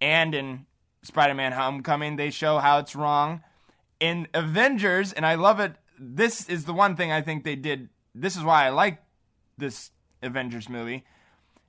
and 0.03 0.35
in 0.35 0.67
Spider-Man: 1.03 1.53
Homecoming 1.53 2.17
they 2.17 2.31
show 2.31 2.59
how 2.59 2.79
it's 2.79 2.95
wrong. 2.95 3.43
In 4.01 4.29
Avengers, 4.35 5.13
and 5.13 5.25
I 5.25 5.37
love 5.37 5.61
it. 5.61 5.77
This 5.99 6.49
is 6.49 6.65
the 6.67 6.73
one 6.75 6.97
thing 6.97 7.11
I 7.13 7.23
think 7.23 7.45
they 7.45 7.55
did. 7.57 7.89
This 8.15 8.37
is 8.37 8.43
why 8.43 8.67
I 8.67 8.71
like 8.71 9.01
this 9.57 9.93
Avengers 10.23 10.69
movie. 10.69 11.05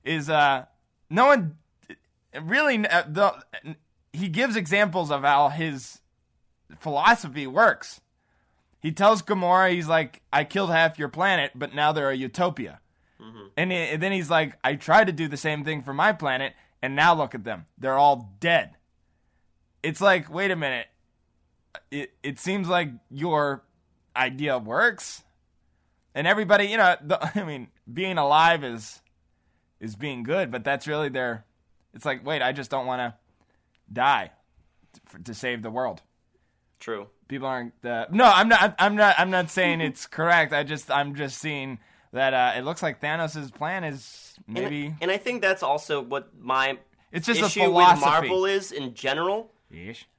Is 0.03 0.29
uh 0.29 0.65
no 1.09 1.27
one 1.27 1.55
really 2.41 2.85
uh, 2.87 3.03
the 3.07 3.35
he 4.11 4.27
gives 4.27 4.55
examples 4.55 5.11
of 5.11 5.21
how 5.21 5.49
his 5.49 6.01
philosophy 6.79 7.47
works. 7.47 8.01
He 8.79 8.91
tells 8.91 9.21
Gamora, 9.21 9.71
he's 9.71 9.87
like, 9.87 10.21
"I 10.33 10.43
killed 10.43 10.71
half 10.71 10.99
your 10.99 11.07
planet, 11.09 11.51
but 11.55 11.73
now 11.73 11.91
they're 11.91 12.09
a 12.09 12.15
utopia." 12.17 12.79
And, 13.55 13.71
he- 13.71 13.77
and 13.77 14.03
then 14.03 14.11
he's 14.11 14.29
like, 14.29 14.57
"I 14.63 14.75
tried 14.75 15.05
to 15.07 15.13
do 15.13 15.27
the 15.29 15.37
same 15.37 15.63
thing 15.63 15.81
for 15.83 15.93
my 15.93 16.11
planet, 16.11 16.53
and 16.83 16.95
now 16.95 17.15
look 17.15 17.33
at 17.33 17.43
them; 17.43 17.65
they're 17.79 17.97
all 17.97 18.35
dead." 18.39 18.75
It's 19.81 19.99
like, 19.99 20.31
wait 20.31 20.51
a 20.51 20.55
minute. 20.55 20.87
It 21.89 22.13
it 22.21 22.39
seems 22.39 22.67
like 22.67 22.91
your 23.09 23.63
idea 24.15 24.59
works, 24.59 25.23
and 26.13 26.27
everybody, 26.27 26.65
you 26.65 26.77
know, 26.77 26.95
the, 27.01 27.19
I 27.39 27.43
mean, 27.43 27.69
being 27.91 28.19
alive 28.19 28.63
is 28.63 29.01
is 29.79 29.95
being 29.95 30.23
good, 30.23 30.51
but 30.51 30.63
that's 30.63 30.87
really 30.87 31.09
their. 31.09 31.45
It's 31.93 32.05
like, 32.05 32.25
wait, 32.25 32.41
I 32.41 32.51
just 32.51 32.71
don't 32.71 32.85
want 32.85 32.99
to 32.99 33.13
die 33.91 34.31
to, 35.11 35.23
to 35.23 35.33
save 35.33 35.61
the 35.61 35.69
world. 35.69 36.01
True. 36.79 37.07
People 37.27 37.47
aren't. 37.47 37.73
Uh, 37.83 38.05
no, 38.11 38.25
I'm 38.25 38.49
not. 38.49 38.75
I'm 38.79 38.95
not. 38.95 39.15
I'm 39.17 39.29
not 39.29 39.49
saying 39.49 39.81
it's 39.81 40.05
correct. 40.05 40.53
I 40.53 40.63
just. 40.63 40.91
I'm 40.91 41.15
just 41.15 41.37
seeing 41.39 41.79
that 42.13 42.33
uh, 42.33 42.53
it 42.57 42.61
looks 42.63 42.81
like 42.81 43.01
Thanos' 43.01 43.53
plan 43.53 43.83
is 43.83 44.35
maybe. 44.47 44.93
and, 45.01 45.11
I 45.11 45.17
think 45.17 45.41
that's 45.41 45.63
also 45.63 46.01
what 46.01 46.29
my 46.39 46.77
It's 47.11 47.27
just 47.27 47.41
a 47.41 47.45
issue 47.45 47.71
with. 47.71 47.99
Marvel 47.99 48.45
is 48.45 48.71
in 48.71 48.93
general 48.93 49.51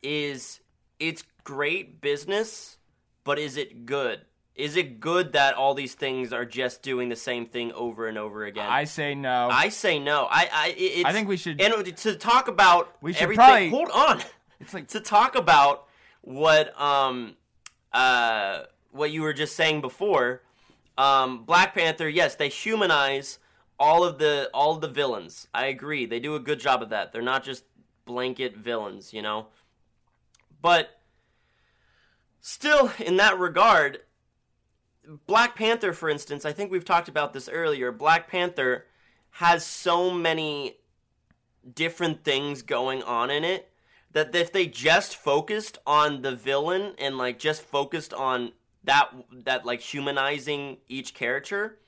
is 0.02 0.60
it's 0.98 1.22
great 1.44 2.00
business, 2.00 2.78
but 3.22 3.38
is 3.38 3.56
it 3.56 3.86
good? 3.86 4.22
Is 4.56 4.76
it 4.76 5.00
good 5.00 5.32
that 5.32 5.54
all 5.54 5.74
these 5.74 5.94
things 5.94 6.32
are 6.32 6.44
just 6.44 6.82
doing 6.82 7.08
the 7.08 7.16
same 7.16 7.46
thing 7.46 7.72
over 7.72 8.06
and 8.06 8.18
over 8.18 8.44
again? 8.44 8.68
I 8.68 8.84
say 8.84 9.14
no. 9.14 9.48
I 9.50 9.68
say 9.68 9.98
no. 9.98 10.26
I 10.30 10.48
I 10.52 10.74
it's, 10.76 11.04
I 11.04 11.12
think 11.12 11.28
we 11.28 11.36
should- 11.36 11.60
and 11.60 11.96
to 11.96 12.14
talk 12.16 12.48
about 12.48 12.96
We 13.00 13.12
should 13.12 13.22
everything. 13.22 13.44
probably- 13.44 13.68
Hold 13.70 13.90
on. 13.90 14.22
it's 14.60 14.74
like 14.74 14.88
to 14.88 15.00
talk 15.00 15.34
about 15.36 15.86
what 16.22 16.78
um 16.80 17.36
uh 17.92 18.62
what 18.90 19.10
you 19.10 19.22
were 19.22 19.32
just 19.32 19.56
saying 19.56 19.80
before. 19.80 20.42
Um, 20.96 21.44
Black 21.44 21.74
Panther, 21.74 22.08
yes, 22.08 22.36
they 22.36 22.48
humanize 22.48 23.38
all 23.78 24.04
of 24.04 24.18
the 24.18 24.48
all 24.54 24.74
of 24.74 24.80
the 24.80 24.88
villains. 24.88 25.48
I 25.52 25.66
agree. 25.66 26.06
They 26.06 26.20
do 26.20 26.36
a 26.36 26.40
good 26.40 26.60
job 26.60 26.82
of 26.82 26.90
that. 26.90 27.12
They're 27.12 27.22
not 27.22 27.44
just 27.44 27.64
blanket 28.04 28.56
villains, 28.56 29.12
you 29.12 29.22
know. 29.22 29.46
But 30.62 31.00
still, 32.40 32.92
in 32.98 33.16
that 33.16 33.38
regard, 33.38 34.00
Black 35.26 35.56
Panther, 35.56 35.92
for 35.92 36.08
instance, 36.08 36.44
I 36.44 36.52
think 36.52 36.70
we've 36.70 36.84
talked 36.84 37.08
about 37.08 37.32
this 37.32 37.48
earlier. 37.48 37.92
Black 37.92 38.28
Panther 38.28 38.86
has 39.32 39.66
so 39.66 40.10
many 40.10 40.78
different 41.74 42.24
things 42.24 42.62
going 42.62 43.02
on 43.02 43.30
in 43.30 43.42
it 43.42 43.70
that 44.12 44.34
if 44.34 44.52
they 44.52 44.66
just 44.66 45.16
focused 45.16 45.78
on 45.86 46.22
the 46.22 46.34
villain 46.34 46.94
and 46.98 47.18
like 47.18 47.38
just 47.38 47.62
focused 47.62 48.14
on 48.14 48.52
that 48.84 49.10
that 49.44 49.64
like 49.64 49.80
humanizing 49.80 50.78
each 50.88 51.14
character, 51.14 51.78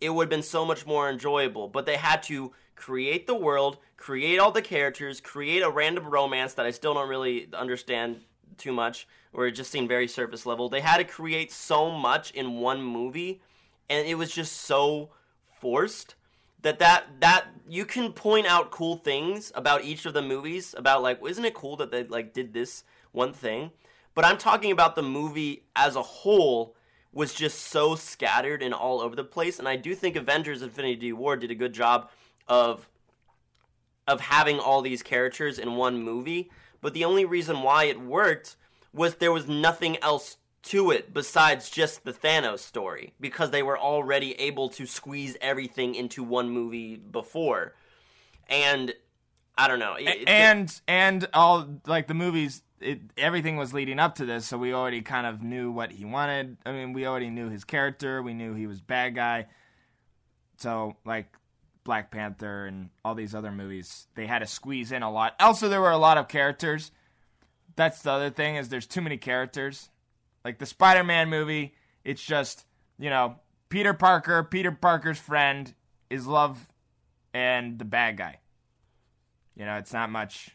it 0.00 0.10
would 0.10 0.24
have 0.24 0.30
been 0.30 0.42
so 0.42 0.64
much 0.64 0.86
more 0.86 1.08
enjoyable. 1.08 1.68
But 1.68 1.86
they 1.86 1.96
had 1.96 2.22
to 2.24 2.52
create 2.74 3.26
the 3.26 3.34
world, 3.34 3.78
create 3.96 4.38
all 4.38 4.52
the 4.52 4.62
characters, 4.62 5.20
create 5.20 5.62
a 5.62 5.70
random 5.70 6.06
romance 6.06 6.54
that 6.54 6.66
I 6.66 6.70
still 6.70 6.94
don't 6.94 7.08
really 7.08 7.48
understand 7.52 8.20
too 8.58 8.72
much, 8.72 9.08
or 9.32 9.46
it 9.46 9.52
just 9.52 9.70
seemed 9.70 9.88
very 9.88 10.08
surface 10.08 10.46
level. 10.46 10.68
They 10.68 10.80
had 10.80 10.98
to 10.98 11.04
create 11.04 11.50
so 11.52 11.90
much 11.90 12.30
in 12.32 12.60
one 12.60 12.82
movie, 12.82 13.40
and 13.88 14.06
it 14.06 14.16
was 14.16 14.30
just 14.30 14.52
so 14.52 15.10
forced 15.60 16.14
that 16.62 16.78
that 16.78 17.06
that 17.20 17.46
you 17.68 17.84
can 17.84 18.12
point 18.12 18.46
out 18.46 18.70
cool 18.70 18.96
things 18.96 19.52
about 19.54 19.84
each 19.84 20.06
of 20.06 20.14
the 20.14 20.22
movies 20.22 20.74
about 20.76 21.02
like 21.02 21.18
isn't 21.26 21.44
it 21.44 21.54
cool 21.54 21.76
that 21.76 21.90
they 21.90 22.04
like 22.04 22.32
did 22.32 22.52
this 22.52 22.82
one 23.12 23.32
thing 23.32 23.70
but 24.16 24.24
i'm 24.24 24.36
talking 24.38 24.72
about 24.72 24.96
the 24.96 25.02
movie 25.02 25.62
as 25.76 25.94
a 25.94 26.02
whole 26.02 26.74
was 27.12 27.32
just 27.32 27.60
so 27.68 27.94
scattered 27.94 28.62
and 28.62 28.74
all 28.74 29.00
over 29.00 29.14
the 29.14 29.22
place 29.24 29.60
and 29.60 29.68
i 29.68 29.76
do 29.76 29.94
think 29.94 30.16
avengers 30.16 30.60
infinity 30.62 31.12
war 31.12 31.36
did 31.36 31.52
a 31.52 31.54
good 31.54 31.72
job 31.72 32.10
of 32.48 32.88
of 34.08 34.20
having 34.20 34.58
all 34.58 34.82
these 34.82 35.02
characters 35.02 35.58
in 35.58 35.76
one 35.76 36.02
movie 36.02 36.50
but 36.80 36.94
the 36.94 37.04
only 37.04 37.24
reason 37.24 37.62
why 37.62 37.84
it 37.84 38.00
worked 38.00 38.56
was 38.92 39.14
there 39.16 39.32
was 39.32 39.48
nothing 39.48 39.96
else 40.02 40.36
to 40.62 40.90
it 40.90 41.12
besides 41.14 41.70
just 41.70 42.04
the 42.04 42.12
Thanos 42.12 42.58
story 42.58 43.12
because 43.20 43.50
they 43.50 43.62
were 43.62 43.78
already 43.78 44.32
able 44.40 44.68
to 44.70 44.84
squeeze 44.84 45.36
everything 45.40 45.94
into 45.94 46.24
one 46.24 46.50
movie 46.50 46.96
before. 46.96 47.74
And 48.48 48.92
I 49.56 49.68
don't 49.68 49.78
know. 49.78 49.94
it- 49.94 50.08
it- 50.22 50.28
and 50.28 50.80
and 50.88 51.28
all 51.32 51.68
like 51.86 52.08
the 52.08 52.14
movies 52.14 52.62
it, 52.80 53.00
everything 53.16 53.56
was 53.56 53.72
leading 53.72 53.98
up 53.98 54.16
to 54.16 54.26
this 54.26 54.46
so 54.46 54.58
we 54.58 54.72
already 54.72 55.02
kind 55.02 55.26
of 55.26 55.42
knew 55.42 55.70
what 55.70 55.92
he 55.92 56.04
wanted. 56.04 56.56
I 56.64 56.72
mean 56.72 56.92
we 56.92 57.06
already 57.06 57.30
knew 57.30 57.48
his 57.48 57.64
character. 57.64 58.22
We 58.22 58.34
knew 58.34 58.54
he 58.54 58.66
was 58.66 58.80
bad 58.80 59.14
guy. 59.14 59.46
So 60.58 60.96
like 61.04 61.34
black 61.84 62.10
panther 62.10 62.66
and 62.66 62.90
all 63.04 63.14
these 63.14 63.34
other 63.34 63.52
movies 63.52 64.08
they 64.14 64.26
had 64.26 64.40
to 64.40 64.46
squeeze 64.46 64.92
in 64.92 65.02
a 65.02 65.10
lot. 65.10 65.34
Also 65.40 65.68
there 65.68 65.80
were 65.80 65.90
a 65.90 65.98
lot 65.98 66.18
of 66.18 66.28
characters. 66.28 66.90
That's 67.76 68.02
the 68.02 68.10
other 68.10 68.30
thing 68.30 68.56
is 68.56 68.68
there's 68.68 68.86
too 68.86 69.02
many 69.02 69.16
characters. 69.16 69.90
Like 70.44 70.58
the 70.58 70.66
spider-man 70.66 71.28
movie 71.28 71.74
it's 72.04 72.22
just 72.22 72.64
you 72.98 73.10
know 73.10 73.36
peter 73.68 73.92
parker 73.92 74.42
peter 74.44 74.70
parker's 74.70 75.18
friend 75.18 75.74
is 76.08 76.26
love 76.26 76.70
and 77.36 77.78
the 77.78 77.84
bad 77.84 78.16
guy. 78.16 78.38
You 79.56 79.66
know, 79.66 79.76
it's 79.76 79.92
not 79.92 80.10
much. 80.10 80.50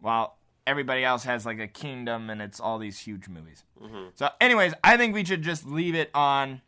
While 0.00 0.37
everybody 0.68 1.02
else 1.02 1.24
has 1.24 1.46
like 1.46 1.58
a 1.58 1.66
kingdom 1.66 2.28
and 2.28 2.42
it's 2.42 2.60
all 2.60 2.78
these 2.78 2.98
huge 2.98 3.26
movies. 3.26 3.64
Mm-hmm. 3.82 4.10
So, 4.14 4.28
anyways, 4.38 4.74
I 4.84 4.98
think 4.98 5.14
we 5.14 5.24
should 5.24 5.42
just 5.42 5.66
leave 5.66 5.94
it 5.94 6.10
on. 6.14 6.60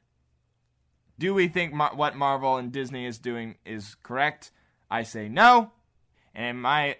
Do 1.19 1.35
we 1.35 1.49
think 1.49 1.75
Mar- 1.75 1.95
what 1.95 2.17
Marvel 2.17 2.57
and 2.57 2.73
Disney 2.73 3.05
is 3.05 3.19
doing 3.19 3.57
is 3.67 3.97
correct? 4.03 4.53
I 4.91 5.03
say 5.03 5.29
no. 5.29 5.73
And 6.35 6.61
my 6.63 6.97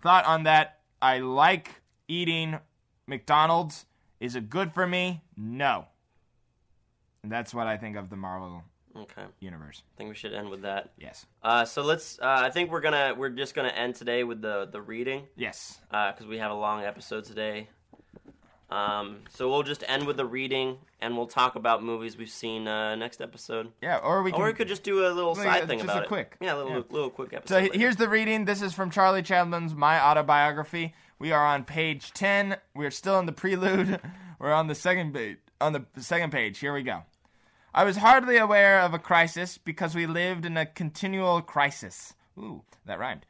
thought 0.00 0.24
on 0.26 0.44
that, 0.44 0.78
I 1.02 1.18
like 1.18 1.82
eating 2.06 2.60
McDonald's. 3.08 3.86
Is 4.20 4.36
it 4.36 4.48
good 4.48 4.72
for 4.72 4.86
me? 4.86 5.24
No. 5.36 5.86
And 7.24 7.32
that's 7.32 7.52
what 7.52 7.66
I 7.66 7.76
think 7.76 7.96
of 7.96 8.10
the 8.10 8.16
Marvel 8.16 8.62
okay, 8.96 9.22
universe. 9.40 9.82
I 9.94 9.98
think 9.98 10.10
we 10.10 10.16
should 10.16 10.34
end 10.34 10.50
with 10.50 10.62
that. 10.62 10.90
Yes. 10.98 11.26
Uh, 11.42 11.64
so 11.64 11.82
let's. 11.82 12.18
Uh, 12.18 12.24
I 12.44 12.50
think 12.50 12.70
we're 12.70 12.80
gonna. 12.80 13.14
We're 13.16 13.30
just 13.30 13.54
gonna 13.54 13.68
end 13.68 13.94
today 13.96 14.24
with 14.24 14.40
the 14.42 14.68
the 14.70 14.80
reading 14.82 15.26
Yes. 15.36 15.78
because 15.90 16.26
we 16.26 16.38
have 16.38 16.50
a 16.50 16.54
long 16.56 16.82
episode 16.84 17.24
today. 17.24 17.68
Um, 18.70 19.18
so 19.30 19.48
we'll 19.50 19.62
just 19.62 19.84
end 19.86 20.06
with 20.06 20.16
the 20.16 20.24
reading, 20.24 20.78
and 21.00 21.16
we'll 21.16 21.26
talk 21.28 21.54
about 21.54 21.82
movies 21.84 22.16
we've 22.16 22.30
seen 22.30 22.66
uh, 22.66 22.96
next 22.96 23.20
episode. 23.20 23.70
Yeah, 23.80 23.98
or 23.98 24.22
we 24.22 24.32
can. 24.32 24.40
Or 24.40 24.46
we 24.46 24.52
could 24.52 24.68
just 24.68 24.82
do 24.82 25.06
a 25.06 25.10
little 25.12 25.34
Like, 25.34 25.44
side 25.46 25.62
uh, 25.62 25.66
thing 25.66 25.78
just 25.80 25.90
about 25.90 26.00
a 26.02 26.04
it. 26.04 26.08
quick. 26.08 26.36
yeah, 26.40 26.54
a 26.54 26.56
little 26.56 26.72
Yeah. 26.72 26.82
little 26.90 27.10
quick 27.10 27.30
So 27.30 27.36
episode. 27.36 27.56
he- 27.60 27.68
later. 27.68 27.78
here's 27.78 27.96
the 27.96 28.08
reading. 28.08 28.46
This 28.46 28.62
is 28.62 28.72
from 28.72 28.90
Charlie 28.90 29.22
Chaplin's 29.22 29.74
My 29.74 30.00
Autobiography. 30.02 30.94
We 31.18 31.30
are 31.30 31.44
on 31.46 31.64
page 31.64 32.12
ten. 32.14 32.56
We're 32.74 32.90
still 32.90 33.18
in 33.20 33.26
the 33.26 33.32
prelude. 33.32 34.00
We're 34.40 34.52
on 34.52 34.66
the 34.66 34.74
second 34.74 35.14
page. 35.14 35.36
On 35.60 35.72
the 35.72 35.84
second 36.00 36.32
page. 36.32 36.58
Here 36.58 36.72
we 36.74 36.82
go. 36.82 37.02
I 37.76 37.82
was 37.82 37.96
hardly 37.96 38.36
aware 38.36 38.78
of 38.78 38.94
a 38.94 39.00
crisis 39.00 39.58
because 39.58 39.96
we 39.96 40.06
lived 40.06 40.44
in 40.44 40.56
a 40.56 40.64
continual 40.64 41.42
crisis. 41.42 42.14
Ooh, 42.38 42.62
that 42.86 43.00
rhymed. 43.00 43.26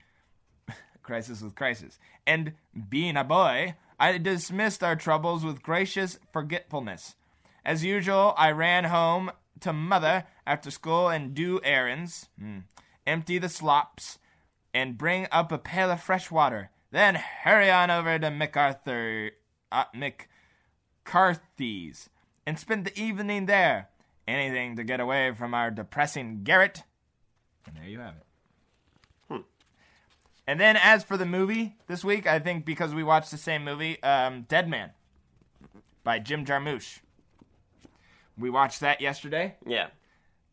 crisis 1.02 1.40
with 1.40 1.54
crisis. 1.54 1.98
And 2.26 2.52
being 2.90 3.16
a 3.16 3.24
boy, 3.24 3.76
I 3.98 4.18
dismissed 4.18 4.84
our 4.84 4.96
troubles 4.96 5.46
with 5.46 5.62
gracious 5.62 6.18
forgetfulness. 6.30 7.14
As 7.64 7.84
usual, 7.84 8.34
I 8.36 8.50
ran 8.50 8.84
home 8.84 9.30
to 9.60 9.72
mother 9.72 10.24
after 10.46 10.70
school 10.70 11.08
and 11.08 11.32
do 11.32 11.58
errands, 11.64 12.28
hmm, 12.38 12.58
empty 13.06 13.38
the 13.38 13.48
slops, 13.48 14.18
and 14.74 14.98
bring 14.98 15.26
up 15.32 15.52
a 15.52 15.58
pail 15.58 15.90
of 15.90 16.02
fresh 16.02 16.30
water. 16.30 16.68
Then 16.90 17.14
hurry 17.14 17.70
on 17.70 17.90
over 17.90 18.18
to 18.18 18.30
MacArthur, 18.30 19.30
uh, 19.72 19.84
McCarthy's 21.06 22.10
and 22.46 22.58
spend 22.58 22.84
the 22.84 23.00
evening 23.00 23.46
there. 23.46 23.88
Anything 24.26 24.76
to 24.76 24.84
get 24.84 25.00
away 25.00 25.32
from 25.32 25.54
our 25.54 25.70
depressing 25.70 26.42
garret. 26.44 26.82
And 27.66 27.76
there 27.76 27.84
you 27.84 28.00
have 28.00 28.14
it. 28.14 28.24
And 30.46 30.60
then 30.60 30.76
as 30.76 31.02
for 31.02 31.16
the 31.16 31.24
movie 31.24 31.76
this 31.86 32.04
week, 32.04 32.26
I 32.26 32.38
think 32.38 32.66
because 32.66 32.92
we 32.94 33.02
watched 33.02 33.30
the 33.30 33.38
same 33.38 33.64
movie, 33.64 34.02
um, 34.02 34.42
Dead 34.42 34.68
Man 34.68 34.90
by 36.02 36.18
Jim 36.18 36.44
Jarmusch. 36.44 36.98
We 38.36 38.50
watched 38.50 38.80
that 38.80 39.00
yesterday. 39.00 39.54
yeah, 39.66 39.86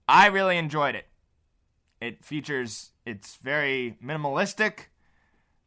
I 0.07 0.27
really 0.27 0.57
enjoyed 0.57 0.95
it. 0.95 1.07
It 1.99 2.23
features, 2.23 2.91
it's 3.05 3.35
very 3.37 3.97
minimalistic. 4.03 4.85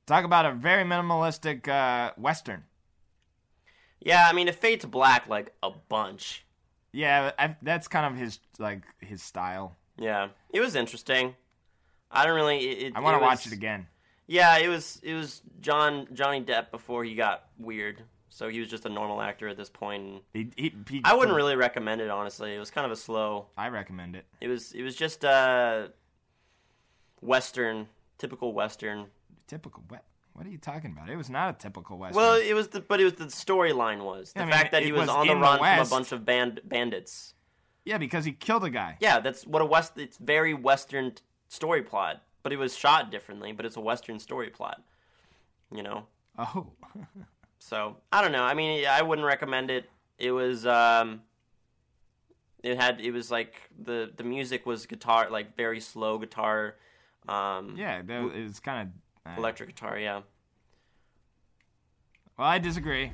Talk 0.07 0.25
about 0.25 0.47
a 0.47 0.53
very 0.53 0.85
minimalistic 0.85 1.69
uh, 1.69 2.13
Western. 2.17 2.65
yeah. 4.01 4.27
I 4.29 4.33
mean, 4.33 4.49
it 4.49 4.55
fades 4.55 4.85
black 4.87 5.29
like 5.29 5.53
a 5.63 5.71
bunch. 5.71 6.44
Yeah, 6.95 7.33
I, 7.39 7.57
that's 7.61 7.89
kind 7.89 8.07
of 8.07 8.17
his 8.21 8.39
like 8.59 8.83
his 9.01 9.21
style. 9.23 9.77
Yeah, 9.99 10.29
it 10.51 10.61
was 10.61 10.77
interesting. 10.77 11.35
I 12.11 12.25
don't 12.25 12.37
really. 12.37 12.59
It, 12.59 12.93
I 12.97 13.01
want 13.01 13.17
to 13.19 13.23
watch 13.23 13.47
it 13.47 13.53
again. 13.53 13.89
Yeah, 14.29 14.57
it 14.59 14.69
was 14.69 15.01
it 15.03 15.15
was 15.15 15.43
John 15.61 16.07
Johnny 16.13 16.41
Depp 16.41 16.71
before 16.71 17.03
he 17.05 17.15
got 17.15 17.47
weird. 17.59 18.03
So 18.29 18.49
he 18.49 18.59
was 18.61 18.69
just 18.69 18.85
a 18.85 18.89
normal 18.89 19.21
actor 19.21 19.47
at 19.49 19.57
this 19.57 19.69
point. 19.69 20.23
He, 20.33 20.51
he, 20.57 20.73
he- 20.89 21.01
I 21.05 21.15
wouldn't 21.15 21.37
really 21.37 21.55
recommend 21.57 22.01
it 22.01 22.11
honestly. 22.11 22.55
It 22.55 22.59
was 22.59 22.71
kind 22.71 22.85
of 22.85 22.91
a 22.93 22.97
slow. 22.97 23.47
I 23.57 23.69
recommend 23.69 24.17
it. 24.17 24.25
It 24.41 24.49
was 24.49 24.73
it 24.73 24.83
was 24.83 24.95
just 24.97 25.25
uh 25.25 25.89
western, 27.21 27.89
typical 28.19 28.53
western. 28.53 29.07
Typical. 29.47 29.83
What 30.35 30.47
are 30.47 30.51
you 30.51 30.59
talking 30.59 30.91
about? 30.91 31.09
It 31.09 31.17
was 31.17 31.31
not 31.31 31.55
a 31.55 31.59
typical 31.59 31.97
Western. 31.97 32.23
Well, 32.23 32.35
it 32.35 32.53
was 32.55 32.69
the 32.69 32.81
but 32.81 33.01
it 33.01 33.05
was 33.05 33.15
the 33.15 33.25
storyline 33.27 34.05
was 34.05 34.33
the 34.33 34.41
I 34.41 34.45
mean, 34.45 34.53
fact 34.53 34.73
that 34.73 34.83
he 34.83 34.93
was, 34.93 35.03
was 35.03 35.09
on 35.09 35.27
the 35.27 35.33
in 35.33 35.39
the 35.39 35.43
run 35.43 35.59
from 35.59 35.67
a 35.67 35.79
West. 35.79 35.91
bunch 35.91 36.13
of 36.13 36.25
band 36.25 36.61
bandits. 36.65 37.35
yeah, 37.85 37.99
because 37.99 38.25
he 38.25 38.33
killed 38.33 38.65
a 38.65 38.71
guy. 38.71 38.97
Yeah, 39.01 39.21
that's 39.21 39.47
what 39.47 39.63
a 39.63 39.65
west. 39.65 39.93
It's 39.97 40.19
very 40.19 40.53
western 40.53 41.13
t- 41.13 41.23
story 41.49 41.83
plot, 41.83 42.23
but 42.43 42.53
it 42.53 42.57
was 42.57 42.77
shot 42.77 43.11
differently. 43.11 43.53
But 43.53 43.65
it's 43.65 43.77
a 43.77 43.81
western 43.81 44.19
story 44.19 44.51
plot. 44.51 44.83
You 45.73 45.83
know. 45.83 46.07
Oh. 46.39 46.67
So 47.61 47.97
I 48.13 48.21
don't 48.21 48.33
know. 48.33 48.43
I 48.43 48.53
mean, 48.53 48.85
I 48.87 49.01
wouldn't 49.01 49.27
recommend 49.27 49.71
it. 49.71 49.89
It 50.19 50.33
was 50.33 50.67
um, 50.67 51.23
it 52.63 52.77
had 52.79 53.01
it 53.01 53.11
was 53.11 53.31
like 53.31 53.55
the 53.83 54.11
the 54.15 54.23
music 54.23 54.67
was 54.67 54.85
guitar 54.85 55.31
like 55.31 55.57
very 55.57 55.81
slow 55.81 56.19
guitar, 56.19 56.75
um, 57.27 57.75
yeah, 57.77 58.03
that, 58.03 58.23
it 58.35 58.43
was 58.43 58.61
kind 58.61 58.83
of. 58.89 58.95
Electric 59.37 59.69
guitar. 59.71 59.99
Yeah. 59.99 60.23
Well, 62.37 62.49
I 62.49 62.59
disagree. 62.59 63.13